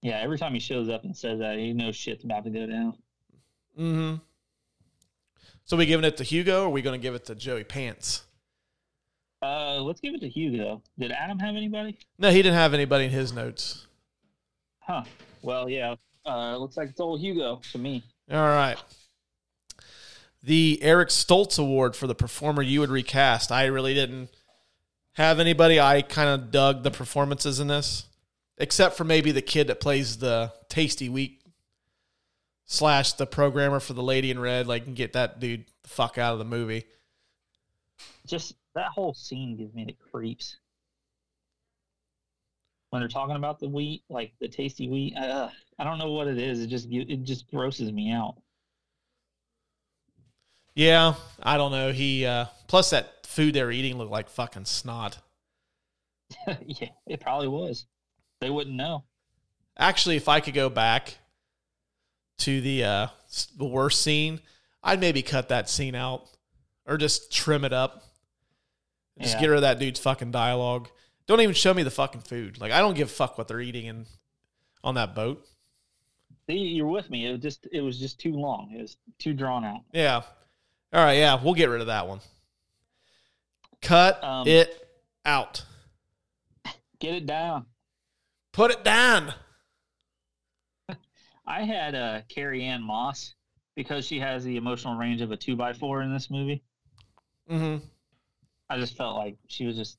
Yeah, 0.02 0.18
every 0.20 0.38
time 0.38 0.54
he 0.54 0.60
shows 0.60 0.88
up 0.88 1.04
and 1.04 1.16
says 1.16 1.40
that, 1.40 1.58
he 1.58 1.72
knows 1.72 1.96
shit's 1.96 2.22
about 2.24 2.44
to 2.44 2.50
go 2.50 2.66
down. 2.66 2.94
Mm-hmm. 3.78 4.14
So 5.64 5.76
we 5.76 5.86
giving 5.86 6.04
it 6.04 6.16
to 6.18 6.24
Hugo, 6.24 6.62
or 6.62 6.66
are 6.66 6.70
we 6.70 6.82
going 6.82 6.98
to 6.98 7.02
give 7.02 7.14
it 7.14 7.24
to 7.26 7.34
Joey 7.34 7.64
Pants? 7.64 8.22
Uh, 9.40 9.80
let's 9.82 10.00
give 10.00 10.14
it 10.14 10.20
to 10.20 10.28
Hugo. 10.28 10.82
Did 10.98 11.12
Adam 11.12 11.38
have 11.38 11.54
anybody? 11.54 11.96
No, 12.18 12.30
he 12.30 12.38
didn't 12.38 12.56
have 12.56 12.74
anybody 12.74 13.04
in 13.04 13.10
his 13.10 13.32
notes. 13.32 13.86
Huh. 14.80 15.04
Well, 15.42 15.68
yeah. 15.68 15.94
Uh, 16.26 16.56
looks 16.56 16.76
like 16.76 16.88
it's 16.90 17.00
old 17.00 17.20
Hugo 17.20 17.60
to 17.72 17.78
me. 17.78 18.02
All 18.30 18.38
right. 18.38 18.76
The 20.42 20.78
Eric 20.82 21.08
Stoltz 21.08 21.58
Award 21.58 21.94
for 21.96 22.06
the 22.06 22.14
performer 22.14 22.62
you 22.62 22.80
would 22.80 22.90
recast. 22.90 23.52
I 23.52 23.66
really 23.66 23.94
didn't 23.94 24.28
have 25.14 25.40
anybody. 25.40 25.80
I 25.80 26.02
kind 26.02 26.28
of 26.28 26.50
dug 26.50 26.82
the 26.82 26.90
performances 26.90 27.60
in 27.60 27.68
this, 27.68 28.06
except 28.56 28.96
for 28.96 29.04
maybe 29.04 29.32
the 29.32 29.42
kid 29.42 29.66
that 29.68 29.80
plays 29.80 30.18
the 30.18 30.52
Tasty 30.68 31.08
Wheat 31.08 31.42
slash 32.66 33.14
the 33.14 33.26
programmer 33.26 33.80
for 33.80 33.94
the 33.94 34.02
Lady 34.02 34.30
in 34.30 34.38
Red. 34.38 34.66
Like, 34.66 34.94
get 34.94 35.14
that 35.14 35.40
dude 35.40 35.64
the 35.82 35.88
fuck 35.88 36.18
out 36.18 36.34
of 36.34 36.38
the 36.38 36.44
movie. 36.44 36.84
Just 38.26 38.54
that 38.74 38.90
whole 38.94 39.14
scene 39.14 39.56
gives 39.56 39.74
me 39.74 39.84
the 39.84 39.96
creeps. 40.10 40.56
When 42.90 43.02
they're 43.02 43.08
talking 43.08 43.36
about 43.36 43.60
the 43.60 43.68
wheat, 43.68 44.02
like 44.08 44.32
the 44.40 44.48
tasty 44.48 44.88
wheat, 44.88 45.14
uh, 45.16 45.50
I 45.78 45.84
don't 45.84 45.98
know 45.98 46.12
what 46.12 46.26
it 46.26 46.38
is. 46.38 46.60
It 46.60 46.68
just 46.68 46.88
it 46.90 47.22
just 47.24 47.50
grosses 47.50 47.92
me 47.92 48.10
out. 48.12 48.36
Yeah, 50.74 51.14
I 51.42 51.56
don't 51.56 51.72
know. 51.72 51.92
He 51.92 52.24
uh 52.24 52.46
plus 52.66 52.90
that 52.90 53.26
food 53.26 53.54
they 53.54 53.62
were 53.62 53.72
eating 53.72 53.98
looked 53.98 54.12
like 54.12 54.30
fucking 54.30 54.64
snot. 54.64 55.18
yeah, 56.64 56.88
it 57.06 57.20
probably 57.20 57.48
was. 57.48 57.86
They 58.40 58.50
wouldn't 58.50 58.76
know. 58.76 59.04
Actually, 59.76 60.16
if 60.16 60.28
I 60.28 60.40
could 60.40 60.54
go 60.54 60.68
back 60.70 61.18
to 62.38 62.60
the 62.60 62.84
uh 62.84 63.06
the 63.56 63.64
worst 63.64 64.02
scene, 64.02 64.40
I'd 64.82 65.00
maybe 65.00 65.22
cut 65.22 65.48
that 65.48 65.68
scene 65.68 65.94
out 65.94 66.28
or 66.86 66.96
just 66.96 67.32
trim 67.32 67.64
it 67.64 67.72
up. 67.72 68.04
Just 69.20 69.34
Yeah. 69.34 69.40
get 69.40 69.46
rid 69.48 69.56
of 69.56 69.62
that 69.62 69.78
dude's 69.78 70.00
fucking 70.00 70.30
dialogue. 70.30 70.88
Don't 71.26 71.40
even 71.40 71.54
show 71.54 71.74
me 71.74 71.82
the 71.82 71.90
fucking 71.90 72.22
food. 72.22 72.60
Like 72.60 72.72
I 72.72 72.80
don't 72.80 72.94
give 72.94 73.08
a 73.08 73.12
fuck 73.12 73.36
what 73.38 73.48
they're 73.48 73.60
eating 73.60 73.86
in 73.86 74.06
on 74.84 74.94
that 74.94 75.14
boat. 75.14 75.46
See, 76.48 76.56
you're 76.56 76.86
with 76.86 77.10
me. 77.10 77.26
It 77.26 77.32
was 77.32 77.40
just 77.40 77.66
it 77.72 77.80
was 77.80 77.98
just 77.98 78.18
too 78.18 78.32
long. 78.32 78.72
It 78.74 78.80
was 78.80 78.96
too 79.18 79.34
drawn 79.34 79.64
out. 79.64 79.80
Yeah. 79.92 80.22
All 80.92 81.04
right, 81.04 81.18
yeah, 81.18 81.42
we'll 81.42 81.54
get 81.54 81.68
rid 81.68 81.80
of 81.82 81.88
that 81.88 82.06
one. 82.08 82.20
Cut 83.82 84.22
Um, 84.24 84.46
it 84.48 84.88
out. 85.26 85.64
Get 86.98 87.14
it 87.14 87.26
down. 87.26 87.66
Put 88.52 88.70
it 88.70 88.82
down. 88.84 89.34
I 91.46 91.62
had 91.62 91.94
uh, 91.94 92.22
Carrie-Anne 92.28 92.82
Moss 92.82 93.34
because 93.76 94.06
she 94.06 94.18
has 94.18 94.44
the 94.44 94.56
emotional 94.56 94.96
range 94.96 95.20
of 95.20 95.30
a 95.30 95.36
two 95.36 95.56
by 95.56 95.72
four 95.74 96.02
in 96.02 96.12
this 96.12 96.30
movie. 96.30 96.62
Mm-hmm. 97.50 97.84
I 98.70 98.78
just 98.78 98.96
felt 98.96 99.16
like 99.16 99.36
she 99.48 99.66
was 99.66 99.76
just 99.76 99.98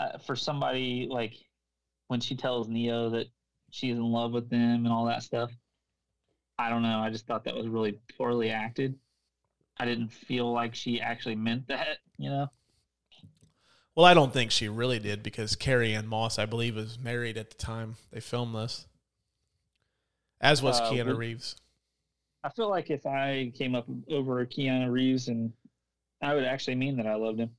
uh, 0.00 0.18
for 0.18 0.36
somebody 0.36 1.08
like 1.10 1.34
when 2.08 2.20
she 2.20 2.36
tells 2.36 2.68
Neo 2.68 3.10
that 3.10 3.26
she's 3.70 3.96
in 3.96 4.12
love 4.12 4.32
with 4.32 4.50
him 4.50 4.84
and 4.84 4.88
all 4.88 5.06
that 5.06 5.22
stuff. 5.22 5.50
I 6.58 6.68
don't 6.68 6.82
know. 6.82 7.00
I 7.00 7.10
just 7.10 7.26
thought 7.26 7.44
that 7.44 7.54
was 7.54 7.66
really 7.66 7.98
poorly 8.16 8.50
acted. 8.50 8.94
I 9.78 9.86
didn't 9.86 10.10
feel 10.10 10.52
like 10.52 10.74
she 10.74 11.00
actually 11.00 11.34
meant 11.34 11.66
that. 11.68 11.98
You 12.16 12.30
know. 12.30 12.50
Well, 13.96 14.06
I 14.06 14.14
don't 14.14 14.32
think 14.32 14.50
she 14.50 14.68
really 14.68 14.98
did 14.98 15.22
because 15.22 15.56
Carrie-Anne 15.56 16.06
Moss, 16.06 16.38
I 16.38 16.46
believe, 16.46 16.76
was 16.76 16.98
married 16.98 17.36
at 17.36 17.50
the 17.50 17.56
time 17.56 17.96
they 18.12 18.20
filmed 18.20 18.54
this. 18.54 18.86
As 20.40 20.62
was 20.62 20.80
Uh, 20.80 20.90
Keanu 20.90 21.16
Reeves. 21.16 21.56
I 22.42 22.50
feel 22.50 22.68
like 22.68 22.90
if 22.90 23.06
I 23.06 23.52
came 23.56 23.74
up 23.74 23.86
over 24.10 24.44
Keanu 24.46 24.90
Reeves 24.90 25.28
and 25.28 25.52
I 26.20 26.34
would 26.34 26.44
actually 26.44 26.74
mean 26.74 26.96
that 26.96 27.06
I 27.06 27.14
loved 27.14 27.40
him. 27.40 27.50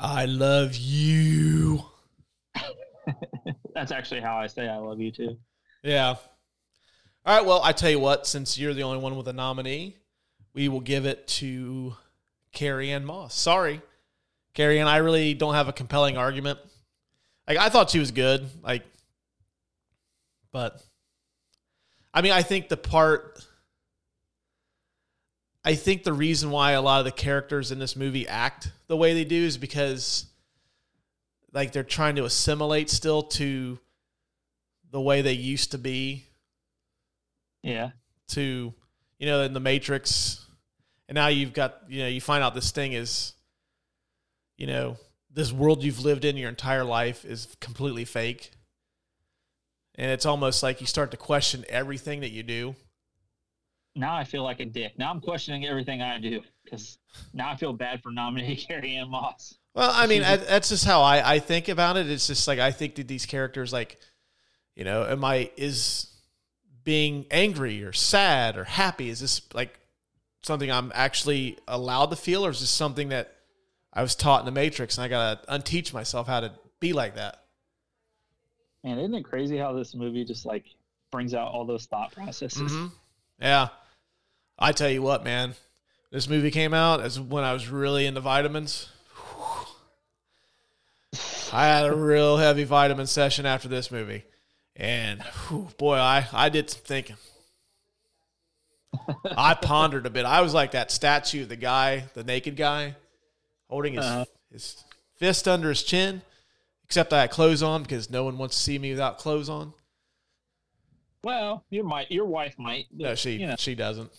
I 0.00 0.24
love 0.24 0.76
you. 0.76 1.84
That's 3.74 3.92
actually 3.92 4.22
how 4.22 4.36
I 4.36 4.46
say 4.46 4.66
I 4.66 4.78
love 4.78 4.98
you 4.98 5.12
too. 5.12 5.36
Yeah. 5.82 6.16
All 7.26 7.36
right. 7.36 7.44
Well, 7.44 7.60
I 7.62 7.72
tell 7.72 7.90
you 7.90 8.00
what. 8.00 8.26
Since 8.26 8.58
you're 8.58 8.72
the 8.72 8.82
only 8.82 8.98
one 8.98 9.16
with 9.16 9.28
a 9.28 9.34
nominee, 9.34 9.98
we 10.54 10.68
will 10.68 10.80
give 10.80 11.04
it 11.04 11.28
to 11.28 11.94
Carrie-Anne 12.52 13.04
Moss. 13.04 13.34
Sorry, 13.34 13.82
Carrie-Anne. 14.54 14.88
I 14.88 14.98
really 14.98 15.34
don't 15.34 15.54
have 15.54 15.68
a 15.68 15.72
compelling 15.72 16.16
argument. 16.16 16.58
Like 17.46 17.58
I 17.58 17.68
thought 17.68 17.90
she 17.90 17.98
was 17.98 18.10
good. 18.10 18.48
Like, 18.62 18.84
but 20.50 20.82
I 22.14 22.22
mean, 22.22 22.32
I 22.32 22.42
think 22.42 22.68
the 22.68 22.78
part. 22.78 23.46
I 25.64 25.74
think 25.74 26.04
the 26.04 26.12
reason 26.12 26.50
why 26.50 26.72
a 26.72 26.80
lot 26.80 27.00
of 27.00 27.04
the 27.04 27.12
characters 27.12 27.70
in 27.70 27.78
this 27.78 27.94
movie 27.94 28.26
act 28.26 28.70
the 28.86 28.96
way 28.96 29.12
they 29.12 29.24
do 29.24 29.36
is 29.36 29.58
because 29.58 30.26
like 31.52 31.72
they're 31.72 31.82
trying 31.82 32.16
to 32.16 32.24
assimilate 32.24 32.88
still 32.88 33.22
to 33.22 33.78
the 34.90 35.00
way 35.00 35.22
they 35.22 35.32
used 35.32 35.72
to 35.72 35.78
be. 35.78 36.24
Yeah. 37.62 37.90
to 38.28 38.72
you 39.18 39.26
know 39.26 39.42
in 39.42 39.52
the 39.52 39.60
matrix. 39.60 40.46
And 41.08 41.16
now 41.16 41.26
you've 41.26 41.52
got 41.52 41.82
you 41.88 42.02
know 42.02 42.08
you 42.08 42.20
find 42.20 42.42
out 42.42 42.54
this 42.54 42.70
thing 42.70 42.94
is 42.94 43.34
you 44.56 44.66
know 44.66 44.96
this 45.32 45.52
world 45.52 45.84
you've 45.84 46.04
lived 46.04 46.24
in 46.24 46.36
your 46.36 46.48
entire 46.48 46.84
life 46.84 47.24
is 47.24 47.48
completely 47.60 48.06
fake. 48.06 48.52
And 49.96 50.10
it's 50.10 50.24
almost 50.24 50.62
like 50.62 50.80
you 50.80 50.86
start 50.86 51.10
to 51.10 51.18
question 51.18 51.66
everything 51.68 52.20
that 52.20 52.30
you 52.30 52.42
do 52.42 52.74
Now 53.96 54.14
I 54.16 54.24
feel 54.24 54.44
like 54.44 54.60
a 54.60 54.64
dick. 54.64 54.98
Now 54.98 55.10
I'm 55.10 55.20
questioning 55.20 55.66
everything 55.66 56.00
I 56.00 56.18
do 56.18 56.42
because 56.64 56.98
now 57.32 57.50
I 57.50 57.56
feel 57.56 57.72
bad 57.72 58.02
for 58.02 58.10
nominating 58.10 58.56
Carrie-Anne 58.68 59.10
Moss. 59.10 59.56
Well, 59.74 59.90
I 59.94 60.06
mean, 60.06 60.22
I, 60.22 60.36
that's 60.36 60.68
just 60.68 60.84
how 60.84 61.02
I, 61.02 61.34
I 61.34 61.38
think 61.38 61.68
about 61.68 61.96
it. 61.96 62.10
It's 62.10 62.26
just 62.26 62.46
like 62.48 62.58
I 62.58 62.72
think 62.72 62.96
that 62.96 63.08
these 63.08 63.26
characters, 63.26 63.72
like, 63.72 63.98
you 64.74 64.84
know, 64.84 65.04
am 65.04 65.24
I 65.24 65.50
is 65.56 66.08
being 66.84 67.26
angry 67.30 67.84
or 67.84 67.92
sad 67.92 68.56
or 68.56 68.64
happy? 68.64 69.08
Is 69.10 69.20
this 69.20 69.42
like 69.54 69.78
something 70.42 70.70
I'm 70.70 70.90
actually 70.94 71.58
allowed 71.68 72.10
to 72.10 72.16
feel, 72.16 72.44
or 72.44 72.50
is 72.50 72.60
this 72.60 72.70
something 72.70 73.10
that 73.10 73.32
I 73.92 74.02
was 74.02 74.14
taught 74.14 74.40
in 74.40 74.46
the 74.46 74.52
Matrix 74.52 74.96
and 74.98 75.04
I 75.04 75.08
gotta 75.08 75.40
unteach 75.48 75.92
myself 75.92 76.26
how 76.26 76.40
to 76.40 76.52
be 76.80 76.92
like 76.92 77.16
that? 77.16 77.44
Man, 78.82 78.98
isn't 78.98 79.14
it 79.14 79.22
crazy 79.24 79.56
how 79.58 79.72
this 79.72 79.94
movie 79.94 80.24
just 80.24 80.46
like 80.46 80.64
brings 81.12 81.34
out 81.34 81.52
all 81.52 81.64
those 81.66 81.86
thought 81.86 82.12
processes? 82.12 82.72
Mhm. 82.72 82.90
Yeah, 83.40 83.68
I 84.60 84.72
tell 84.72 84.90
you 84.90 85.02
what, 85.02 85.24
man, 85.24 85.54
this 86.12 86.28
movie 86.28 86.50
came 86.50 86.74
out 86.74 87.00
as 87.00 87.18
when 87.18 87.44
I 87.44 87.52
was 87.52 87.68
really 87.68 88.06
into 88.06 88.20
vitamins. 88.20 88.88
I 91.52 91.66
had 91.66 91.86
a 91.86 91.94
real 91.96 92.36
heavy 92.36 92.64
vitamin 92.64 93.06
session 93.06 93.44
after 93.46 93.66
this 93.68 93.90
movie, 93.90 94.24
and 94.76 95.20
whew, 95.48 95.68
boy, 95.78 95.96
I 95.96 96.26
I 96.32 96.48
did 96.48 96.70
some 96.70 96.82
thinking. 96.84 97.16
I 99.36 99.54
pondered 99.54 100.06
a 100.06 100.10
bit. 100.10 100.24
I 100.24 100.42
was 100.42 100.54
like 100.54 100.72
that 100.72 100.90
statue, 100.92 101.44
the 101.46 101.56
guy, 101.56 102.04
the 102.14 102.22
naked 102.22 102.56
guy, 102.56 102.94
holding 103.68 103.94
his 103.94 104.04
Uh-huh. 104.04 104.24
his 104.52 104.84
fist 105.16 105.48
under 105.48 105.68
his 105.70 105.82
chin. 105.82 106.22
Except 106.84 107.12
I 107.12 107.20
had 107.20 107.30
clothes 107.30 107.62
on 107.62 107.82
because 107.82 108.10
no 108.10 108.24
one 108.24 108.36
wants 108.36 108.56
to 108.56 108.62
see 108.62 108.76
me 108.78 108.90
without 108.90 109.18
clothes 109.18 109.48
on. 109.48 109.72
Well, 111.22 111.64
your 111.70 111.84
might, 111.84 112.10
your 112.10 112.24
wife 112.26 112.58
might. 112.58 112.86
No, 112.92 113.14
she 113.14 113.32
You, 113.36 113.46
know. 113.46 113.54
she 113.58 113.76
doesn't. 113.76 114.10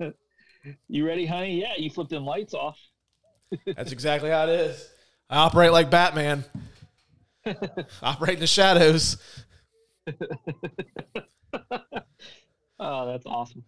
you 0.88 1.06
ready, 1.06 1.26
honey? 1.26 1.60
Yeah, 1.60 1.74
you 1.76 1.90
flipped 1.90 2.10
them 2.10 2.24
lights 2.24 2.54
off. 2.54 2.78
That's 3.66 3.92
exactly 3.92 4.30
how 4.30 4.44
it 4.44 4.50
is. 4.50 4.88
I 5.28 5.38
operate 5.38 5.72
like 5.72 5.90
Batman. 5.90 6.44
operate 8.02 8.34
in 8.34 8.40
the 8.40 8.46
shadows. 8.46 9.16
Oh, 12.84 13.06
that's 13.06 13.26
awesome. 13.26 13.62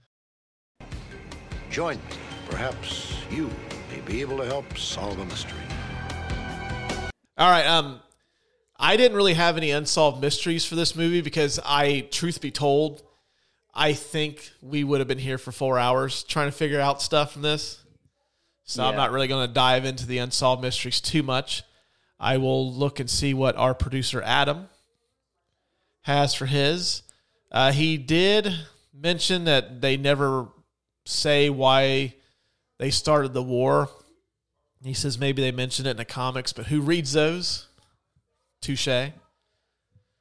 Join 1.70 1.98
me. 1.98 2.02
Perhaps 2.50 3.14
you 3.30 3.48
may 3.88 4.00
be 4.00 4.20
able 4.20 4.36
to 4.38 4.44
help 4.44 4.76
solve 4.76 5.16
a 5.20 5.24
mystery. 5.24 5.60
All 7.38 7.48
right. 7.48 7.64
Um, 7.64 8.00
I 8.76 8.96
didn't 8.96 9.16
really 9.16 9.34
have 9.34 9.56
any 9.56 9.70
unsolved 9.70 10.20
mysteries 10.20 10.64
for 10.64 10.74
this 10.74 10.96
movie 10.96 11.20
because 11.20 11.60
I, 11.64 12.08
truth 12.10 12.40
be 12.40 12.50
told, 12.50 13.04
I 13.74 13.92
think 13.92 14.52
we 14.62 14.84
would 14.84 15.00
have 15.00 15.08
been 15.08 15.18
here 15.18 15.38
for 15.38 15.50
four 15.50 15.78
hours 15.78 16.22
trying 16.22 16.48
to 16.48 16.56
figure 16.56 16.80
out 16.80 17.02
stuff 17.02 17.32
from 17.32 17.42
this. 17.42 17.80
So 18.62 18.82
I'm 18.82 18.96
not 18.96 19.10
really 19.10 19.28
going 19.28 19.46
to 19.46 19.52
dive 19.52 19.84
into 19.84 20.06
the 20.06 20.18
unsolved 20.18 20.62
mysteries 20.62 21.00
too 21.00 21.22
much. 21.22 21.64
I 22.18 22.38
will 22.38 22.72
look 22.72 23.00
and 23.00 23.10
see 23.10 23.34
what 23.34 23.56
our 23.56 23.74
producer 23.74 24.22
Adam 24.22 24.68
has 26.02 26.34
for 26.34 26.46
his. 26.46 27.02
Uh, 27.50 27.72
he 27.72 27.98
did 27.98 28.52
mention 28.94 29.44
that 29.44 29.80
they 29.80 29.96
never 29.96 30.48
say 31.04 31.50
why 31.50 32.14
they 32.78 32.90
started 32.90 33.34
the 33.34 33.42
war. 33.42 33.90
He 34.82 34.94
says 34.94 35.18
maybe 35.18 35.42
they 35.42 35.52
mentioned 35.52 35.86
it 35.86 35.92
in 35.92 35.96
the 35.96 36.04
comics, 36.04 36.52
but 36.52 36.66
who 36.66 36.80
reads 36.80 37.12
those? 37.12 37.68
Touche. 38.62 38.88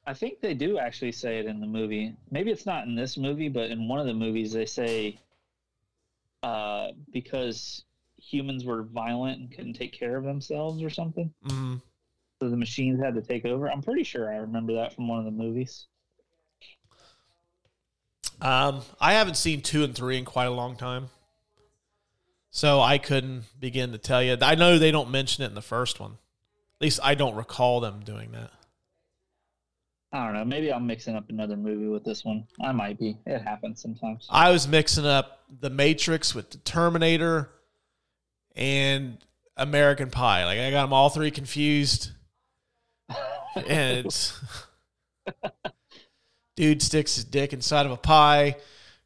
I 0.06 0.14
think 0.14 0.40
they 0.40 0.54
do 0.54 0.78
actually 0.78 1.12
say 1.12 1.38
it 1.38 1.46
in 1.46 1.60
the 1.60 1.66
movie. 1.66 2.14
Maybe 2.30 2.50
it's 2.50 2.66
not 2.66 2.86
in 2.86 2.94
this 2.94 3.16
movie, 3.16 3.48
but 3.48 3.70
in 3.70 3.88
one 3.88 4.00
of 4.00 4.06
the 4.06 4.14
movies 4.14 4.52
they 4.52 4.66
say 4.66 5.18
uh, 6.42 6.88
because 7.10 7.84
humans 8.18 8.64
were 8.64 8.82
violent 8.82 9.40
and 9.40 9.50
couldn't 9.50 9.74
take 9.74 9.92
care 9.92 10.16
of 10.16 10.24
themselves 10.24 10.82
or 10.82 10.90
something. 10.90 11.32
Mm-hmm. 11.46 11.76
So 12.40 12.50
the 12.50 12.56
machines 12.56 13.00
had 13.00 13.14
to 13.14 13.22
take 13.22 13.46
over. 13.46 13.70
I'm 13.70 13.82
pretty 13.82 14.02
sure 14.02 14.30
I 14.30 14.36
remember 14.36 14.74
that 14.74 14.92
from 14.92 15.08
one 15.08 15.20
of 15.20 15.24
the 15.24 15.30
movies. 15.30 15.86
Um, 18.42 18.82
I 19.00 19.14
haven't 19.14 19.36
seen 19.36 19.62
two 19.62 19.84
and 19.84 19.94
three 19.94 20.18
in 20.18 20.24
quite 20.24 20.46
a 20.46 20.50
long 20.50 20.76
time, 20.76 21.08
so 22.50 22.80
I 22.80 22.98
couldn't 22.98 23.44
begin 23.58 23.92
to 23.92 23.98
tell 23.98 24.22
you. 24.22 24.36
I 24.42 24.54
know 24.54 24.78
they 24.78 24.90
don't 24.90 25.10
mention 25.10 25.44
it 25.44 25.48
in 25.48 25.54
the 25.54 25.62
first 25.62 25.98
one. 26.00 26.12
At 26.12 26.82
least 26.82 27.00
I 27.02 27.14
don't 27.14 27.36
recall 27.36 27.80
them 27.80 28.00
doing 28.04 28.32
that. 28.32 28.50
I 30.14 30.24
don't 30.26 30.34
know. 30.34 30.44
Maybe 30.44 30.72
I'm 30.72 30.86
mixing 30.86 31.16
up 31.16 31.28
another 31.28 31.56
movie 31.56 31.88
with 31.88 32.04
this 32.04 32.24
one. 32.24 32.46
I 32.62 32.70
might 32.70 33.00
be. 33.00 33.18
It 33.26 33.42
happens 33.42 33.82
sometimes. 33.82 34.28
I 34.30 34.52
was 34.52 34.68
mixing 34.68 35.04
up 35.04 35.40
The 35.60 35.70
Matrix 35.70 36.36
with 36.36 36.50
The 36.50 36.58
Terminator 36.58 37.50
and 38.54 39.18
American 39.56 40.10
Pie. 40.10 40.44
Like 40.44 40.60
I 40.60 40.70
got 40.70 40.82
them 40.82 40.92
all 40.92 41.10
three 41.10 41.32
confused. 41.32 42.12
and 43.56 44.06
it's 44.06 44.40
dude 46.56 46.80
sticks 46.80 47.16
his 47.16 47.24
dick 47.24 47.52
inside 47.52 47.84
of 47.84 47.90
a 47.90 47.96
pie, 47.96 48.54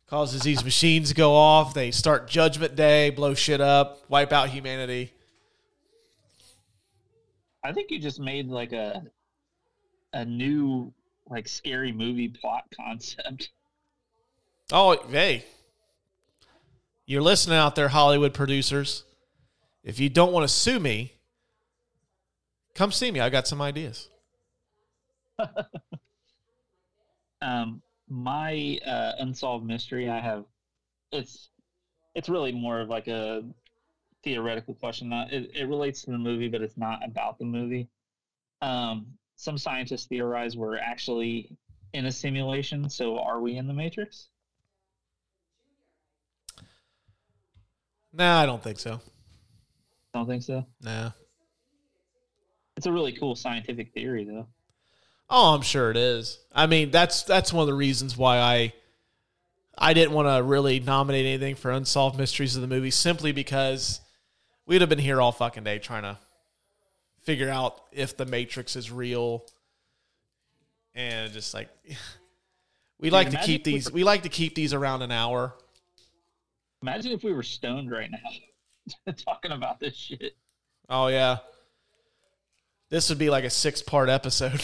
causes 0.09 0.42
these 0.42 0.62
machines 0.62 1.09
to 1.09 1.14
go 1.14 1.34
off. 1.34 1.72
They 1.72 1.90
start 1.90 2.28
Judgment 2.28 2.76
Day, 2.76 3.09
blow 3.09 3.32
shit 3.32 3.62
up, 3.62 4.02
wipe 4.11 4.34
out 4.34 4.50
humanity. 4.50 5.14
I 7.64 7.72
think 7.72 7.90
you 7.90 7.98
just 7.98 8.20
made 8.20 8.48
like 8.48 8.72
a 8.72 9.04
a 10.12 10.24
new 10.24 10.92
like 11.28 11.48
scary 11.48 11.92
movie 11.92 12.28
plot 12.28 12.64
concept. 12.76 13.50
Oh, 14.70 14.98
hey. 15.08 15.46
You're 17.06 17.22
listening 17.22 17.56
out 17.56 17.74
there, 17.74 17.88
Hollywood 17.88 18.34
producers. 18.34 19.04
If 19.82 19.98
you 19.98 20.10
don't 20.10 20.30
want 20.30 20.44
to 20.44 20.54
sue 20.54 20.78
me, 20.78 21.14
come 22.74 22.92
see 22.92 23.10
me. 23.10 23.20
I 23.20 23.30
got 23.30 23.48
some 23.48 23.62
ideas. 23.62 24.10
um, 27.40 27.80
my 28.10 28.78
uh, 28.86 29.12
unsolved 29.20 29.64
mystery, 29.64 30.10
I 30.10 30.20
have. 30.20 30.44
It's 31.12 31.48
it's 32.14 32.28
really 32.28 32.52
more 32.52 32.80
of 32.80 32.90
like 32.90 33.08
a 33.08 33.42
theoretical 34.22 34.74
question. 34.74 35.10
It, 35.12 35.50
it 35.54 35.68
relates 35.68 36.02
to 36.02 36.10
the 36.10 36.18
movie, 36.18 36.48
but 36.48 36.60
it's 36.60 36.76
not 36.76 37.00
about 37.02 37.38
the 37.38 37.46
movie. 37.46 37.88
Um, 38.60 39.06
some 39.39 39.57
scientists 39.57 40.07
theorize 40.07 40.57
we're 40.57 40.76
actually 40.78 41.57
in 41.93 42.07
a 42.07 42.12
simulation. 42.12 42.91
So, 42.91 43.18
are 43.18 43.41
we 43.41 43.57
in 43.57 43.68
the 43.68 43.72
Matrix? 43.72 44.28
Nah, 48.12 48.41
I 48.41 48.47
don't 48.47 48.62
think 48.62 48.80
so. 48.80 49.01
Don't 50.12 50.26
think 50.26 50.43
so. 50.43 50.66
Nah. 50.82 51.12
It's 52.76 52.86
a 52.86 52.93
really 52.93 53.12
cool 53.12 53.36
scientific 53.36 53.93
theory, 53.93 54.24
though. 54.24 54.49
Oh, 55.30 55.55
I'm 55.55 55.62
sure 55.62 55.91
it 55.93 55.97
is. 55.97 56.41
I 56.53 56.66
mean, 56.66 56.91
that's 56.91 57.22
that's 57.22 57.53
one 57.53 57.62
of 57.62 57.68
the 57.68 57.74
reasons 57.74 58.16
why 58.16 58.39
I 58.39 58.72
I 59.76 59.95
didn't 59.95 60.14
want 60.14 60.26
to 60.26 60.43
really 60.43 60.80
nominate 60.80 61.26
anything 61.26 61.55
for 61.55 61.70
unsolved 61.70 62.18
mysteries 62.18 62.57
of 62.57 62.62
the 62.62 62.68
movie, 62.68 62.91
simply 62.91 63.30
because 63.30 64.01
we'd 64.66 64.80
have 64.80 64.91
been 64.91 64.99
here 64.99 65.20
all 65.20 65.30
fucking 65.30 65.62
day 65.62 65.78
trying 65.78 66.03
to 66.03 66.18
figure 67.28 67.50
out 67.50 67.82
if 67.92 68.16
the 68.16 68.24
Matrix 68.24 68.74
is 68.74 68.90
real, 68.90 69.44
and 70.94 71.30
just 71.30 71.52
like 71.52 71.68
we 72.98 73.10
like 73.10 73.28
to 73.28 73.36
keep 73.36 73.66
we 73.66 73.72
these 73.72 73.90
were- 73.90 73.94
we 73.96 74.02
like 74.02 74.22
to 74.22 74.30
keep 74.30 74.54
these 74.54 74.72
around 74.72 75.02
an 75.02 75.12
hour. 75.12 75.52
Imagine 76.80 77.12
if 77.12 77.22
we 77.22 77.34
were 77.34 77.42
stoned 77.42 77.90
right 77.90 78.10
now 78.10 79.12
talking 79.26 79.52
about 79.52 79.78
this 79.78 79.94
shit. 79.94 80.36
Oh 80.88 81.08
yeah, 81.08 81.36
this 82.88 83.10
would 83.10 83.18
be 83.18 83.28
like 83.28 83.44
a 83.44 83.50
six 83.50 83.82
part 83.82 84.08
episode. 84.08 84.62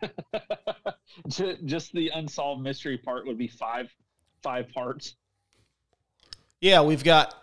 Just 1.28 1.92
the 1.92 2.10
unsolved 2.14 2.62
mystery 2.62 2.96
part 2.96 3.26
would 3.26 3.36
be 3.36 3.48
five 3.48 3.94
five 4.42 4.72
parts. 4.72 5.16
Yeah, 6.62 6.80
we've 6.80 7.04
got 7.04 7.34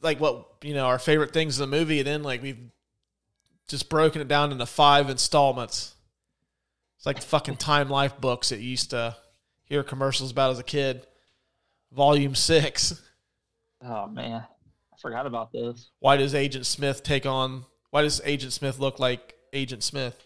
like 0.00 0.18
what 0.18 0.46
you 0.62 0.72
know 0.72 0.86
our 0.86 0.98
favorite 0.98 1.34
things 1.34 1.60
in 1.60 1.70
the 1.70 1.76
movie, 1.76 1.98
and 1.98 2.06
then 2.06 2.22
like 2.22 2.40
we've 2.40 2.70
just 3.68 3.88
broken 3.88 4.20
it 4.20 4.28
down 4.28 4.52
into 4.52 4.66
five 4.66 5.08
installments. 5.10 5.94
It's 6.96 7.06
like 7.06 7.16
the 7.20 7.26
fucking 7.26 7.56
Time 7.56 7.88
Life 7.88 8.20
books 8.20 8.48
that 8.50 8.60
you 8.60 8.70
used 8.70 8.90
to 8.90 9.16
hear 9.64 9.82
commercials 9.82 10.30
about 10.30 10.50
as 10.52 10.58
a 10.58 10.64
kid. 10.64 11.06
Volume 11.92 12.34
six. 12.34 13.00
Oh 13.82 14.06
man, 14.06 14.42
I 14.92 14.96
forgot 15.00 15.26
about 15.26 15.52
this. 15.52 15.90
Why 16.00 16.16
does 16.16 16.34
Agent 16.34 16.66
Smith 16.66 17.02
take 17.02 17.26
on? 17.26 17.64
Why 17.90 18.02
does 18.02 18.20
Agent 18.24 18.52
Smith 18.52 18.78
look 18.78 18.98
like 18.98 19.34
Agent 19.52 19.82
Smith? 19.82 20.16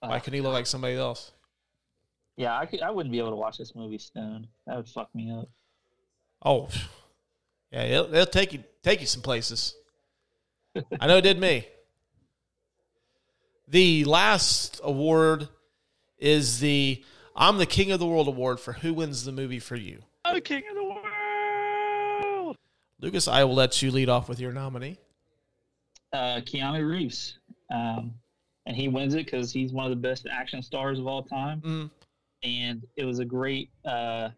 Why 0.00 0.16
Oh, 0.16 0.20
couldn't 0.20 0.34
he 0.34 0.40
look 0.40 0.52
like 0.52 0.66
somebody 0.66 0.94
else? 0.94 1.32
Yeah, 2.36 2.56
I 2.56 2.66
could, 2.66 2.82
I 2.82 2.90
wouldn't 2.90 3.12
be 3.12 3.18
able 3.18 3.30
to 3.30 3.36
watch 3.36 3.56
this 3.56 3.74
movie 3.74 3.98
stoned. 3.98 4.46
That 4.66 4.76
would 4.76 4.88
fuck 4.88 5.08
me 5.14 5.32
up. 5.32 5.48
Oh, 6.44 6.68
yeah, 7.72 7.84
it'll, 7.84 8.14
it'll 8.14 8.26
take 8.26 8.52
you 8.52 8.62
take 8.82 9.00
you 9.00 9.06
some 9.06 9.22
places. 9.22 9.74
I 11.00 11.06
know 11.06 11.18
it 11.18 11.22
did 11.22 11.38
me. 11.38 11.66
The 13.68 14.04
last 14.04 14.80
award 14.84 15.48
is 16.18 16.60
the 16.60 17.04
"I'm 17.34 17.58
the 17.58 17.66
King 17.66 17.92
of 17.92 18.00
the 18.00 18.06
World" 18.06 18.28
award 18.28 18.60
for 18.60 18.72
who 18.74 18.94
wins 18.94 19.24
the 19.24 19.32
movie 19.32 19.58
for 19.58 19.76
you. 19.76 20.02
I'm 20.24 20.34
the 20.34 20.40
king 20.40 20.64
of 20.68 20.74
the 20.74 20.84
world. 20.84 22.56
Lucas, 23.00 23.28
I 23.28 23.44
will 23.44 23.54
let 23.54 23.80
you 23.80 23.92
lead 23.92 24.08
off 24.08 24.28
with 24.28 24.40
your 24.40 24.52
nominee. 24.52 24.98
Uh, 26.12 26.40
Keanu 26.40 26.88
Reeves, 26.88 27.38
um, 27.70 28.14
and 28.64 28.76
he 28.76 28.88
wins 28.88 29.14
it 29.14 29.24
because 29.26 29.52
he's 29.52 29.72
one 29.72 29.84
of 29.84 29.90
the 29.90 29.96
best 29.96 30.26
action 30.30 30.62
stars 30.62 30.98
of 30.98 31.06
all 31.06 31.22
time. 31.22 31.60
Mm. 31.60 31.90
And 32.42 32.86
it 32.96 33.04
was 33.04 33.20
a 33.20 33.24
great 33.24 33.70
uh, 33.84 34.30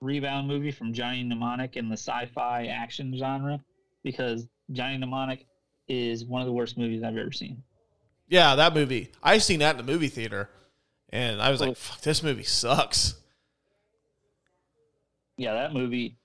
rebound 0.00 0.46
movie 0.46 0.70
from 0.70 0.92
Johnny 0.92 1.24
Mnemonic 1.24 1.76
in 1.76 1.88
the 1.88 1.96
sci-fi 1.96 2.66
action 2.66 3.16
genre 3.18 3.60
because 4.04 4.46
Johnny 4.70 4.98
Mnemonic 4.98 5.46
is 5.88 6.24
one 6.24 6.42
of 6.42 6.46
the 6.46 6.52
worst 6.52 6.76
movies 6.76 7.02
I've 7.02 7.16
ever 7.16 7.32
seen. 7.32 7.62
Yeah, 8.28 8.56
that 8.56 8.74
movie. 8.74 9.10
I 9.22 9.38
seen 9.38 9.60
that 9.60 9.78
in 9.78 9.86
the 9.86 9.90
movie 9.90 10.08
theater, 10.08 10.50
and 11.10 11.40
I 11.40 11.50
was 11.50 11.60
like, 11.60 11.76
"Fuck, 11.76 12.02
this 12.02 12.22
movie 12.22 12.42
sucks." 12.42 13.14
yeah, 15.38 15.54
that 15.54 15.72
movie, 15.72 16.16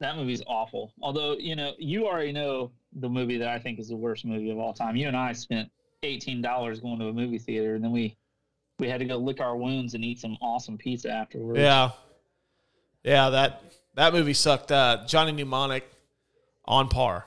that 0.00 0.16
movie's 0.16 0.42
awful. 0.46 0.92
Although 1.00 1.36
you 1.38 1.56
know, 1.56 1.72
you 1.78 2.06
already 2.06 2.32
know 2.32 2.72
the 2.92 3.08
movie 3.08 3.38
that 3.38 3.48
I 3.48 3.58
think 3.58 3.78
is 3.78 3.88
the 3.88 3.96
worst 3.96 4.24
movie 4.24 4.50
of 4.50 4.58
all 4.58 4.74
time. 4.74 4.96
You 4.96 5.08
and 5.08 5.16
I 5.16 5.32
spent 5.32 5.70
eighteen 6.02 6.42
dollars 6.42 6.80
going 6.80 6.98
to 6.98 7.06
a 7.06 7.12
movie 7.12 7.38
theater, 7.38 7.76
and 7.76 7.82
then 7.82 7.92
we 7.92 8.16
we 8.78 8.88
had 8.88 8.98
to 8.98 9.06
go 9.06 9.16
lick 9.16 9.40
our 9.40 9.56
wounds 9.56 9.94
and 9.94 10.04
eat 10.04 10.18
some 10.18 10.36
awesome 10.42 10.76
pizza 10.76 11.10
afterwards. 11.10 11.60
Yeah, 11.60 11.92
yeah 13.04 13.30
that 13.30 13.62
that 13.94 14.12
movie 14.12 14.34
sucked. 14.34 14.70
Uh, 14.70 15.04
Johnny 15.06 15.32
Mnemonic 15.32 15.88
on 16.64 16.88
par. 16.88 17.26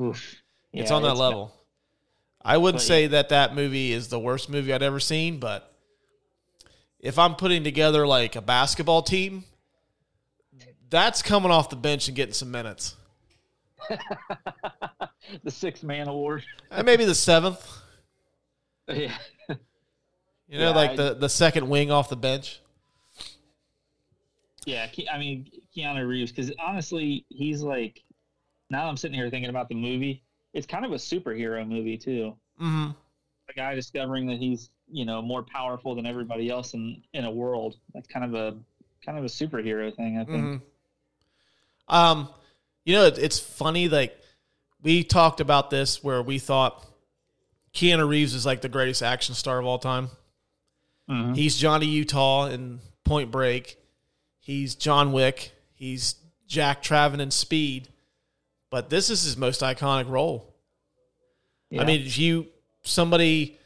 Oof. 0.00 0.36
It's 0.72 0.90
Yeah, 0.90 0.96
on 0.96 1.02
that 1.02 1.10
it's 1.12 1.20
level. 1.20 1.54
I 2.44 2.56
wouldn't 2.56 2.82
say 2.82 3.06
that 3.08 3.28
that 3.28 3.54
movie 3.54 3.92
is 3.92 4.08
the 4.08 4.18
worst 4.18 4.48
movie 4.50 4.72
I'd 4.72 4.82
ever 4.82 4.98
seen, 4.98 5.38
but 5.38 5.72
if 6.98 7.18
I'm 7.18 7.36
putting 7.36 7.62
together 7.62 8.06
like 8.06 8.34
a 8.34 8.40
basketball 8.42 9.02
team, 9.02 9.44
that's 10.90 11.22
coming 11.22 11.52
off 11.52 11.70
the 11.70 11.76
bench 11.76 12.08
and 12.08 12.16
getting 12.16 12.34
some 12.34 12.50
minutes. 12.50 12.96
the 15.44 15.50
six 15.50 15.82
man 15.82 16.08
award. 16.08 16.44
And 16.70 16.84
maybe 16.84 17.04
the 17.04 17.14
seventh, 17.14 17.64
yeah. 18.88 19.16
you 19.48 20.58
know, 20.58 20.68
Yeah, 20.68 20.70
like 20.70 20.90
I- 20.92 20.96
the, 20.96 21.14
the 21.14 21.28
second 21.28 21.68
wing 21.68 21.90
off 21.90 22.08
the 22.08 22.16
bench. 22.16 22.60
Yeah, 24.64 24.86
I 25.12 25.18
mean 25.18 25.48
Keanu 25.76 26.06
Reeves, 26.06 26.30
because 26.32 26.52
honestly, 26.60 27.24
he's 27.28 27.62
like. 27.62 28.02
Now 28.72 28.88
I'm 28.88 28.96
sitting 28.96 29.14
here 29.14 29.28
thinking 29.28 29.50
about 29.50 29.68
the 29.68 29.74
movie. 29.74 30.22
It's 30.54 30.66
kind 30.66 30.86
of 30.86 30.92
a 30.92 30.96
superhero 30.96 31.66
movie 31.68 31.98
too. 31.98 32.34
Mm-hmm. 32.60 32.90
A 33.50 33.52
guy 33.52 33.74
discovering 33.74 34.26
that 34.28 34.38
he's 34.38 34.70
you 34.90 35.04
know 35.04 35.20
more 35.20 35.42
powerful 35.42 35.94
than 35.94 36.06
everybody 36.06 36.48
else 36.48 36.72
in 36.72 37.02
in 37.12 37.26
a 37.26 37.30
world. 37.30 37.76
That's 37.92 38.08
kind 38.08 38.24
of 38.24 38.34
a 38.34 38.56
kind 39.04 39.18
of 39.18 39.24
a 39.24 39.28
superhero 39.28 39.94
thing. 39.94 40.18
I 40.18 40.24
think. 40.24 40.44
Mm-hmm. 40.44 41.94
Um, 41.94 42.28
you 42.84 42.94
know, 42.94 43.04
it, 43.04 43.18
it's 43.18 43.38
funny. 43.38 43.90
Like 43.90 44.18
we 44.82 45.04
talked 45.04 45.40
about 45.40 45.68
this, 45.68 46.02
where 46.02 46.22
we 46.22 46.38
thought 46.38 46.86
Keanu 47.74 48.08
Reeves 48.08 48.32
is 48.32 48.46
like 48.46 48.62
the 48.62 48.70
greatest 48.70 49.02
action 49.02 49.34
star 49.34 49.58
of 49.58 49.66
all 49.66 49.78
time. 49.78 50.08
Mhm. 51.10 51.36
He's 51.36 51.58
Johnny 51.58 51.86
Utah 51.86 52.46
in 52.46 52.80
Point 53.04 53.30
Break. 53.30 53.76
He's 54.38 54.74
John 54.74 55.12
Wick. 55.12 55.52
He's 55.74 56.14
Jack 56.46 56.82
Traven 56.82 57.20
in 57.20 57.30
Speed. 57.30 57.88
But 58.72 58.88
this 58.88 59.10
is 59.10 59.22
his 59.22 59.36
most 59.36 59.60
iconic 59.60 60.08
role. 60.08 60.50
Yeah. 61.68 61.82
I 61.82 61.84
mean, 61.84 62.00
if 62.06 62.16
you 62.18 62.46
somebody 62.82 63.58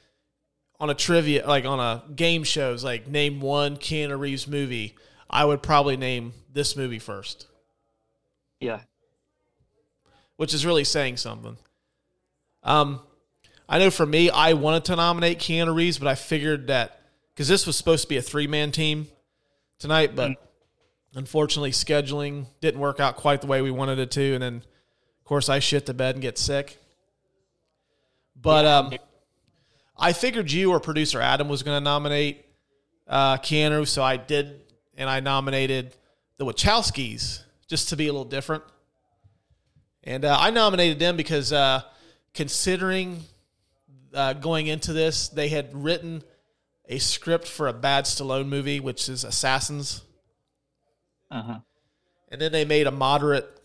on 0.80 0.90
a 0.90 0.94
trivia, 0.94 1.46
like 1.46 1.64
on 1.64 1.78
a 1.78 2.02
game 2.14 2.42
shows, 2.42 2.82
like 2.82 3.06
name 3.06 3.40
one 3.40 3.76
Keanu 3.76 4.18
Reeves 4.18 4.48
movie, 4.48 4.96
I 5.30 5.44
would 5.44 5.62
probably 5.62 5.96
name 5.96 6.32
this 6.52 6.76
movie 6.76 6.98
first, 6.98 7.46
Yeah. 8.60 8.80
which 10.38 10.52
is 10.52 10.66
really 10.66 10.82
saying 10.84 11.18
something. 11.18 11.56
Um, 12.64 12.98
I 13.68 13.78
know 13.78 13.92
for 13.92 14.06
me, 14.06 14.28
I 14.28 14.54
wanted 14.54 14.86
to 14.86 14.96
nominate 14.96 15.38
Keanu 15.38 15.72
Reeves, 15.72 15.98
but 15.98 16.08
I 16.08 16.16
figured 16.16 16.66
that 16.66 17.00
because 17.32 17.46
this 17.46 17.64
was 17.64 17.76
supposed 17.76 18.02
to 18.02 18.08
be 18.08 18.16
a 18.16 18.22
three 18.22 18.48
man 18.48 18.72
team 18.72 19.06
tonight, 19.78 20.16
but 20.16 20.32
unfortunately, 21.14 21.70
scheduling 21.70 22.46
didn't 22.60 22.80
work 22.80 22.98
out 22.98 23.14
quite 23.16 23.40
the 23.40 23.46
way 23.46 23.62
we 23.62 23.70
wanted 23.70 24.00
it 24.00 24.10
to, 24.10 24.34
and 24.34 24.42
then 24.42 24.62
course 25.26 25.48
I 25.48 25.58
shit 25.58 25.86
the 25.86 25.94
bed 25.94 26.14
and 26.14 26.22
get 26.22 26.38
sick. 26.38 26.78
But 28.40 28.64
um, 28.64 28.92
I 29.96 30.12
figured 30.12 30.50
you 30.52 30.70
or 30.70 30.80
producer 30.80 31.20
Adam 31.20 31.48
was 31.48 31.62
going 31.62 31.76
to 31.76 31.84
nominate 31.84 32.44
uh, 33.08 33.36
Keanu, 33.38 33.86
so 33.86 34.02
I 34.02 34.16
did, 34.16 34.60
and 34.96 35.08
I 35.08 35.20
nominated 35.20 35.94
the 36.38 36.44
Wachowskis 36.44 37.42
just 37.66 37.88
to 37.90 37.96
be 37.96 38.08
a 38.08 38.12
little 38.12 38.24
different. 38.24 38.62
And 40.04 40.24
uh, 40.24 40.36
I 40.38 40.50
nominated 40.50 40.98
them 40.98 41.16
because 41.16 41.52
uh, 41.52 41.82
considering 42.34 43.22
uh, 44.14 44.34
going 44.34 44.66
into 44.68 44.92
this, 44.92 45.28
they 45.28 45.48
had 45.48 45.70
written 45.74 46.22
a 46.88 46.98
script 46.98 47.48
for 47.48 47.66
a 47.66 47.72
bad 47.72 48.04
Stallone 48.04 48.46
movie, 48.48 48.78
which 48.80 49.08
is 49.08 49.24
Assassins, 49.24 50.02
Uh 51.30 51.42
huh. 51.42 51.58
and 52.28 52.40
then 52.40 52.52
they 52.52 52.64
made 52.64 52.86
a 52.86 52.92
moderate, 52.92 53.55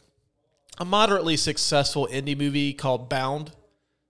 a 0.78 0.86
moderately 0.86 1.38
successful 1.38 2.08
indie 2.12 2.38
movie 2.38 2.74
called 2.74 3.10
Bound 3.10 3.52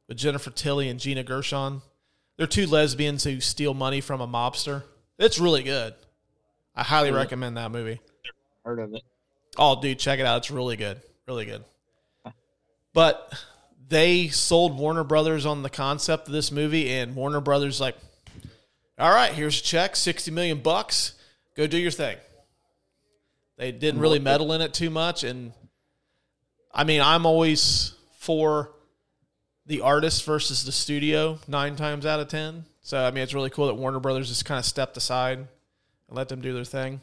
with 0.08 0.18
Jennifer 0.18 0.52
Tilly 0.52 0.90
and 0.90 1.00
Gina 1.00 1.24
Gershon. 1.24 1.82
They're 2.38 2.48
two 2.48 2.68
lesbians 2.68 3.24
who 3.24 3.40
steal 3.40 3.74
money 3.74 4.02
from 4.02 4.22
a 4.22 4.28
mobster. 4.28 4.84
It's 5.20 5.40
really 5.40 5.64
good. 5.64 5.94
I 6.76 6.84
highly 6.84 7.12
recommend 7.12 7.58
that 7.58 7.72
movie. 7.72 8.00
Heard 8.64 8.80
of 8.80 8.94
it. 8.94 9.04
Oh, 9.58 9.82
dude, 9.82 10.00
check 10.00 10.20
it 10.20 10.26
out. 10.26 10.38
It's 10.38 10.52
really 10.52 10.78
good. 10.78 11.02
Really 11.28 11.46
good. 11.46 11.64
But 12.94 13.34
they 13.90 14.30
sold 14.30 14.78
Warner 14.78 15.04
Brothers 15.04 15.46
on 15.46 15.64
the 15.64 15.70
concept 15.70 16.28
of 16.28 16.34
this 16.34 16.52
movie, 16.52 16.90
and 16.90 17.16
Warner 17.16 17.42
Brothers 17.42 17.82
like, 17.82 17.96
all 18.98 19.12
right, 19.12 19.34
here's 19.34 19.60
a 19.60 19.64
check, 19.64 19.96
sixty 19.96 20.32
million 20.32 20.60
bucks. 20.60 21.14
Go 21.56 21.68
do 21.68 21.78
your 21.78 21.92
thing. 21.92 22.18
They 23.58 23.72
didn't 23.72 24.00
really 24.00 24.20
meddle 24.20 24.54
in 24.54 24.62
it 24.62 24.74
too 24.74 24.90
much, 24.90 25.24
and 25.24 25.52
I 26.74 26.84
mean, 26.84 27.02
I'm 27.02 27.26
always 27.26 27.94
for 28.18 28.72
the 29.66 29.82
artist 29.82 30.26
versus 30.26 30.64
the 30.64 30.72
studio 30.72 31.40
nine 31.48 31.76
times 31.76 32.06
out 32.06 32.20
of 32.20 32.28
ten. 32.28 32.66
So 32.82 33.00
I 33.02 33.12
mean, 33.12 33.24
it's 33.24 33.34
really 33.34 33.50
cool 33.50 33.68
that 33.68 33.76
Warner 33.76 34.00
Brothers 34.00 34.30
just 34.30 34.46
kind 34.46 34.60
of 34.60 34.66
stepped 34.66 34.98
aside 34.98 35.38
and 35.40 35.48
let 36.10 36.30
them 36.30 36.42
do 36.42 36.54
their 36.54 36.66
thing. 36.66 37.02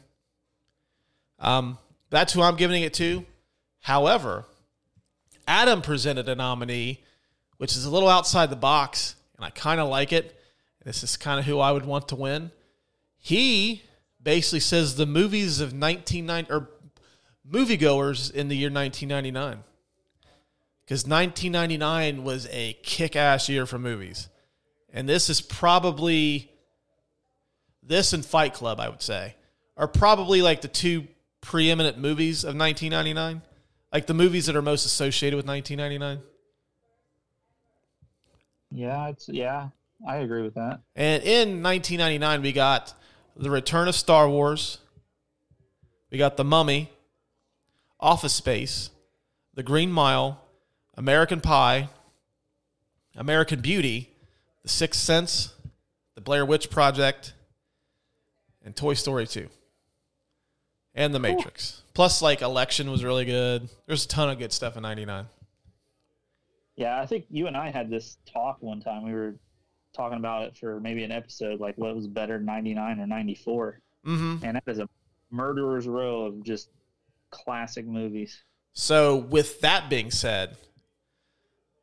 Um, 1.39 1.77
that's 2.09 2.33
who 2.33 2.41
I'm 2.41 2.57
giving 2.57 2.83
it 2.83 2.93
to. 2.95 3.25
However, 3.81 4.45
Adam 5.47 5.81
presented 5.81 6.27
a 6.27 6.35
nominee, 6.35 7.03
which 7.57 7.75
is 7.75 7.85
a 7.85 7.89
little 7.89 8.09
outside 8.09 8.49
the 8.49 8.55
box, 8.55 9.15
and 9.35 9.45
I 9.45 9.49
kind 9.49 9.79
of 9.79 9.87
like 9.87 10.11
it. 10.11 10.35
This 10.83 11.03
is 11.03 11.17
kind 11.17 11.39
of 11.39 11.45
who 11.45 11.59
I 11.59 11.71
would 11.71 11.85
want 11.85 12.09
to 12.09 12.15
win. 12.15 12.51
He 13.17 13.83
basically 14.21 14.59
says 14.59 14.95
the 14.95 15.05
movies 15.05 15.59
of 15.59 15.73
1990 15.73 16.51
or 16.51 16.69
moviegoers 17.51 18.31
in 18.31 18.47
the 18.47 18.55
year 18.55 18.69
1999. 18.69 19.63
Because 20.83 21.05
1999 21.05 22.23
was 22.23 22.47
a 22.51 22.73
kick 22.81 23.15
ass 23.15 23.47
year 23.49 23.65
for 23.65 23.77
movies. 23.77 24.29
And 24.91 25.07
this 25.07 25.29
is 25.29 25.39
probably, 25.39 26.51
this 27.83 28.13
and 28.13 28.25
Fight 28.25 28.53
Club, 28.53 28.79
I 28.79 28.89
would 28.89 29.01
say, 29.01 29.35
are 29.77 29.87
probably 29.87 30.41
like 30.41 30.61
the 30.61 30.67
two 30.67 31.07
preeminent 31.41 31.97
movies 31.97 32.43
of 32.43 32.55
1999. 32.55 33.43
Like 33.93 34.07
the 34.07 34.13
movies 34.13 34.45
that 34.47 34.55
are 34.55 34.61
most 34.61 34.85
associated 34.85 35.37
with 35.37 35.47
1999. 35.47 36.23
Yeah, 38.71 39.09
it's 39.09 39.27
yeah. 39.27 39.69
I 40.07 40.17
agree 40.17 40.43
with 40.43 40.53
that. 40.55 40.81
And 40.95 41.23
in 41.23 41.63
1999, 41.63 42.41
we 42.41 42.51
got 42.51 42.93
The 43.35 43.49
Return 43.49 43.87
of 43.87 43.95
Star 43.95 44.29
Wars. 44.29 44.77
We 46.11 46.17
got 46.17 46.37
The 46.37 46.43
Mummy, 46.43 46.91
Office 47.99 48.33
Space, 48.33 48.89
The 49.53 49.63
Green 49.63 49.91
Mile, 49.91 50.41
American 50.95 51.41
Pie, 51.41 51.89
American 53.15 53.61
Beauty, 53.61 54.09
The 54.63 54.69
Sixth 54.69 54.99
Sense, 54.99 55.53
The 56.15 56.21
Blair 56.21 56.45
Witch 56.45 56.69
Project, 56.69 57.33
and 58.63 58.75
Toy 58.75 58.93
Story 58.93 59.27
2. 59.27 59.47
And 60.95 61.13
The 61.13 61.19
Matrix. 61.19 61.81
Plus, 61.93 62.21
like, 62.21 62.41
Election 62.41 62.89
was 62.89 63.03
really 63.03 63.25
good. 63.25 63.69
There's 63.85 64.05
a 64.05 64.07
ton 64.07 64.29
of 64.29 64.39
good 64.39 64.51
stuff 64.51 64.75
in 64.75 64.83
99. 64.83 65.25
Yeah, 66.75 67.01
I 67.01 67.05
think 67.05 67.25
you 67.29 67.47
and 67.47 67.57
I 67.57 67.69
had 67.69 67.89
this 67.89 68.17
talk 68.25 68.57
one 68.61 68.79
time. 68.79 69.03
We 69.03 69.13
were 69.13 69.35
talking 69.93 70.17
about 70.17 70.43
it 70.43 70.57
for 70.57 70.79
maybe 70.79 71.03
an 71.03 71.11
episode, 71.11 71.59
like 71.59 71.77
what 71.77 71.93
was 71.93 72.07
better, 72.07 72.39
ninety 72.39 72.73
nine 72.73 73.01
or 73.01 73.05
ninety 73.05 73.35
four. 73.35 73.81
Mm-hmm. 74.05 74.45
And 74.45 74.55
that 74.55 74.63
is 74.65 74.79
a 74.79 74.87
murderer's 75.29 75.87
row 75.89 76.25
of 76.25 76.41
just 76.41 76.69
classic 77.29 77.85
movies. 77.85 78.43
So, 78.73 79.15
with 79.15 79.61
that 79.61 79.89
being 79.89 80.11
said, 80.11 80.57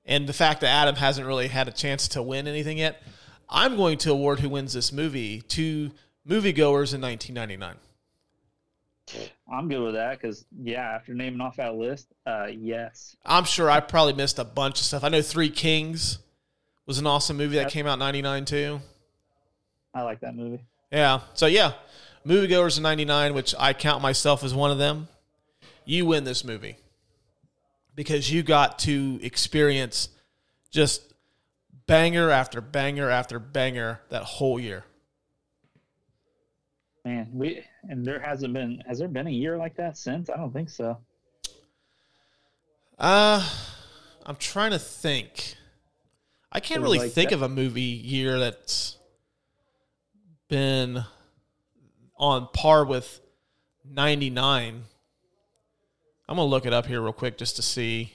and 0.04 0.26
the 0.28 0.32
fact 0.32 0.60
that 0.60 0.68
Adam 0.68 0.96
hasn't 0.96 1.26
really 1.26 1.48
had 1.48 1.68
a 1.68 1.72
chance 1.72 2.08
to 2.08 2.22
win 2.22 2.46
anything 2.46 2.78
yet, 2.78 3.02
I'm 3.48 3.76
going 3.76 3.98
to 3.98 4.12
award 4.12 4.40
who 4.40 4.48
wins 4.48 4.72
this 4.72 4.92
movie 4.92 5.40
to 5.42 5.90
moviegoers 6.28 6.94
in 6.94 7.00
1999. 7.00 7.76
I'm 9.48 9.68
good 9.68 9.80
with 9.80 9.94
that 9.94 10.20
because 10.20 10.44
yeah, 10.60 10.80
after 10.80 11.14
naming 11.14 11.40
off 11.40 11.56
that 11.56 11.76
list, 11.76 12.08
uh, 12.26 12.46
yes, 12.46 13.16
I'm 13.24 13.44
sure 13.44 13.70
I 13.70 13.78
probably 13.78 14.14
missed 14.14 14.40
a 14.40 14.44
bunch 14.44 14.80
of 14.80 14.86
stuff. 14.86 15.04
I 15.04 15.08
know 15.08 15.22
Three 15.22 15.50
Kings 15.50 16.18
was 16.86 16.98
an 16.98 17.06
awesome 17.06 17.36
movie 17.36 17.56
that 17.56 17.70
came 17.70 17.86
out 17.86 17.94
in 17.94 17.98
99 18.00 18.44
too. 18.46 18.80
I 19.94 20.02
like 20.02 20.20
that 20.20 20.34
movie. 20.34 20.62
Yeah. 20.90 21.20
So, 21.34 21.46
yeah, 21.46 21.72
moviegoers 22.26 22.76
in 22.76 22.82
99, 22.82 23.34
which 23.34 23.54
I 23.58 23.72
count 23.72 24.02
myself 24.02 24.44
as 24.44 24.54
one 24.54 24.70
of 24.70 24.78
them. 24.78 25.08
You 25.86 26.04
win 26.04 26.24
this 26.24 26.44
movie 26.44 26.76
because 27.94 28.30
you 28.30 28.42
got 28.42 28.80
to 28.80 29.18
experience 29.22 30.08
just 30.72 31.14
banger 31.86 32.30
after 32.30 32.60
banger 32.60 33.08
after 33.08 33.38
banger 33.38 34.00
that 34.10 34.24
whole 34.24 34.58
year. 34.58 34.84
Man, 37.04 37.28
we 37.32 37.62
and 37.84 38.04
there 38.04 38.18
hasn't 38.18 38.52
been 38.52 38.82
has 38.86 38.98
there 38.98 39.06
been 39.08 39.28
a 39.28 39.30
year 39.30 39.56
like 39.56 39.76
that 39.76 39.96
since? 39.96 40.28
I 40.28 40.36
don't 40.36 40.52
think 40.52 40.68
so. 40.68 40.98
Uh, 42.98 43.48
I'm 44.24 44.36
trying 44.36 44.72
to 44.72 44.78
think. 44.78 45.54
I 46.50 46.58
can't 46.58 46.82
really 46.82 46.98
like 46.98 47.12
think 47.12 47.30
that- 47.30 47.36
of 47.36 47.42
a 47.42 47.48
movie 47.48 47.82
year 47.82 48.38
that's 48.40 48.96
been 50.48 51.04
on 52.18 52.48
par 52.52 52.84
with 52.84 53.20
99. 53.84 54.84
I'm 56.28 56.36
going 56.36 56.46
to 56.46 56.50
look 56.50 56.66
it 56.66 56.72
up 56.72 56.86
here 56.86 57.00
real 57.00 57.12
quick 57.12 57.38
just 57.38 57.56
to 57.56 57.62
see. 57.62 58.12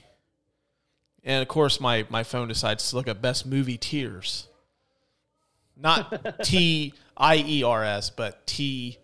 And 1.24 1.40
of 1.42 1.48
course, 1.48 1.80
my, 1.80 2.06
my 2.10 2.22
phone 2.24 2.48
decides 2.48 2.90
to 2.90 2.96
look 2.96 3.08
at 3.08 3.22
best 3.22 3.46
movie 3.46 3.78
tiers. 3.78 4.48
Not 5.76 6.40
T 6.44 6.94
I 7.16 7.36
E 7.36 7.62
R 7.62 7.84
S, 7.84 8.10
but 8.10 8.46
T 8.46 8.98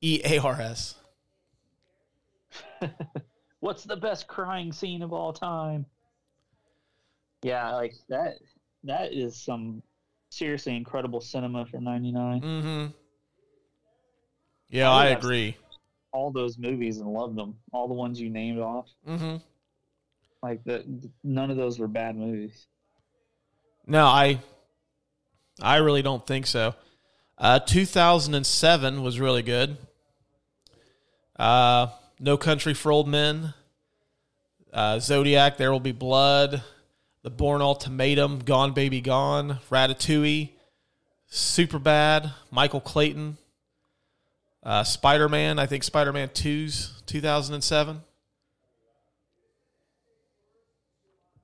E 0.00 0.20
A 0.24 0.38
R 0.38 0.60
S. 0.60 0.94
What's 3.60 3.84
the 3.84 3.96
best 3.96 4.28
crying 4.28 4.72
scene 4.72 5.02
of 5.02 5.12
all 5.12 5.32
time? 5.32 5.84
Yeah, 7.42 7.74
like 7.74 7.94
that. 8.08 8.34
That 8.84 9.12
is 9.12 9.36
some 9.36 9.82
seriously 10.30 10.76
incredible 10.76 11.20
cinema 11.20 11.66
for 11.66 11.80
'99. 11.80 12.40
Mm-hmm. 12.40 12.86
Yeah, 14.70 14.90
I 14.90 15.06
I 15.06 15.08
agree. 15.08 15.56
All 16.12 16.30
those 16.30 16.58
movies 16.58 16.98
and 16.98 17.08
loved 17.08 17.36
them. 17.36 17.56
All 17.72 17.88
the 17.88 17.94
ones 17.94 18.20
you 18.20 18.30
named 18.30 18.58
off. 18.58 18.86
Mm-hmm. 19.06 19.36
Like 20.42 20.64
the, 20.64 20.84
none 21.24 21.50
of 21.50 21.56
those 21.56 21.78
were 21.78 21.88
bad 21.88 22.16
movies. 22.16 22.66
No, 23.86 24.04
I 24.04 24.40
I 25.60 25.76
really 25.76 26.02
don't 26.02 26.26
think 26.26 26.46
so. 26.46 26.74
Uh, 27.36 27.58
2007 27.60 29.02
was 29.02 29.20
really 29.20 29.42
good. 29.42 29.76
Uh, 31.36 31.88
no 32.18 32.36
Country 32.36 32.74
for 32.74 32.90
Old 32.90 33.08
Men, 33.08 33.54
uh, 34.72 34.98
Zodiac, 34.98 35.56
There 35.56 35.70
Will 35.70 35.80
Be 35.80 35.92
Blood, 35.92 36.62
The 37.22 37.30
Bourne 37.30 37.62
Ultimatum, 37.62 38.40
Gone 38.40 38.72
Baby 38.72 39.00
Gone, 39.00 39.58
Ratatouille, 39.70 40.50
Super 41.28 41.78
Bad, 41.78 42.32
Michael 42.50 42.80
Clayton, 42.80 43.38
uh, 44.62 44.84
Spider 44.84 45.28
Man. 45.28 45.58
I 45.58 45.66
think 45.66 45.82
Spider 45.84 46.12
Man 46.12 46.28
2's 46.28 47.02
2007. 47.06 48.00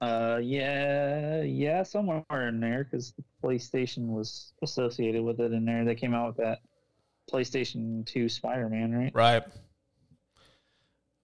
Uh, 0.00 0.38
yeah, 0.42 1.42
yeah, 1.42 1.82
somewhere 1.82 2.24
in 2.48 2.60
there 2.60 2.84
because 2.84 3.12
the 3.12 3.24
PlayStation 3.42 4.08
was 4.08 4.52
associated 4.62 5.22
with 5.22 5.40
it 5.40 5.52
in 5.52 5.64
there. 5.64 5.84
They 5.84 5.94
came 5.94 6.12
out 6.12 6.26
with 6.26 6.36
that 6.38 6.58
PlayStation 7.32 8.04
2 8.04 8.28
Spider 8.28 8.68
Man, 8.68 8.92
right? 8.92 9.12
Right. 9.14 9.42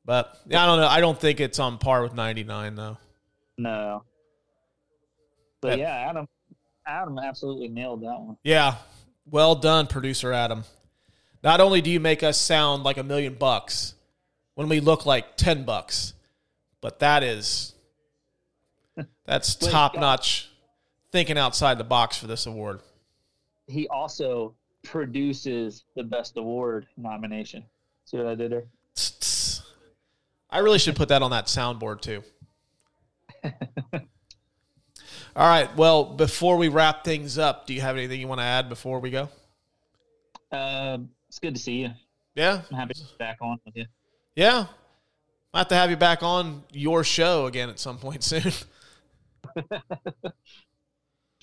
But 0.07 0.35
yeah, 0.47 0.63
I 0.63 0.67
don't 0.67 0.81
know. 0.81 0.87
I 0.89 1.01
don't 1.01 1.19
think 1.21 1.41
it's 1.41 1.59
on 1.59 1.77
par 1.77 2.03
with 2.03 2.15
99 2.15 2.75
though. 2.75 2.97
No. 3.59 4.05
But 5.61 5.71
That- 5.71 5.79
yeah, 5.79 6.09
Adam, 6.09 6.27
Adam 6.87 7.19
absolutely 7.19 7.69
nailed 7.69 8.01
that 8.01 8.19
one. 8.19 8.39
Yeah. 8.43 8.77
Well 9.27 9.57
done, 9.57 9.89
producer 9.89 10.33
Adam. 10.33 10.65
Not 11.43 11.61
only 11.61 11.81
do 11.81 11.91
you 11.91 12.01
make 12.01 12.23
us 12.23 12.39
sound 12.39 12.83
like 12.83 12.99
a 12.99 13.03
million 13.03 13.35
bucks 13.35 13.95
when 14.55 14.69
we 14.69 14.81
look 14.81 15.07
like 15.07 15.37
10 15.37 15.65
bucks, 15.65 16.13
but 16.81 16.99
that 16.99 17.23
is 17.23 17.75
that's 19.25 19.55
top 19.55 19.97
notch 19.97 20.51
thinking 21.13 21.39
outside 21.39 21.79
the 21.79 21.85
box 21.85 22.17
for 22.17 22.27
this 22.27 22.47
award. 22.47 22.81
He 23.67 23.89
also 23.89 24.55
produces 24.83 25.85
the 25.95 26.03
best 26.03 26.37
award 26.37 26.87
nomination. 26.97 27.65
See 28.05 28.17
what 28.17 28.27
I 28.27 28.35
did 28.35 28.53
there? 28.53 28.65
I 30.51 30.59
really 30.59 30.79
should 30.79 30.97
put 30.97 31.09
that 31.09 31.23
on 31.23 31.31
that 31.31 31.47
soundboard 31.47 32.01
too. 32.01 32.23
All 35.37 35.49
right. 35.49 35.75
Well, 35.77 36.05
before 36.05 36.57
we 36.57 36.69
wrap 36.69 37.05
things 37.05 37.39
up, 37.39 37.67
do 37.67 37.75
you 37.75 37.81
have 37.81 37.97
anything 37.97 38.21
you 38.21 38.27
want 38.27 38.41
to 38.41 38.45
add 38.45 38.69
before 38.69 38.99
we 38.99 39.11
go? 39.11 39.29
Uh, 40.51 40.99
it's 41.31 41.39
good 41.39 41.55
to 41.55 41.61
see 41.61 41.83
you. 41.83 41.91
Yeah. 42.35 42.63
I'm 42.73 42.77
happy 42.77 42.95
to 42.95 43.03
be 43.03 43.09
back 43.17 43.39
on 43.41 43.61
with 43.65 43.77
you. 43.77 43.85
Yeah. 44.35 44.67
I'll 45.55 45.59
have 45.61 45.69
to 45.69 45.77
have 45.77 45.89
you 45.89 45.97
back 45.97 46.25
on 46.25 46.65
your 46.73 47.05
show 47.05 47.47
again 47.47 47.71
at 47.71 47.79
some 47.79 47.99
point 47.99 48.25
soon. 48.25 48.43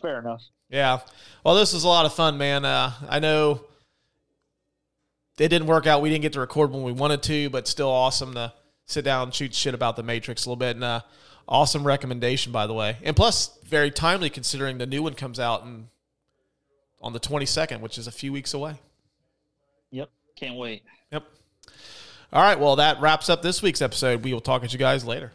Fair 0.02 0.20
enough. 0.20 0.44
yeah. 0.70 1.00
Well, 1.46 1.56
this 1.56 1.72
was 1.72 1.86
a 1.86 1.88
lot 1.88 2.06
of 2.06 2.14
fun, 2.14 2.38
man. 2.38 2.66
Uh, 2.66 2.92
I 3.08 3.20
know 3.20 3.64
it 5.40 5.48
didn't 5.48 5.68
work 5.68 5.88
out. 5.88 6.02
We 6.02 6.10
didn't 6.10 6.24
get 6.24 6.34
to 6.34 6.42
record 6.42 6.72
when 6.72 6.84
we 6.84 6.92
wanted 6.92 7.24
to, 7.24 7.50
but 7.50 7.66
still 7.66 7.90
awesome 7.90 8.34
to 8.34 8.52
sit 8.88 9.06
down 9.06 9.24
and 9.28 9.34
shoot 9.34 9.56
shit 9.56 9.74
about 9.74 9.96
the 9.96 10.04
Matrix 10.04 10.46
a 10.46 10.50
little 10.50 10.58
bit. 10.58 10.76
And 10.76 10.84
uh, 10.84 11.00
awesome 11.48 11.88
recommendation, 11.88 12.52
by 12.52 12.68
the 12.68 12.74
way. 12.74 12.98
And 13.04 13.16
plus, 13.16 13.58
very 13.64 13.90
timely 13.90 14.30
considering 14.30 14.80
the 14.80 14.86
new 14.86 15.02
one 15.02 15.14
comes 15.14 15.40
out 15.40 15.64
in, 15.64 15.88
on 17.00 17.14
the 17.14 17.22
22nd, 17.22 17.80
which 17.80 17.98
is 17.98 18.06
a 18.06 18.12
few 18.12 18.34
weeks 18.34 18.54
away. 18.54 18.82
Can't 20.38 20.56
wait. 20.56 20.84
Yep. 21.12 21.24
All 22.32 22.42
right. 22.44 22.60
Well, 22.60 22.76
that 22.76 23.02
wraps 23.02 23.28
up 23.28 23.42
this 23.42 23.62
week's 23.62 23.82
episode. 23.82 24.24
We 24.24 24.34
will 24.34 24.42
talk 24.42 24.64
at 24.64 24.72
you 24.72 24.80
guys 24.80 25.04
later. 25.04 25.34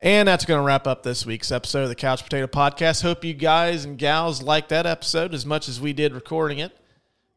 And 0.00 0.28
that's 0.28 0.44
going 0.44 0.60
to 0.60 0.64
wrap 0.64 0.86
up 0.86 1.02
this 1.02 1.24
week's 1.24 1.50
episode 1.50 1.84
of 1.84 1.88
the 1.88 1.94
Couch 1.94 2.24
Brotato 2.24 2.46
Podcast. 2.46 3.02
Hope 3.02 3.24
you 3.24 3.32
guys 3.32 3.86
and 3.86 3.96
gals 3.96 4.42
liked 4.42 4.68
that 4.68 4.84
episode 4.84 5.32
as 5.32 5.46
much 5.46 5.66
as 5.66 5.80
we 5.80 5.94
did 5.94 6.12
recording 6.12 6.58
it. 6.58 6.76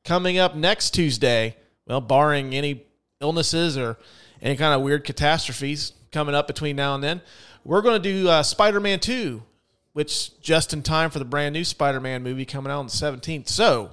Coming 0.03 0.37
up 0.37 0.53
next 0.53 0.91
Tuesday, 0.91 1.55
well, 1.87 2.01
barring 2.01 2.53
any 2.53 2.85
illnesses 3.21 3.77
or 3.77 3.97
any 4.41 4.57
kind 4.57 4.73
of 4.73 4.81
weird 4.81 5.05
catastrophes 5.05 5.93
coming 6.11 6.35
up 6.35 6.45
between 6.45 6.75
now 6.75 6.93
and 6.93 7.03
then, 7.03 7.21
we're 7.63 7.81
going 7.81 8.01
to 8.01 8.13
do 8.13 8.27
uh, 8.27 8.43
Spider 8.43 8.81
Man 8.81 8.99
2, 8.99 9.41
which 9.93 10.39
just 10.41 10.73
in 10.73 10.83
time 10.83 11.09
for 11.09 11.19
the 11.19 11.25
brand 11.25 11.53
new 11.53 11.63
Spider 11.63 12.01
Man 12.01 12.21
movie 12.21 12.45
coming 12.45 12.71
out 12.71 12.79
on 12.79 12.87
the 12.87 12.91
17th. 12.91 13.47
So, 13.47 13.91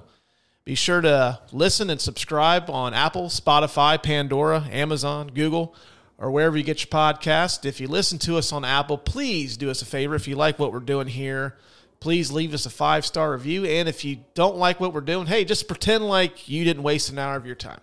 be 0.65 0.73
sure 0.73 0.99
to 0.99 1.39
listen 1.51 1.91
and 1.91 2.01
subscribe 2.01 2.71
on 2.71 2.95
Apple, 2.95 3.25
Spotify, 3.25 4.01
Pandora, 4.01 4.67
Amazon, 4.71 5.27
Google, 5.27 5.75
or 6.17 6.31
wherever 6.31 6.57
you 6.57 6.63
get 6.63 6.81
your 6.81 6.87
podcast. 6.87 7.65
If 7.65 7.79
you 7.79 7.87
listen 7.87 8.17
to 8.19 8.37
us 8.37 8.51
on 8.51 8.65
Apple, 8.65 8.97
please 8.97 9.57
do 9.57 9.69
us 9.69 9.83
a 9.83 9.85
favor. 9.85 10.15
If 10.15 10.27
you 10.27 10.35
like 10.35 10.57
what 10.57 10.73
we're 10.73 10.79
doing 10.79 11.05
here, 11.05 11.55
please 11.99 12.31
leave 12.31 12.51
us 12.51 12.65
a 12.65 12.71
five 12.71 13.05
star 13.05 13.31
review. 13.33 13.63
And 13.65 13.87
if 13.87 14.03
you 14.03 14.17
don't 14.33 14.57
like 14.57 14.79
what 14.79 14.91
we're 14.91 15.01
doing, 15.01 15.27
hey, 15.27 15.45
just 15.45 15.67
pretend 15.67 16.07
like 16.07 16.49
you 16.49 16.63
didn't 16.63 16.81
waste 16.81 17.11
an 17.11 17.19
hour 17.19 17.35
of 17.35 17.45
your 17.45 17.55
time. 17.55 17.81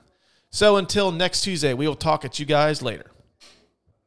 So 0.51 0.77
until 0.77 1.13
next 1.13 1.43
Tuesday, 1.43 1.75
we 1.75 1.87
will 1.87 1.95
talk 1.95 2.25
at 2.25 2.41
you 2.41 2.47
guys 2.47 2.83
later. 2.83 3.12